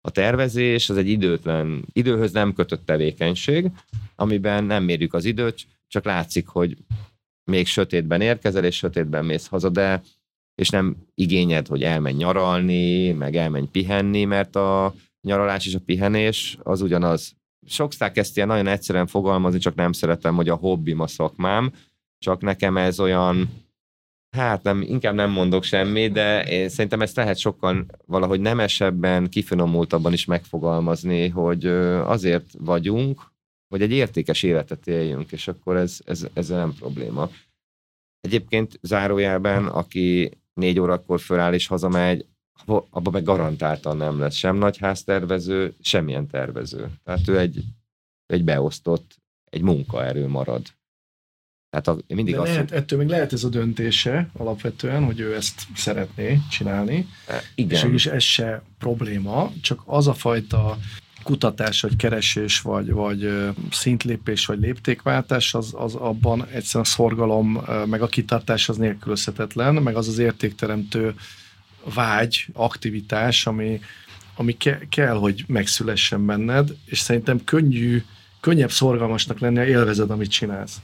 a 0.00 0.10
tervezés 0.10 0.88
az 0.88 0.96
egy 0.96 1.08
időtlen, 1.08 1.84
időhöz 1.92 2.32
nem 2.32 2.52
kötött 2.52 2.86
tevékenység, 2.86 3.70
amiben 4.14 4.64
nem 4.64 4.84
mérjük 4.84 5.14
az 5.14 5.24
időt, 5.24 5.66
csak 5.88 6.04
látszik, 6.04 6.46
hogy 6.46 6.76
még 7.48 7.66
sötétben 7.66 8.20
érkezel, 8.20 8.64
és 8.64 8.76
sötétben 8.76 9.24
mész 9.24 9.46
haza, 9.46 9.68
de 9.68 10.02
és 10.54 10.68
nem 10.68 10.96
igényed, 11.14 11.66
hogy 11.66 11.82
elmenj 11.82 12.14
nyaralni, 12.14 13.12
meg 13.12 13.36
elmenj 13.36 13.66
pihenni, 13.72 14.24
mert 14.24 14.56
a 14.56 14.94
nyaralás 15.20 15.66
és 15.66 15.74
a 15.74 15.80
pihenés 15.86 16.58
az 16.62 16.80
ugyanaz. 16.80 17.36
Sokszor 17.66 18.10
ezt 18.14 18.36
ilyen 18.36 18.48
nagyon 18.48 18.66
egyszerűen 18.66 19.06
fogalmazni, 19.06 19.58
csak 19.58 19.74
nem 19.74 19.92
szeretem, 19.92 20.34
hogy 20.34 20.48
a 20.48 20.54
hobbim 20.54 21.00
a 21.00 21.06
szakmám, 21.06 21.72
csak 22.18 22.40
nekem 22.40 22.76
ez 22.76 23.00
olyan, 23.00 23.50
hát 24.36 24.62
nem, 24.62 24.82
inkább 24.82 25.14
nem 25.14 25.30
mondok 25.30 25.62
semmi, 25.62 26.08
de 26.08 26.44
én 26.44 26.68
szerintem 26.68 27.00
ezt 27.00 27.16
lehet 27.16 27.38
sokkal 27.38 27.86
valahogy 28.06 28.40
nemesebben, 28.40 29.28
kifinomultabban 29.28 30.12
is 30.12 30.24
megfogalmazni, 30.24 31.28
hogy 31.28 31.66
azért 32.04 32.46
vagyunk, 32.58 33.32
hogy 33.68 33.82
egy 33.82 33.92
értékes 33.92 34.42
életet 34.42 34.86
éljünk, 34.86 35.32
és 35.32 35.48
akkor 35.48 35.76
ez, 35.76 36.00
ez, 36.04 36.26
ez 36.32 36.48
nem 36.48 36.74
probléma. 36.74 37.30
Egyébként 38.20 38.78
zárójelben, 38.82 39.66
aki 39.66 40.30
négy 40.54 40.78
órakor 40.78 41.20
föláll 41.20 41.54
és 41.54 41.66
hazamegy, 41.66 42.26
abban 42.64 43.12
meg 43.12 43.22
garantáltan 43.22 43.96
nem 43.96 44.18
lesz 44.18 44.34
sem 44.34 44.56
nagyháztervező, 44.56 45.74
semmilyen 45.80 46.26
tervező. 46.26 46.90
Tehát 47.04 47.28
ő 47.28 47.38
egy, 47.38 47.64
egy 48.26 48.44
beosztott, 48.44 49.16
egy 49.50 49.62
munkaerő 49.62 50.26
marad. 50.26 50.62
Tehát 51.70 51.86
a, 51.86 52.14
mindig 52.14 52.34
De 52.34 52.40
azt, 52.40 52.50
lehet, 52.50 52.70
ettől 52.70 52.98
még 52.98 53.08
lehet 53.08 53.32
ez 53.32 53.44
a 53.44 53.48
döntése 53.48 54.30
alapvetően, 54.32 55.04
hogy 55.04 55.20
ő 55.20 55.34
ezt 55.34 55.62
szeretné 55.74 56.38
csinálni. 56.50 57.06
E, 57.26 57.42
igen. 57.54 57.92
És 57.92 58.06
ez 58.06 58.22
se 58.22 58.62
probléma, 58.78 59.52
csak 59.60 59.82
az 59.84 60.06
a 60.06 60.14
fajta 60.14 60.78
kutatás, 61.28 61.80
vagy 61.80 61.96
keresés, 61.96 62.60
vagy, 62.60 62.90
vagy 62.90 63.30
szintlépés, 63.70 64.46
vagy 64.46 64.60
léptékváltás, 64.60 65.54
az, 65.54 65.74
az 65.76 65.94
abban 65.94 66.46
egyszerűen 66.46 66.84
a 66.84 66.94
szorgalom, 66.94 67.64
meg 67.86 68.02
a 68.02 68.06
kitartás 68.06 68.68
az 68.68 68.76
nélkülözhetetlen, 68.76 69.74
meg 69.74 69.96
az 69.96 70.08
az 70.08 70.18
értékteremtő 70.18 71.14
vágy, 71.94 72.46
aktivitás, 72.52 73.46
ami, 73.46 73.80
ami 74.36 74.56
ke- 74.56 74.88
kell, 74.88 75.14
hogy 75.16 75.44
megszülessen 75.46 76.26
benned, 76.26 76.76
és 76.84 76.98
szerintem 76.98 77.44
könnyű, 77.44 78.02
könnyebb 78.40 78.70
szorgalmasnak 78.70 79.38
lenni, 79.38 79.56
ha 79.56 79.66
élvezed, 79.66 80.10
amit 80.10 80.30
csinálsz. 80.30 80.80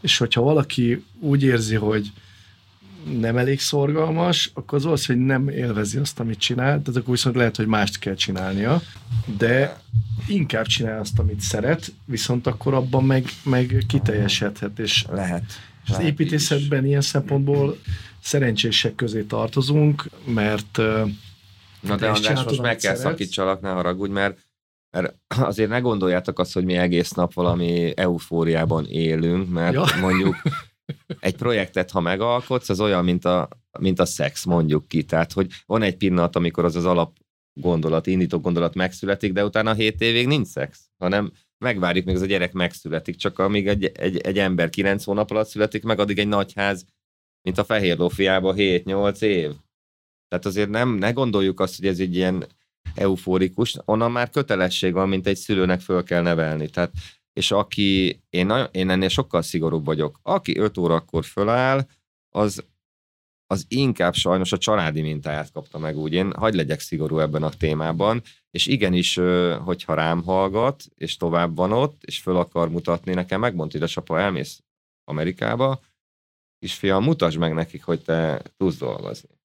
És 0.00 0.18
hogyha 0.18 0.40
valaki 0.40 1.04
úgy 1.20 1.42
érzi, 1.42 1.74
hogy 1.74 2.12
nem 3.20 3.36
elég 3.36 3.60
szorgalmas, 3.60 4.50
akkor 4.54 4.78
az 4.78 4.84
valószínű, 4.84 5.18
hogy 5.18 5.26
nem 5.26 5.48
élvezi 5.48 5.98
azt, 5.98 6.20
amit 6.20 6.38
csinál, 6.38 6.66
tehát 6.66 6.96
akkor 6.96 7.10
viszont 7.14 7.36
lehet, 7.36 7.56
hogy 7.56 7.66
mást 7.66 7.98
kell 7.98 8.14
csinálnia, 8.14 8.82
de 9.38 9.80
inkább 10.26 10.66
csinál 10.66 11.00
azt, 11.00 11.18
amit 11.18 11.40
szeret, 11.40 11.92
viszont 12.04 12.46
akkor 12.46 12.74
abban 12.74 13.04
meg, 13.04 13.24
meg 13.44 13.84
kiteljesedhet, 13.88 14.78
és 14.78 15.04
lehet. 15.10 15.44
És 15.84 15.90
az 15.90 16.00
építészetben 16.00 16.82
is. 16.82 16.88
ilyen 16.88 17.00
szempontból 17.00 17.78
szerencsések 18.22 18.94
közé 18.94 19.22
tartozunk, 19.22 20.10
mert 20.24 20.76
Na 21.80 21.96
de 21.96 22.08
András, 22.08 22.44
most 22.44 22.60
meg 22.60 22.76
kell 22.76 22.94
szakítsalak, 22.94 23.60
ne 23.60 23.70
haragudj, 23.70 24.12
mert 24.12 24.38
mert 24.90 25.14
azért 25.50 25.68
ne 25.68 25.78
gondoljátok 25.78 26.38
azt, 26.38 26.52
hogy 26.52 26.64
mi 26.64 26.74
egész 26.74 27.10
nap 27.10 27.32
valami 27.32 27.92
eufóriában 27.96 28.86
élünk, 28.86 29.48
mert 29.50 29.74
ja. 29.74 29.84
mondjuk 30.00 30.36
egy 31.18 31.36
projektet, 31.36 31.90
ha 31.90 32.00
megalkotsz, 32.00 32.68
az 32.68 32.80
olyan, 32.80 33.04
mint 33.04 33.24
a, 33.24 33.48
mint 33.78 33.98
a 33.98 34.04
szex, 34.04 34.44
mondjuk 34.44 34.88
ki. 34.88 35.04
Tehát, 35.04 35.32
hogy 35.32 35.50
van 35.66 35.82
egy 35.82 35.96
pillanat, 35.96 36.36
amikor 36.36 36.64
az 36.64 36.76
az 36.76 36.84
alap 36.84 37.16
gondolat, 37.60 38.06
indító 38.06 38.40
gondolat 38.40 38.74
megszületik, 38.74 39.32
de 39.32 39.44
utána 39.44 39.74
7 39.74 40.00
évig 40.00 40.26
nincs 40.26 40.46
szex, 40.46 40.90
hanem 40.98 41.32
megvárjuk, 41.58 42.04
még 42.04 42.14
az 42.14 42.20
a 42.22 42.26
gyerek 42.26 42.52
megszületik, 42.52 43.16
csak 43.16 43.38
amíg 43.38 43.68
egy, 43.68 43.84
egy, 43.84 44.16
egy 44.16 44.38
ember 44.38 44.70
9 44.70 45.04
hónap 45.04 45.30
alatt 45.30 45.48
születik, 45.48 45.82
meg 45.82 45.98
addig 45.98 46.18
egy 46.18 46.28
nagyház, 46.28 46.84
mint 47.42 47.58
a 47.58 47.64
fehér 47.64 47.98
lófiában 47.98 48.54
7-8 48.58 49.20
év. 49.20 49.52
Tehát 50.28 50.46
azért 50.46 50.68
nem, 50.68 50.94
ne 50.94 51.10
gondoljuk 51.10 51.60
azt, 51.60 51.76
hogy 51.76 51.86
ez 51.86 51.98
egy 51.98 52.14
ilyen 52.14 52.46
eufórikus, 52.94 53.76
onnan 53.84 54.12
már 54.12 54.30
kötelesség 54.30 54.92
van, 54.92 55.08
mint 55.08 55.26
egy 55.26 55.36
szülőnek 55.36 55.80
föl 55.80 56.02
kell 56.02 56.22
nevelni. 56.22 56.68
Tehát 56.68 56.92
és 57.36 57.50
aki, 57.50 58.20
én, 58.30 58.52
én 58.70 58.90
ennél 58.90 59.08
sokkal 59.08 59.42
szigorúbb 59.42 59.84
vagyok, 59.84 60.18
aki 60.22 60.58
5 60.58 60.78
órakor 60.78 61.24
föláll, 61.24 61.86
az, 62.28 62.64
az 63.46 63.64
inkább 63.68 64.14
sajnos 64.14 64.52
a 64.52 64.58
családi 64.58 65.00
mintáját 65.00 65.52
kapta 65.52 65.78
meg 65.78 65.96
úgy. 65.96 66.12
Én 66.12 66.32
hagy 66.32 66.54
legyek 66.54 66.80
szigorú 66.80 67.18
ebben 67.18 67.42
a 67.42 67.50
témában, 67.50 68.22
és 68.50 68.66
igenis, 68.66 69.14
hogyha 69.64 69.94
rám 69.94 70.22
hallgat, 70.22 70.84
és 70.94 71.16
tovább 71.16 71.56
van 71.56 71.72
ott, 71.72 72.02
és 72.04 72.20
föl 72.20 72.36
akar 72.36 72.68
mutatni, 72.68 73.14
nekem 73.14 73.40
megmondta, 73.40 73.78
hogy 73.78 73.86
a 73.86 73.90
sapa 73.90 74.20
elmész 74.20 74.62
Amerikába, 75.04 75.80
és 76.58 76.74
fiam, 76.74 77.04
mutasd 77.04 77.38
meg 77.38 77.54
nekik, 77.54 77.84
hogy 77.84 78.02
te 78.02 78.42
tudsz 78.56 78.76
dolgozni. 78.76 79.40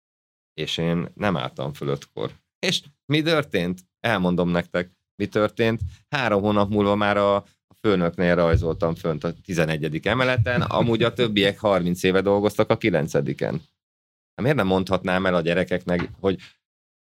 És 0.54 0.76
én 0.76 1.08
nem 1.14 1.36
álltam 1.36 1.72
föl 1.72 1.88
ötkor. 1.88 2.32
És 2.58 2.82
mi 3.12 3.22
történt? 3.22 3.80
Elmondom 4.00 4.48
nektek, 4.48 4.90
mi 5.16 5.26
történt. 5.26 5.80
Három 6.08 6.42
hónap 6.42 6.70
múlva 6.70 6.94
már 6.94 7.16
a 7.16 7.44
főnöknél 7.80 8.34
rajzoltam 8.34 8.94
fönt 8.94 9.24
a 9.24 9.32
11. 9.44 10.06
emeleten, 10.06 10.60
amúgy 10.60 11.02
a 11.02 11.12
többiek 11.12 11.58
30 11.58 12.02
éve 12.02 12.20
dolgoztak 12.20 12.70
a 12.70 12.76
9 12.76 13.12
Hát 13.12 13.22
miért 14.42 14.56
nem 14.56 14.66
mondhatnám 14.66 15.26
el 15.26 15.34
a 15.34 15.40
gyerekeknek, 15.40 16.10
hogy 16.20 16.38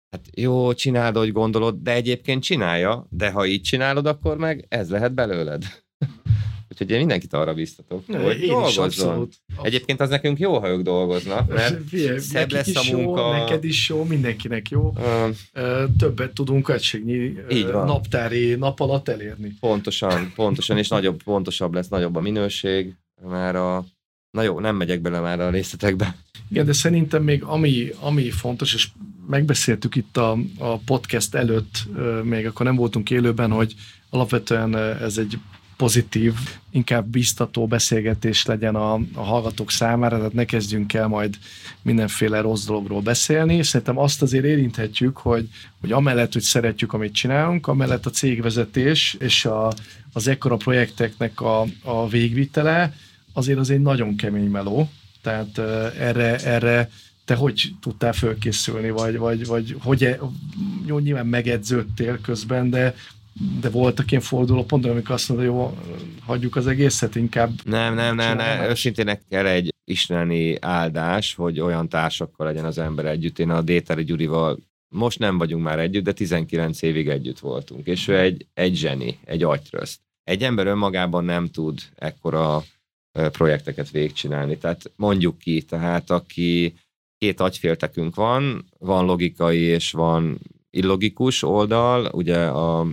hát 0.10 0.26
jó, 0.36 0.74
csináld, 0.74 1.16
hogy 1.16 1.32
gondolod, 1.32 1.76
de 1.82 1.92
egyébként 1.92 2.44
csinálja, 2.44 3.08
de 3.10 3.32
ha 3.32 3.46
így 3.46 3.62
csinálod, 3.62 4.06
akkor 4.06 4.38
meg 4.38 4.66
ez 4.70 4.90
lehet 4.90 5.14
belőled. 5.14 5.64
Úgyhogy 6.72 6.92
én 6.92 6.98
mindenkit 6.98 7.34
arra 7.34 7.54
biztatok, 7.54 8.08
ne, 8.08 8.24
hogy 8.24 8.42
én 8.42 8.48
dolgozzon. 8.48 9.30
Egyébként 9.62 10.02
az 10.02 10.10
nekünk 10.10 10.40
jó, 10.40 10.60
ha 10.60 10.68
ők 10.70 10.82
dolgoznak, 10.82 11.48
mert 11.54 11.88
Figyelj, 11.88 12.20
szebb 12.20 12.52
lesz 12.52 12.76
a 12.76 12.96
munka. 12.96 13.22
Jó, 13.22 13.32
neked 13.32 13.64
is 13.64 13.90
jó, 13.90 14.04
mindenkinek 14.04 14.70
jó. 14.70 14.94
Uh, 14.96 15.36
Többet 15.98 16.34
tudunk 16.34 16.70
egységnyi 16.70 17.34
naptári 17.72 18.56
nap 18.56 18.80
alatt 18.80 19.08
elérni. 19.08 19.54
Pontosan, 19.60 20.32
pontosan, 20.36 20.78
és 20.78 20.88
nagyobb, 20.88 21.24
pontosabb 21.24 21.74
lesz, 21.74 21.88
nagyobb 21.88 22.16
a 22.16 22.22
minőség, 22.22 22.94
mert 23.30 23.56
a 23.56 23.86
Na 24.32 24.44
jó, 24.44 24.60
nem 24.60 24.76
megyek 24.76 25.02
bele 25.02 25.20
már 25.20 25.40
a 25.40 25.50
részletekbe. 25.50 26.16
Igen, 26.50 26.66
de 26.66 26.74
szerintem 26.74 27.24
még 27.24 27.44
ami, 27.44 27.90
ami 28.00 28.30
fontos, 28.30 28.74
és 28.74 28.88
megbeszéltük 29.28 29.96
itt 29.96 30.18
a, 30.18 30.38
a 30.58 30.78
podcast 30.78 31.36
előtt, 31.36 31.84
még 32.24 32.46
akkor 32.46 32.66
nem 32.66 32.76
voltunk 32.76 33.12
élőben, 33.12 33.52
hogy 33.52 33.76
alapvetően 34.10 34.76
ez 34.78 35.18
egy 35.18 35.40
pozitív, 35.78 36.34
inkább 36.72 37.06
biztató 37.06 37.68
beszélgetés 37.68 38.46
legyen 38.46 38.76
a, 38.76 38.94
a 38.94 39.22
hallgatók 39.22 39.72
számára, 39.72 40.18
tehát 40.18 40.34
ne 40.34 40.46
kezdjünk 40.46 40.94
el 40.94 41.08
majd 41.08 41.36
mindenféle 41.82 42.42
rossz 42.42 42.66
dologról 42.66 43.02
beszélni. 43.02 43.64
Szerintem 43.64 43.98
azt 43.98 44.22
azért 44.22 44.46
érinthetjük, 44.46 45.18
hogy, 45.18 45.50
hogy 45.80 45.92
amellett, 45.92 46.34
hogy 46.34 46.42
szeretjük, 46.42 46.94
amit 46.94 47.14
csinálunk, 47.14 47.68
amellett 47.68 48.06
a 48.06 48.10
cégvezetés 48.10 49.16
és 49.20 49.46
a, 49.46 49.74
az 50.14 50.28
ekkora 50.28 50.56
projekteknek 50.56 51.42
a, 51.42 51.66
a 51.84 52.08
végvitele 52.10 52.94
azért 53.34 53.60
az 53.60 53.70
egy 53.70 53.82
nagyon 53.82 54.16
kemény 54.16 54.50
meló, 54.50 54.90
tehát 55.22 55.58
erre, 56.00 56.36
erre 56.38 56.90
te 57.28 57.36
hogy 57.36 57.74
tudtál 57.82 58.14
fölkészülni, 58.14 58.90
vagy, 58.90 59.18
vagy, 59.18 59.46
vagy 59.46 59.76
hogy, 59.80 60.04
e, 60.04 60.20
jó, 60.86 61.00
nyilván 61.00 61.28
megedződtél 61.28 62.22
közben, 62.22 62.70
de 62.70 62.96
de 63.62 63.70
voltak 63.70 64.12
ilyen 64.12 64.24
fordulópontok, 64.24 64.92
amikor 64.92 65.16
azt 65.16 65.30
mondta, 65.30 65.46
jó, 65.46 65.78
hagyjuk 66.26 66.56
az 66.56 66.68
egészet, 66.68 67.16
inkább... 67.16 67.52
Nem, 67.64 67.94
nem, 67.94 68.16
nem, 68.16 68.38
nem. 68.38 68.70
őszintén 68.70 69.20
kell 69.30 69.46
egy 69.46 69.74
isteni 69.84 70.58
áldás, 70.62 71.36
hogy 71.36 71.60
olyan 71.60 71.90
társakkal 71.90 72.48
legyen 72.48 72.66
az 72.66 72.78
ember 72.78 73.06
együtt. 73.06 73.40
Én 73.40 73.50
a 73.50 73.62
Déteri 73.62 74.04
Gyurival 74.04 74.58
most 74.96 75.20
nem 75.20 75.38
vagyunk 75.38 75.64
már 75.64 75.80
együtt, 75.80 76.04
de 76.04 76.12
19 76.12 76.82
évig 76.82 77.08
együtt 77.08 77.40
voltunk, 77.40 77.88
és 77.88 78.08
ő 78.08 78.20
egy, 78.20 78.46
egy 78.54 78.76
zseni, 78.76 79.20
egy 79.26 79.44
agytröszt. 79.44 80.00
Egy 80.24 80.44
ember 80.44 80.68
önmagában 80.68 81.26
nem 81.26 81.48
tud 81.48 81.80
ekkora 81.96 82.64
projekteket 83.12 83.92
végigcsinálni. 83.92 84.58
Tehát 84.58 84.92
mondjuk 84.96 85.38
ki, 85.38 85.62
tehát 85.62 86.10
aki 86.10 86.74
két 87.18 87.40
agyféltekünk 87.40 88.16
van, 88.16 88.66
van 88.80 89.06
logikai 89.06 89.60
és 89.60 89.92
van 89.92 90.40
illogikus 90.70 91.44
oldal, 91.44 92.10
ugye 92.14 92.46
a, 92.46 92.88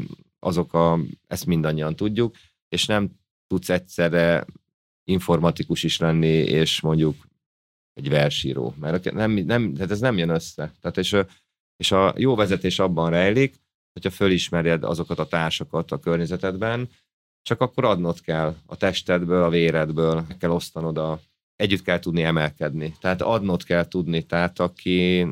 azok 0.44 0.74
a, 0.74 0.98
ezt 1.26 1.46
mindannyian 1.46 1.96
tudjuk, 1.96 2.36
és 2.68 2.86
nem 2.86 3.10
tudsz 3.46 3.68
egyszerre 3.68 4.44
informatikus 5.04 5.82
is 5.82 5.98
lenni, 5.98 6.36
és 6.36 6.80
mondjuk 6.80 7.26
egy 7.92 8.08
versíró, 8.08 8.74
mert 8.80 9.12
nem, 9.12 9.30
nem, 9.30 9.74
tehát 9.74 9.90
ez 9.90 10.00
nem 10.00 10.18
jön 10.18 10.28
össze. 10.28 10.72
Tehát 10.80 10.98
és, 10.98 11.16
és 11.76 11.92
a 11.92 12.14
jó 12.16 12.34
vezetés 12.34 12.78
abban 12.78 13.10
rejlik, 13.10 13.54
hogyha 13.92 14.10
fölismerjed 14.10 14.84
azokat 14.84 15.18
a 15.18 15.26
társakat 15.26 15.92
a 15.92 15.98
környezetedben, 15.98 16.88
csak 17.42 17.60
akkor 17.60 17.84
adnod 17.84 18.20
kell 18.20 18.56
a 18.66 18.76
testedből, 18.76 19.42
a 19.42 19.48
véredből, 19.48 20.26
kell 20.38 20.50
osztanod 20.50 20.98
a, 20.98 21.20
együtt 21.56 21.82
kell 21.82 21.98
tudni 21.98 22.22
emelkedni. 22.22 22.96
Tehát 23.00 23.22
adnod 23.22 23.62
kell 23.64 23.88
tudni, 23.88 24.22
tehát 24.22 24.58
aki 24.58 25.26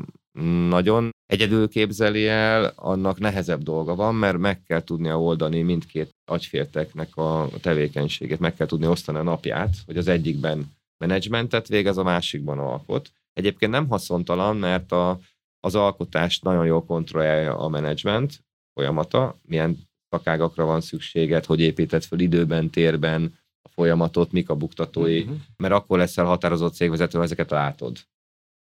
nagyon 0.67 1.09
egyedül 1.25 1.69
képzeli 1.69 2.27
el, 2.27 2.73
annak 2.75 3.19
nehezebb 3.19 3.61
dolga 3.61 3.95
van, 3.95 4.15
mert 4.15 4.37
meg 4.37 4.63
kell 4.63 4.83
tudnia 4.83 5.21
oldani 5.21 5.61
mindkét 5.61 6.09
agyfélteknek 6.25 7.15
a 7.15 7.49
tevékenységét, 7.61 8.39
meg 8.39 8.53
kell 8.53 8.67
tudni 8.67 8.87
osztani 8.87 9.17
a 9.17 9.23
napját, 9.23 9.75
hogy 9.85 9.97
az 9.97 10.07
egyikben 10.07 10.71
menedzsmentet 10.97 11.67
végez, 11.67 11.97
a 11.97 12.03
másikban 12.03 12.59
alkot. 12.59 13.11
Egyébként 13.33 13.71
nem 13.71 13.87
haszontalan, 13.87 14.57
mert 14.57 14.91
a, 14.91 15.19
az 15.59 15.75
alkotást 15.75 16.43
nagyon 16.43 16.65
jól 16.65 16.85
kontrollálja 16.85 17.57
a 17.57 17.67
menedzsment 17.67 18.43
folyamata, 18.73 19.35
milyen 19.41 19.77
szakágakra 20.09 20.65
van 20.65 20.81
szükséged, 20.81 21.45
hogy 21.45 21.59
építed 21.59 22.03
fel 22.03 22.19
időben, 22.19 22.69
térben 22.69 23.39
a 23.61 23.69
folyamatot, 23.69 24.31
mik 24.31 24.49
a 24.49 24.55
buktatói, 24.55 25.21
uh-huh. 25.21 25.37
mert 25.57 25.73
akkor 25.73 25.97
leszel 25.97 26.25
határozott 26.25 26.73
cégvezető, 26.73 27.21
ezeket 27.21 27.49
látod. 27.49 27.97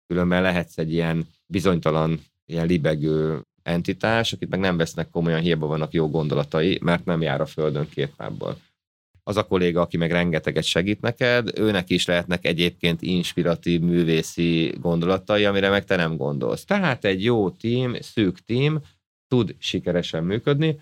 Különben 0.07 0.43
lehetsz 0.43 0.79
egy 0.79 0.93
ilyen 0.93 1.27
bizonytalan, 1.53 2.21
ilyen 2.47 2.67
libegő 2.67 3.43
entitás, 3.63 4.33
akit 4.33 4.49
meg 4.49 4.61
nem 4.61 4.77
vesznek 4.77 5.11
komolyan, 5.11 5.41
hiába 5.41 5.67
vannak 5.67 5.93
jó 5.93 6.09
gondolatai, 6.09 6.79
mert 6.83 7.05
nem 7.05 7.23
jár 7.23 7.41
a 7.41 7.47
földön 7.47 7.89
két 7.89 8.13
lábbal. 8.17 8.61
Az 9.23 9.37
a 9.37 9.47
kolléga, 9.47 9.81
aki 9.81 9.97
meg 9.97 10.11
rengeteget 10.11 10.65
segít 10.65 11.01
neked, 11.01 11.59
őnek 11.59 11.91
is 11.91 12.07
lehetnek 12.07 12.47
egyébként 12.47 13.03
inspiratív 13.03 13.81
művészi 13.81 14.75
gondolatai, 14.81 15.45
amire 15.45 15.71
meg 15.71 15.85
te 15.85 15.97
nem 15.97 16.17
gondolsz. 16.17 16.65
Tehát 16.65 17.05
egy 17.05 17.25
jó 17.25 17.51
tím, 17.51 17.97
szűk 18.01 18.39
tím 18.39 18.81
tud 19.27 19.55
sikeresen 19.59 20.25
működni, 20.25 20.77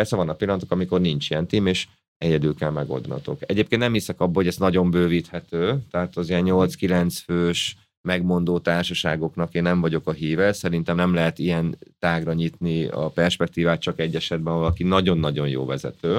Persze 0.00 0.16
vannak 0.16 0.36
pillanatok, 0.36 0.70
amikor 0.70 1.00
nincs 1.00 1.30
ilyen 1.30 1.46
tím, 1.46 1.66
és 1.66 1.86
egyedül 2.18 2.54
kell 2.54 2.70
megoldanatok. 2.70 3.50
Egyébként 3.50 3.80
nem 3.80 3.92
hiszek 3.92 4.20
abban, 4.20 4.34
hogy 4.34 4.46
ez 4.46 4.56
nagyon 4.56 4.90
bővíthető, 4.90 5.78
tehát 5.90 6.16
az 6.16 6.28
ilyen 6.28 6.44
8-9 6.46 7.18
fős 7.24 7.76
megmondó 8.02 8.58
társaságoknak 8.58 9.54
én 9.54 9.62
nem 9.62 9.80
vagyok 9.80 10.08
a 10.08 10.12
híve, 10.12 10.52
szerintem 10.52 10.96
nem 10.96 11.14
lehet 11.14 11.38
ilyen 11.38 11.78
tágra 11.98 12.32
nyitni 12.32 12.86
a 12.86 13.08
perspektívát 13.08 13.80
csak 13.80 13.98
egy 13.98 14.14
esetben, 14.14 14.54
valaki 14.54 14.82
nagyon-nagyon 14.82 15.48
jó 15.48 15.64
vezető. 15.64 16.18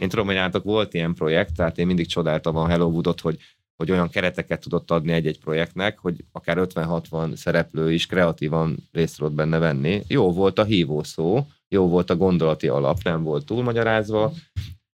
Én 0.00 0.08
tudom, 0.08 0.26
hogy 0.26 0.34
nálatok 0.34 0.64
volt 0.64 0.94
ilyen 0.94 1.14
projekt, 1.14 1.54
tehát 1.54 1.78
én 1.78 1.86
mindig 1.86 2.06
csodáltam 2.06 2.56
a 2.56 2.68
Hello 2.68 2.86
Woodot, 2.86 3.20
hogy 3.20 3.38
hogy 3.80 3.90
olyan 3.90 4.08
kereteket 4.08 4.60
tudott 4.60 4.90
adni 4.90 5.12
egy-egy 5.12 5.38
projektnek, 5.38 5.98
hogy 5.98 6.24
akár 6.32 6.56
50-60 6.60 7.34
szereplő 7.34 7.92
is 7.92 8.06
kreatívan 8.06 8.88
részt 8.92 9.16
tudott 9.16 9.32
benne 9.32 9.58
venni. 9.58 10.02
Jó 10.08 10.32
volt 10.32 10.58
a 10.58 10.64
hívó 10.64 11.02
szó, 11.02 11.46
jó 11.68 11.88
volt 11.88 12.10
a 12.10 12.16
gondolati 12.16 12.68
alap, 12.68 13.02
nem 13.02 13.22
volt 13.22 13.46
túlmagyarázva, 13.46 14.32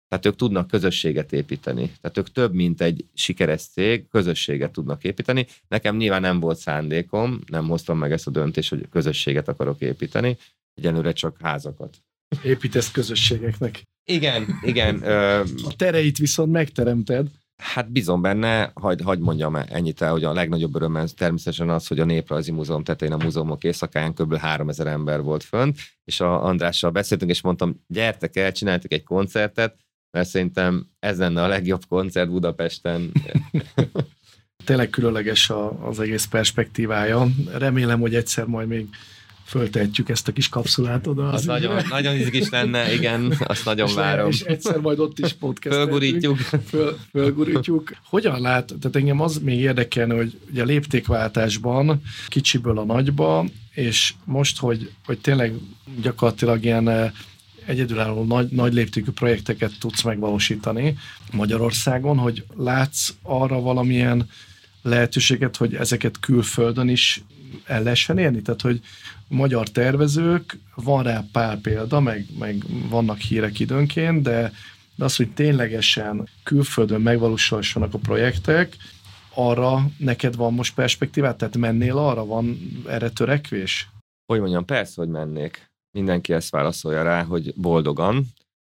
tehát 0.09 0.27
ők 0.27 0.37
tudnak 0.37 0.67
közösséget 0.67 1.33
építeni. 1.33 1.93
Tehát 2.01 2.19
ők 2.19 2.33
több, 2.33 2.55
mint 2.55 2.81
egy 2.81 3.05
sikeres 3.15 3.63
cég, 3.63 4.09
közösséget 4.09 4.73
tudnak 4.73 5.05
építeni. 5.05 5.47
Nekem 5.69 5.97
nyilván 5.97 6.21
nem 6.21 6.41
volt 6.41 6.59
szándékom, 6.59 7.41
nem 7.47 7.69
hoztam 7.69 7.99
meg 7.99 8.13
ezt 8.13 8.27
a 8.27 8.31
döntést, 8.31 8.69
hogy 8.69 8.89
közösséget 8.91 9.49
akarok 9.49 9.81
építeni, 9.81 10.37
egyenlőre 10.75 11.13
csak 11.13 11.37
házakat. 11.41 11.97
Építesz 12.43 12.91
közösségeknek. 12.91 13.83
Igen, 14.05 14.47
igen. 14.63 14.97
a 15.65 15.73
tereit 15.77 16.19
viszont 16.19 16.53
megteremted. 16.53 17.27
Hát 17.57 17.93
bizony 17.93 18.21
benne, 18.21 18.71
hagyd 18.75 19.03
hagy 19.03 19.19
mondjam 19.19 19.57
ennyit 19.57 20.03
el, 20.03 20.11
hogy 20.11 20.25
a 20.25 20.33
legnagyobb 20.33 20.75
öröm 20.75 21.07
természetesen 21.17 21.71
az, 21.71 21.87
hogy 21.87 22.01
a 22.01 22.05
Néprajzi 22.05 22.51
Múzeum 22.53 22.85
tetején 22.85 23.15
a 23.15 23.25
múzeumok 23.25 23.65
éjszakáján 23.65 24.15
kb. 24.15 24.37
3000 24.37 24.87
ember 24.87 25.23
volt 25.23 25.43
fönt, 25.43 25.79
és 26.05 26.21
a 26.21 26.45
Andrással 26.45 26.91
beszéltünk, 26.91 27.31
és 27.31 27.41
mondtam, 27.41 27.85
gyertek 27.87 28.37
el, 28.37 28.53
csináltuk 28.53 28.93
egy 28.93 29.03
koncertet, 29.03 29.86
mert 30.17 30.29
szerintem 30.29 30.87
ez 30.99 31.19
lenne 31.19 31.43
a 31.43 31.47
legjobb 31.47 31.83
koncert 31.89 32.31
Budapesten. 32.31 33.13
Tényleg 34.65 34.91
különleges 34.91 35.53
az 35.83 36.01
egész 36.01 36.25
perspektívája. 36.25 37.29
Remélem, 37.59 38.01
hogy 38.01 38.15
egyszer 38.15 38.45
majd 38.45 38.69
még 38.69 38.87
föltehetjük 39.45 40.09
ezt 40.09 40.29
a 40.29 40.33
kis 40.33 40.49
kapszulát 40.49 41.07
oda. 41.07 41.29
Az, 41.29 41.35
az 41.35 41.45
nagyon, 41.45 41.83
nagyon 41.89 42.15
izgis 42.15 42.49
lenne, 42.49 42.93
igen, 42.93 43.35
azt 43.39 43.65
nagyon 43.65 43.89
és 43.89 43.95
várom. 43.95 44.29
És 44.29 44.41
egyszer 44.41 44.79
majd 44.79 44.99
ott 44.99 45.19
is 45.19 45.33
podcast. 45.33 45.77
Fölgurítjuk. 45.77 46.39
Föl, 46.69 46.99
fölgurítjuk. 47.11 47.97
Hogyan 48.05 48.41
lát, 48.41 48.75
tehát 48.81 48.97
engem 48.97 49.21
az 49.21 49.39
még 49.39 49.61
érdekel, 49.61 50.09
hogy 50.09 50.39
ugye 50.51 50.63
a 50.63 50.65
léptékváltásban 50.65 52.03
kicsiből 52.29 52.79
a 52.79 52.85
nagyba, 52.85 53.47
és 53.75 54.15
most, 54.25 54.59
hogy, 54.59 54.91
hogy 55.07 55.19
tényleg 55.19 55.55
gyakorlatilag 56.01 56.65
ilyen 56.65 56.89
eh, 56.89 57.11
egyedülálló 57.67 58.25
nagy, 58.25 58.49
nagy 58.49 58.73
léptékű 58.73 59.11
projekteket 59.11 59.73
tudsz 59.79 60.03
megvalósítani 60.03 60.97
Magyarországon, 61.33 62.19
hogy 62.19 62.45
látsz 62.57 63.15
arra 63.23 63.61
valamilyen 63.61 64.29
lehetőséget, 64.83 65.57
hogy 65.57 65.75
ezeket 65.75 66.21
külföldön 66.21 66.89
is 66.89 67.23
el 67.65 67.83
lehessen 67.83 68.19
érni? 68.19 68.43
Tehát, 68.43 68.61
hogy 68.61 68.81
magyar 69.29 69.69
tervezők, 69.69 70.59
van 70.75 71.03
rá 71.03 71.25
pár 71.33 71.61
példa, 71.61 72.01
meg, 72.01 72.27
meg 72.39 72.65
vannak 72.89 73.19
hírek 73.19 73.61
időnként, 73.61 74.23
de, 74.23 74.53
de 74.95 75.05
az, 75.05 75.17
hogy 75.17 75.31
ténylegesen 75.31 76.29
külföldön 76.43 77.01
megvalósulhassanak 77.01 77.95
a 77.95 77.99
projektek, 77.99 78.77
arra 79.35 79.91
neked 79.97 80.37
van 80.37 80.55
most 80.55 80.75
perspektívát? 80.75 81.37
Tehát 81.37 81.57
mennél 81.57 81.99
arra? 81.99 82.25
Van 82.25 82.59
erre 82.89 83.11
törekvés? 83.11 83.89
Hogy 84.27 84.41
mondjam, 84.41 84.65
persze, 84.65 84.95
hogy 84.97 85.09
mennék. 85.09 85.66
Mindenki 85.97 86.33
ezt 86.33 86.51
válaszolja 86.51 87.03
rá, 87.03 87.23
hogy 87.23 87.55
boldogan, 87.55 88.25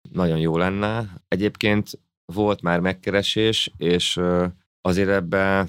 nagyon 0.10 0.40
jó 0.40 0.58
lenne. 0.58 1.14
Egyébként 1.28 2.00
volt 2.34 2.62
már 2.62 2.80
megkeresés, 2.80 3.72
és 3.78 4.20
azért 4.82 5.10
ebbe, 5.10 5.68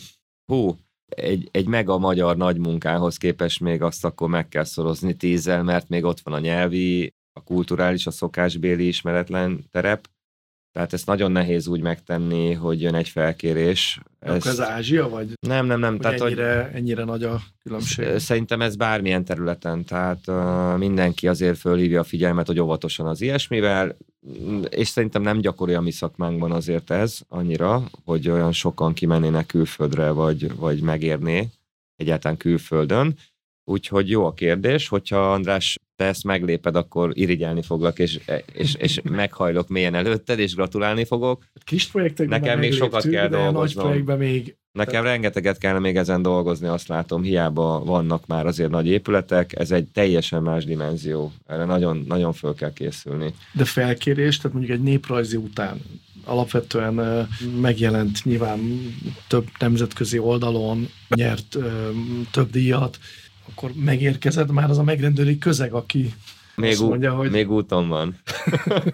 hú, 0.53 0.77
egy, 1.17 1.49
egy 1.51 1.67
mega 1.67 1.99
magyar 1.99 2.37
nagy 2.37 2.59
munkához 2.59 3.17
képest 3.17 3.61
még 3.61 3.83
azt 3.83 4.05
akkor 4.05 4.29
meg 4.29 4.49
kell 4.49 4.65
szorozni 4.65 5.15
tízzel, 5.15 5.63
mert 5.63 5.89
még 5.89 6.05
ott 6.05 6.21
van 6.21 6.35
a 6.35 6.39
nyelvi, 6.39 7.15
a 7.33 7.43
kulturális, 7.43 8.07
a 8.07 8.11
szokásbéli 8.11 8.87
ismeretlen 8.87 9.65
terep, 9.71 10.09
tehát 10.73 10.93
ezt 10.93 11.07
nagyon 11.07 11.33
nehéz 11.33 11.67
úgy 11.67 11.81
megtenni, 11.81 12.53
hogy 12.53 12.81
jön 12.81 12.95
egy 12.95 13.09
felkérés. 13.09 14.01
Ezt... 14.19 14.47
ez 14.47 14.61
Ázsia, 14.61 15.09
vagy? 15.09 15.33
Nem, 15.41 15.67
nem, 15.67 15.81
nem. 15.81 15.93
Hogy 15.93 16.01
tehát, 16.01 16.21
ennyire, 16.21 16.63
hogy... 16.65 16.75
ennyire 16.75 17.05
nagy 17.05 17.23
a 17.23 17.41
különbség? 17.63 18.19
Szerintem 18.19 18.63
ez 18.63 18.77
bármilyen 18.77 19.25
területen, 19.25 19.85
tehát 19.85 20.19
uh, 20.27 20.79
mindenki 20.79 21.29
azért 21.29 21.59
fölhívja 21.59 22.01
a 22.01 22.05
figyelmet, 22.05 22.47
hogy 22.47 22.61
óvatosan 22.61 23.07
az 23.07 23.21
ilyesmivel, 23.21 23.97
és 24.69 24.89
szerintem 24.89 25.23
nem 25.23 25.41
gyakori 25.41 25.75
a 25.75 25.81
mi 25.81 25.91
szakmánkban 25.91 26.53
azért 26.53 26.91
ez 26.91 27.19
annyira, 27.29 27.83
hogy 28.05 28.29
olyan 28.29 28.53
sokan 28.53 28.93
kimennének 28.93 29.47
külföldre, 29.47 30.11
vagy, 30.11 30.57
vagy 30.57 30.81
megérné 30.81 31.49
egyáltalán 31.97 32.37
külföldön. 32.37 33.15
úgyhogy 33.65 34.11
jó 34.11 34.27
a 34.27 34.33
kérdés, 34.33 34.89
hogyha 34.89 35.33
András 35.33 35.79
te 36.03 36.09
ezt 36.09 36.25
megléped, 36.25 36.77
akkor 36.77 37.11
irigyelni 37.15 37.63
foglak, 37.63 37.99
és, 37.99 38.21
és, 38.53 38.75
és 38.75 39.01
meghajlok 39.21 39.69
mélyen 39.69 39.95
előtted, 39.95 40.39
és 40.39 40.55
gratulálni 40.55 41.05
fogok. 41.05 41.45
Kis 41.65 41.87
projektekben 41.87 42.41
Nekem 42.41 42.59
még 42.59 42.73
sokat 42.73 43.09
kell 43.09 43.29
Nagy 43.29 43.41
dolgoznom. 43.41 43.85
projektben 43.85 44.19
még 44.19 44.57
Nekem 44.73 45.05
rengeteget 45.05 45.59
kellene 45.59 45.81
még 45.81 45.97
ezen 45.97 46.23
dolgozni, 46.23 46.67
azt 46.67 46.89
látom, 46.89 47.23
hiába 47.23 47.85
vannak 47.85 48.27
már 48.27 48.47
azért 48.47 48.71
nagy 48.71 48.87
épületek, 48.87 49.59
ez 49.59 49.71
egy 49.71 49.87
teljesen 49.87 50.43
más 50.43 50.65
dimenzió. 50.65 51.33
Erre 51.47 51.65
nagyon, 51.65 52.05
nagyon 52.09 52.33
föl 52.33 52.55
kell 52.55 52.73
készülni. 52.73 53.35
de 53.53 53.65
felkérés, 53.65 54.37
tehát 54.37 54.53
mondjuk 54.57 54.79
egy 54.79 54.83
néprajzi 54.83 55.37
után 55.37 55.81
alapvetően 56.25 57.29
megjelent 57.61 58.25
nyilván 58.25 58.61
több 59.29 59.47
nemzetközi 59.59 60.19
oldalon, 60.19 60.89
nyert 61.09 61.59
több 62.31 62.51
díjat, 62.51 62.99
akkor 63.49 63.71
megérkezett 63.75 64.53
már 64.53 64.71
az 64.71 64.79
a 64.79 64.83
megrendelői 64.83 65.39
közeg, 65.39 65.73
aki 65.73 66.15
Még, 66.57 66.81
ú- 66.81 66.89
mondja, 66.89 67.15
hogy 67.15 67.31
még 67.31 67.51
úton 67.51 67.89
van. 67.89 68.17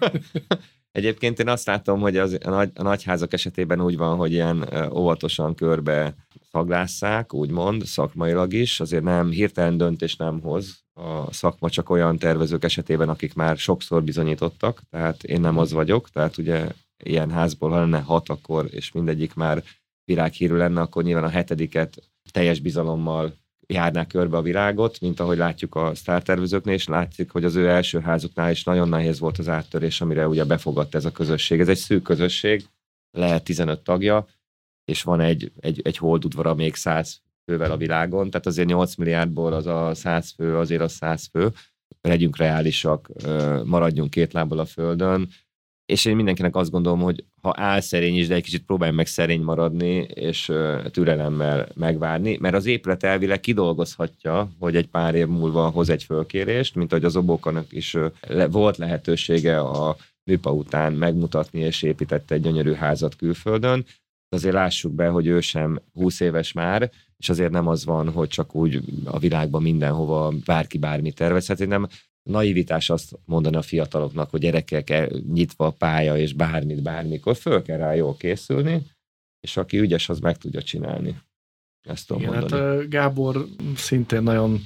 Egyébként 0.91 1.39
én 1.39 1.47
azt 1.47 1.65
látom, 1.65 1.99
hogy 1.99 2.17
az, 2.17 2.37
a, 2.43 2.49
nagy, 2.49 2.71
a 2.75 2.83
nagyházak 2.83 3.33
esetében 3.33 3.81
úgy 3.81 3.97
van, 3.97 4.17
hogy 4.17 4.31
ilyen 4.31 4.69
óvatosan 4.93 5.55
körbe 5.55 6.15
szaglásszák, 6.51 7.33
úgymond, 7.33 7.83
szakmailag 7.83 8.53
is, 8.53 8.79
azért 8.79 9.03
nem 9.03 9.29
hirtelen 9.29 9.77
döntés 9.77 10.15
nem 10.15 10.41
hoz. 10.41 10.83
A 10.93 11.33
szakma 11.33 11.69
csak 11.69 11.89
olyan 11.89 12.17
tervezők 12.17 12.63
esetében, 12.63 13.09
akik 13.09 13.33
már 13.33 13.57
sokszor 13.57 14.03
bizonyítottak, 14.03 14.81
tehát 14.89 15.23
én 15.23 15.39
nem 15.41 15.57
az 15.57 15.71
vagyok, 15.71 16.09
tehát 16.09 16.37
ugye 16.37 16.67
ilyen 17.03 17.31
házból, 17.31 17.69
ha 17.69 17.79
lenne 17.79 17.99
hat 17.99 18.29
akkor, 18.29 18.67
és 18.69 18.91
mindegyik 18.91 19.33
már 19.33 19.63
világhírű 20.05 20.55
lenne, 20.55 20.81
akkor 20.81 21.03
nyilván 21.03 21.23
a 21.23 21.29
hetediket 21.29 21.97
teljes 22.31 22.59
bizalommal 22.59 23.33
járná 23.73 24.07
körbe 24.07 24.37
a 24.37 24.41
világot, 24.41 24.99
mint 24.99 25.19
ahogy 25.19 25.37
látjuk 25.37 25.75
a 25.75 25.95
sztártervezőknél, 25.95 26.73
és 26.73 26.87
látszik, 26.87 27.31
hogy 27.31 27.43
az 27.43 27.55
ő 27.55 27.67
első 27.67 27.99
házuknál 27.99 28.51
is 28.51 28.63
nagyon 28.63 28.89
nehéz 28.89 29.19
volt 29.19 29.37
az 29.37 29.47
áttörés, 29.47 30.01
amire 30.01 30.27
ugye 30.27 30.45
befogadta 30.45 30.97
ez 30.97 31.05
a 31.05 31.11
közösség. 31.11 31.59
Ez 31.59 31.67
egy 31.67 31.77
szűk 31.77 32.03
közösség, 32.03 32.65
lehet 33.11 33.43
15 33.43 33.83
tagja, 33.83 34.27
és 34.85 35.03
van 35.03 35.19
egy, 35.19 35.51
egy, 35.59 35.81
egy 35.83 35.97
holdudvara 35.97 36.53
még 36.53 36.75
100 36.75 37.21
fővel 37.45 37.71
a 37.71 37.77
világon, 37.77 38.29
tehát 38.29 38.45
azért 38.45 38.67
8 38.67 38.95
milliárdból 38.95 39.53
az 39.53 39.65
a 39.65 39.91
100 39.93 40.31
fő, 40.31 40.57
azért 40.57 40.81
az 40.81 40.91
100 40.91 41.29
fő. 41.31 41.51
Legyünk 42.01 42.37
reálisak, 42.37 43.09
maradjunk 43.63 44.09
két 44.09 44.33
lábbal 44.33 44.59
a 44.59 44.65
földön, 44.65 45.29
és 45.89 46.05
én 46.05 46.15
mindenkinek 46.15 46.55
azt 46.55 46.71
gondolom, 46.71 46.99
hogy 46.99 47.23
ha 47.41 47.53
áll 47.55 47.79
szerény 47.79 48.17
is, 48.17 48.27
de 48.27 48.35
egy 48.35 48.43
kicsit 48.43 48.65
próbálj 48.65 48.91
meg 48.91 49.07
szerény 49.07 49.41
maradni, 49.41 50.07
és 50.13 50.51
türelemmel 50.91 51.67
megvárni, 51.75 52.37
mert 52.41 52.55
az 52.55 52.65
épület 52.65 53.03
elvileg 53.03 53.39
kidolgozhatja, 53.39 54.49
hogy 54.59 54.75
egy 54.75 54.87
pár 54.87 55.15
év 55.15 55.27
múlva 55.27 55.69
hoz 55.69 55.89
egy 55.89 56.03
fölkérést, 56.03 56.75
mint 56.75 56.91
ahogy 56.91 57.05
az 57.05 57.15
obókanak 57.15 57.65
is 57.69 57.97
volt 58.49 58.77
lehetősége 58.77 59.59
a 59.59 59.95
műpa 60.23 60.51
után 60.51 60.93
megmutatni, 60.93 61.59
és 61.59 61.81
építette 61.81 62.35
egy 62.35 62.41
gyönyörű 62.41 62.73
házat 62.73 63.15
külföldön. 63.15 63.85
Azért 64.29 64.53
lássuk 64.53 64.93
be, 64.93 65.07
hogy 65.07 65.27
ő 65.27 65.41
sem 65.41 65.79
20 65.93 66.19
éves 66.19 66.53
már, 66.53 66.91
és 67.17 67.29
azért 67.29 67.51
nem 67.51 67.67
az 67.67 67.85
van, 67.85 68.11
hogy 68.11 68.27
csak 68.27 68.55
úgy 68.55 68.81
a 69.05 69.19
világban 69.19 69.61
mindenhova 69.61 70.33
bárki 70.45 70.77
bármi 70.77 71.11
tervezhet, 71.11 71.67
nem 71.67 71.87
naivitás 72.23 72.89
azt 72.89 73.19
mondani 73.25 73.55
a 73.55 73.61
fiataloknak, 73.61 74.29
hogy 74.29 74.39
gyerekek 74.39 74.89
el- 74.89 75.09
nyitva 75.33 75.65
a 75.65 75.71
pálya, 75.71 76.17
és 76.17 76.33
bármit, 76.33 76.81
bármikor, 76.81 77.35
föl 77.35 77.61
kell 77.61 77.77
rá 77.77 77.93
jól 77.93 78.17
készülni, 78.17 78.81
és 79.39 79.57
aki 79.57 79.79
ügyes, 79.79 80.09
az 80.09 80.19
meg 80.19 80.37
tudja 80.37 80.61
csinálni. 80.61 81.17
Ezt 81.89 82.07
tudom 82.07 82.21
igen, 82.21 82.33
hát 82.33 82.41
mondani. 82.49 82.75
ö, 82.77 82.87
Gábor 82.87 83.45
szintén 83.75 84.23
nagyon 84.23 84.63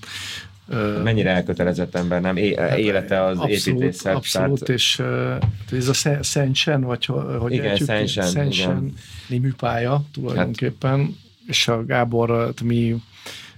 Mennyire 1.03 1.29
elkötelezett 1.29 1.95
ember, 1.95 2.21
nem? 2.21 2.37
É- 2.37 2.59
hát, 2.59 2.77
élete 2.77 3.23
az 3.23 3.37
abszolút, 3.37 3.81
építészet. 3.81 4.15
Abszolút, 4.15 4.59
tehát- 4.59 4.75
és 4.75 4.99
ö, 4.99 5.35
ez 5.71 5.87
a 5.87 5.93
Szen- 5.93 6.23
Szentsen, 6.23 6.81
vagy 6.81 7.05
ho- 7.05 7.37
hogy 7.41 7.51
Igen? 7.53 7.77
Szentsen, 7.77 8.27
Szentsen 8.27 8.93
műpálya 9.29 10.03
tulajdonképpen, 10.13 10.99
Hát- 10.99 11.09
és 11.47 11.67
a 11.67 11.85
Gábor, 11.85 12.53
mi 12.63 12.95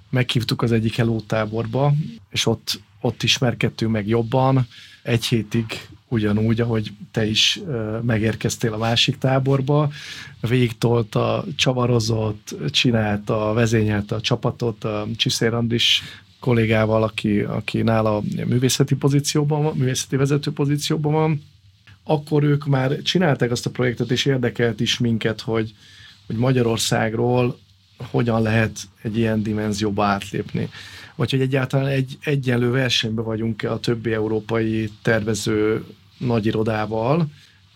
meghívtuk 0.10 0.62
az 0.62 0.72
egyik 0.72 0.96
hello 0.96 1.20
táborba, 1.22 1.94
és 2.30 2.46
ott, 2.46 2.80
ott 3.06 3.24
ismerkedtünk 3.24 3.92
meg 3.92 4.08
jobban, 4.08 4.68
egy 5.04 5.26
hétig 5.26 5.66
ugyanúgy, 6.08 6.62
ahogy 6.62 6.92
te 7.12 7.26
is 7.26 7.60
megérkeztél 8.02 8.74
a 8.74 8.78
másik 8.78 9.18
táborba, 9.18 9.92
végigtolta, 10.40 11.46
csavarozott, 11.56 12.56
csinálta, 12.70 13.54
vezényelte 13.54 14.16
a 14.16 14.22
csapatot, 14.22 14.84
a 14.84 15.08
Csiszér 15.16 15.54
Andris 15.54 16.02
kollégával, 16.40 17.04
aki, 17.04 17.40
aki 17.40 17.82
nála 17.82 18.22
művészeti 18.48 18.96
pozícióban 18.96 19.64
van, 19.64 19.78
művészeti 19.78 20.16
vezető 20.16 20.52
pozícióban 20.52 21.14
van, 21.14 21.44
akkor 22.04 22.44
ők 22.44 22.66
már 22.66 23.02
csinálták 23.02 23.52
azt 23.52 23.66
a 23.66 23.70
projektet, 23.70 24.12
és 24.12 24.26
érdekelt 24.26 24.80
is 24.80 24.98
minket, 24.98 25.42
hogy, 25.42 25.74
hogy 26.28 26.36
Magyarországról 26.36 27.60
hogyan 27.98 28.42
lehet 28.42 28.80
egy 29.02 29.18
ilyen 29.18 29.44
dimenzióba 29.44 30.06
átlépni. 30.06 30.70
Vagy 31.16 31.32
hogy 31.32 31.42
egyáltalán 31.42 31.88
egy 31.88 32.18
egyenlő 32.24 32.72
versenyben 32.72 33.26
vagyunk-e 33.26 33.72
a 33.72 33.80
többi 33.80 34.14
európai 34.14 34.90
tervező 35.02 35.86
nagyirodával, 36.18 37.28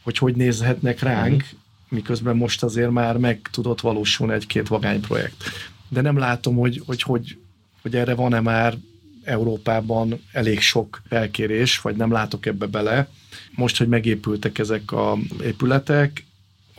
hogy 0.02 0.18
hogy 0.18 0.36
nézhetnek 0.36 1.00
ránk, 1.00 1.44
miközben 1.90 2.36
most 2.36 2.64
azért 2.64 2.92
már 2.92 3.18
meg 3.18 3.50
tudott 3.52 3.82
valósulni 3.82 4.34
egy-két 4.34 4.68
vagány 4.68 5.00
projekt. 5.02 5.44
De 5.90 6.02
nem 6.02 6.18
látom, 6.18 6.56
hogy, 6.56 6.82
hogy, 6.86 7.02
hogy, 7.02 7.38
hogy 7.82 7.96
erre 7.96 8.14
van-e 8.14 8.40
már 8.40 8.78
Európában 9.24 10.22
elég 10.32 10.60
sok 10.60 11.02
felkérés, 11.08 11.82
vagy 11.82 11.96
nem 11.96 12.12
látok 12.12 12.46
ebbe 12.46 12.66
bele. 12.66 13.10
Most, 13.56 13.78
hogy 13.78 13.88
megépültek 13.88 14.58
ezek 14.58 14.92
a 14.92 15.18
épületek, 15.44 16.24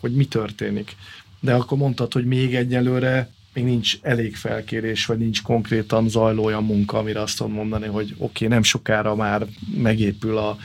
hogy 0.01 0.15
mi 0.15 0.25
történik. 0.25 0.97
De 1.41 1.55
akkor 1.55 1.79
mondtad, 1.79 2.13
hogy 2.13 2.25
még 2.25 2.55
egyelőre 2.55 3.31
még 3.55 3.65
nincs 3.65 3.99
elég 4.03 4.37
felkérés, 4.37 5.07
vagy 5.07 5.19
nincs 5.19 5.43
konkrétan 5.43 6.09
zajló 6.09 6.45
olyan 6.45 6.65
munka, 6.65 6.99
amire 6.99 7.21
azt 7.21 7.37
tudom 7.37 7.53
mondani, 7.53 7.87
hogy 7.87 8.15
oké, 8.19 8.23
okay, 8.25 8.49
nem 8.49 8.63
sokára 8.63 9.15
már 9.15 9.47
megépül 9.77 10.37
a 10.37 10.57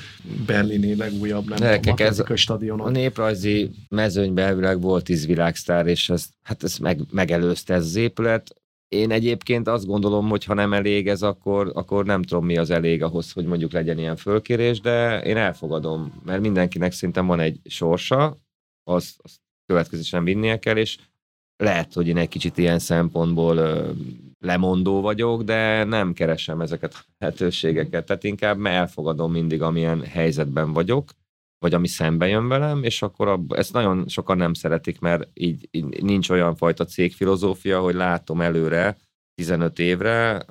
berlini 0.46 0.96
legújabb, 0.96 1.48
nem 1.48 1.58
Gyerekek, 1.58 1.96
tudom, 1.96 2.08
ez- 2.12 2.20
A 2.20 2.36
stadionon. 2.36 2.92
néprajzi 2.92 3.72
mezőnyben 3.90 4.46
elvileg 4.46 4.82
volt 4.82 5.04
tíz 5.04 5.26
világsztár, 5.26 5.88
és 5.88 6.10
ez, 6.10 6.30
hát 6.42 6.64
ez 6.64 6.78
meg, 6.78 7.00
megelőzte 7.12 7.74
ez 7.74 7.86
az 7.86 7.96
épület. 7.96 8.56
Én 8.88 9.12
egyébként 9.12 9.68
azt 9.68 9.86
gondolom, 9.86 10.30
hogy 10.30 10.44
ha 10.44 10.54
nem 10.54 10.74
elég 10.74 11.08
ez, 11.08 11.22
akkor, 11.22 11.72
akkor 11.74 12.06
nem 12.06 12.24
tudom 12.24 12.46
mi 12.46 12.58
az 12.58 12.70
elég 12.70 13.04
ahhoz, 13.04 13.32
hogy 13.32 13.46
mondjuk 13.46 13.72
legyen 13.72 13.98
ilyen 13.98 14.16
fölkérés, 14.16 14.80
de 14.80 15.22
én 15.22 15.38
elfogadom, 15.38 16.22
mert 16.26 16.42
mindenkinek 16.42 16.92
szerintem 16.92 17.26
van 17.26 17.40
egy 17.40 17.60
sorsa, 17.64 18.38
azt, 18.84 19.20
azt 19.24 19.40
következősen 19.66 20.24
vinnie 20.24 20.60
kell, 20.60 20.78
és 20.78 20.98
lehet, 21.58 21.94
hogy 21.94 22.08
én 22.08 22.18
egy 22.18 22.28
kicsit 22.28 22.58
ilyen 22.58 22.80
szempontból 22.80 23.86
lemondó 24.40 25.02
vagyok, 25.02 25.44
de 25.44 25.84
nem 25.84 26.14
keresem 26.14 26.62
ezeket 26.62 26.94
a 26.94 27.06
lehetőségeket. 27.18 28.06
Tehát 28.06 28.24
inkább 28.24 28.66
elfogadom 28.66 29.32
mindig, 29.32 29.62
amilyen 29.62 30.04
helyzetben 30.04 30.74
vagyok, 30.74 31.12
vagy 31.60 31.74
ami 31.74 31.88
szembe 31.88 32.28
jön 32.28 32.48
velem, 32.48 32.84
és 32.84 33.02
akkor 33.02 33.28
ab, 33.28 33.54
ezt 33.54 33.74
nagyon 33.74 34.08
sokan 34.08 34.38
nem 34.38 34.54
szeretik, 34.54 35.00
mert 35.00 35.30
így, 35.34 35.68
így 35.72 36.04
nincs 36.04 36.30
olyan 36.30 36.56
fajta 36.56 36.86
cégfilozófia, 36.86 37.82
hogy 37.82 37.96
látom 37.96 38.42
előre 38.42 38.98
15 39.36 39.80
évre, 39.80 40.46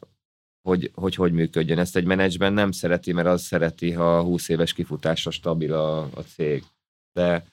hogy, 0.69 0.91
hogy 0.95 1.15
hogy 1.15 1.33
működjön. 1.33 1.79
Ezt 1.79 1.97
egy 1.97 2.05
menedzsment 2.05 2.55
nem 2.55 2.71
szereti, 2.71 3.13
mert 3.13 3.27
az 3.27 3.43
szereti, 3.43 3.93
ha 3.93 4.23
20 4.23 4.49
éves 4.49 4.73
kifutásra 4.73 5.31
stabil 5.31 5.73
a, 5.73 5.99
a 6.01 6.21
cég. 6.35 6.65
De 7.13 7.45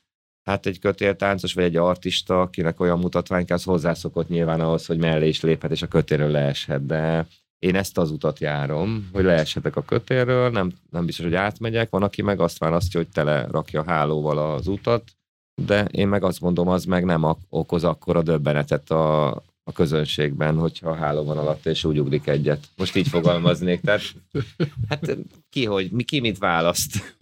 hát 0.51 0.65
egy 0.65 0.79
kötéltáncos, 0.79 1.53
vagy 1.53 1.63
egy 1.63 1.75
artista, 1.75 2.41
akinek 2.41 2.79
olyan 2.79 2.99
mutatvány 2.99 3.45
kell, 3.45 3.55
az 3.55 3.63
hozzászokott 3.63 4.29
nyilván 4.29 4.59
ahhoz, 4.59 4.85
hogy 4.85 4.97
mellé 4.97 5.27
is 5.27 5.41
léphet, 5.41 5.71
és 5.71 5.81
a 5.81 5.87
kötélről 5.87 6.29
leeshet, 6.29 6.85
de 6.85 7.27
én 7.59 7.75
ezt 7.75 7.97
az 7.97 8.11
utat 8.11 8.39
járom, 8.39 9.09
hogy 9.13 9.23
leeshetek 9.23 9.75
a 9.75 9.81
kötélről, 9.81 10.49
nem, 10.49 10.71
nem 10.89 11.05
biztos, 11.05 11.25
hogy 11.25 11.35
átmegyek, 11.35 11.89
van, 11.89 12.03
aki 12.03 12.21
meg 12.21 12.39
azt 12.39 12.57
választja, 12.57 12.99
hogy 12.99 13.09
tele 13.09 13.47
rakja 13.51 13.83
hálóval 13.83 14.37
az 14.37 14.67
utat, 14.67 15.03
de 15.65 15.85
én 15.85 16.07
meg 16.07 16.23
azt 16.23 16.41
mondom, 16.41 16.67
az 16.67 16.85
meg 16.85 17.05
nem 17.05 17.35
okoz 17.49 17.83
akkora 17.83 18.21
döbbenetet 18.21 18.91
a, 18.91 19.41
a 19.71 19.73
közönségben, 19.73 20.57
hogyha 20.57 20.89
a 20.89 20.95
háló 20.95 21.23
van 21.23 21.37
alatt, 21.37 21.65
és 21.65 21.83
úgy 21.83 21.99
ugrik 21.99 22.27
egyet. 22.27 22.67
Most 22.77 22.95
így 22.95 23.07
fogalmaznék, 23.07 23.81
tehát 23.81 24.01
hát 24.89 25.17
ki, 25.49 25.65
hogy, 25.65 25.91
mi, 25.91 26.03
ki 26.03 26.19
mit 26.19 26.37
választ? 26.37 27.15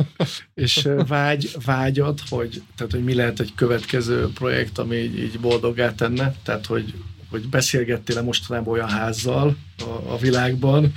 És 0.54 0.90
vágy, 1.08 1.52
vágyad, 1.66 2.20
hogy, 2.30 2.62
tehát, 2.76 2.92
hogy 2.92 3.04
mi 3.04 3.14
lehet 3.14 3.40
egy 3.40 3.56
következő 3.56 4.30
projekt, 4.34 4.78
ami 4.78 4.96
így, 4.96 5.20
így 5.20 5.40
boldoggá 5.40 5.96
tenne? 5.96 6.36
Tehát, 6.44 6.66
hogy, 6.66 6.94
hogy 7.30 7.50
beszélgettél-e 7.50 8.22
mostanában 8.22 8.74
olyan 8.74 8.90
házzal 8.90 9.56
a, 9.78 10.14
a 10.14 10.18
világban? 10.18 10.94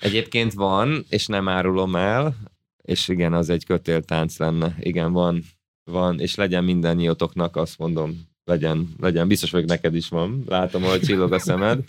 Egyébként 0.00 0.52
van, 0.52 1.04
és 1.08 1.26
nem 1.26 1.48
árulom 1.48 1.96
el, 1.96 2.36
és 2.82 3.08
igen, 3.08 3.32
az 3.32 3.48
egy 3.48 3.64
kötéltánc 3.64 4.38
lenne. 4.38 4.76
Igen, 4.78 5.12
van, 5.12 5.44
van, 5.84 6.20
és 6.20 6.34
legyen 6.34 6.64
minden 6.64 6.96
nyíltoknak, 6.96 7.56
azt 7.56 7.78
mondom, 7.78 8.30
legyen, 8.44 8.88
legyen. 9.00 9.28
Biztos 9.28 9.50
vagyok, 9.50 9.68
neked 9.68 9.94
is 9.94 10.08
van. 10.08 10.42
Látom, 10.46 10.82
hogy 10.82 11.00
csillog 11.00 11.32
a 11.32 11.38
szemed. 11.38 11.84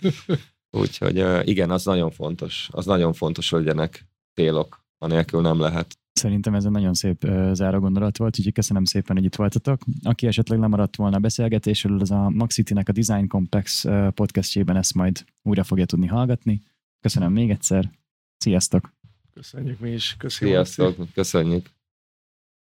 Úgyhogy 0.70 1.48
igen, 1.48 1.70
az 1.70 1.84
nagyon 1.84 2.10
fontos. 2.10 2.68
Az 2.72 2.86
nagyon 2.86 3.12
fontos, 3.12 3.50
hogy 3.50 3.64
legyenek 3.64 4.06
célok, 4.34 4.84
anélkül 4.98 5.40
nem 5.40 5.60
lehet. 5.60 5.98
Szerintem 6.12 6.54
ez 6.54 6.64
egy 6.64 6.70
nagyon 6.70 6.94
szép 6.94 7.26
záró 7.52 7.78
gondolat 7.78 8.18
volt, 8.18 8.38
úgyhogy 8.38 8.52
köszönöm 8.52 8.84
szépen, 8.84 9.16
hogy 9.16 9.24
itt 9.24 9.34
voltatok. 9.34 9.82
Aki 10.02 10.26
esetleg 10.26 10.58
lemaradt 10.58 10.96
volna 10.96 11.16
a 11.16 11.20
beszélgetésről, 11.20 12.00
az 12.00 12.10
a 12.10 12.30
Maxity-nek 12.30 12.88
a 12.88 12.92
Design 12.92 13.26
Complex 13.26 13.84
podcastjében 14.14 14.76
ezt 14.76 14.94
majd 14.94 15.24
újra 15.42 15.64
fogja 15.64 15.84
tudni 15.84 16.06
hallgatni. 16.06 16.62
Köszönöm 17.00 17.32
még 17.32 17.50
egyszer. 17.50 17.90
Sziasztok! 18.38 18.92
Köszönjük 19.32 19.78
mi 19.80 19.90
is. 19.90 20.14
Köszönjük. 20.18 20.66
Sziasztok, 20.66 21.06
köszönjük. 21.14 21.70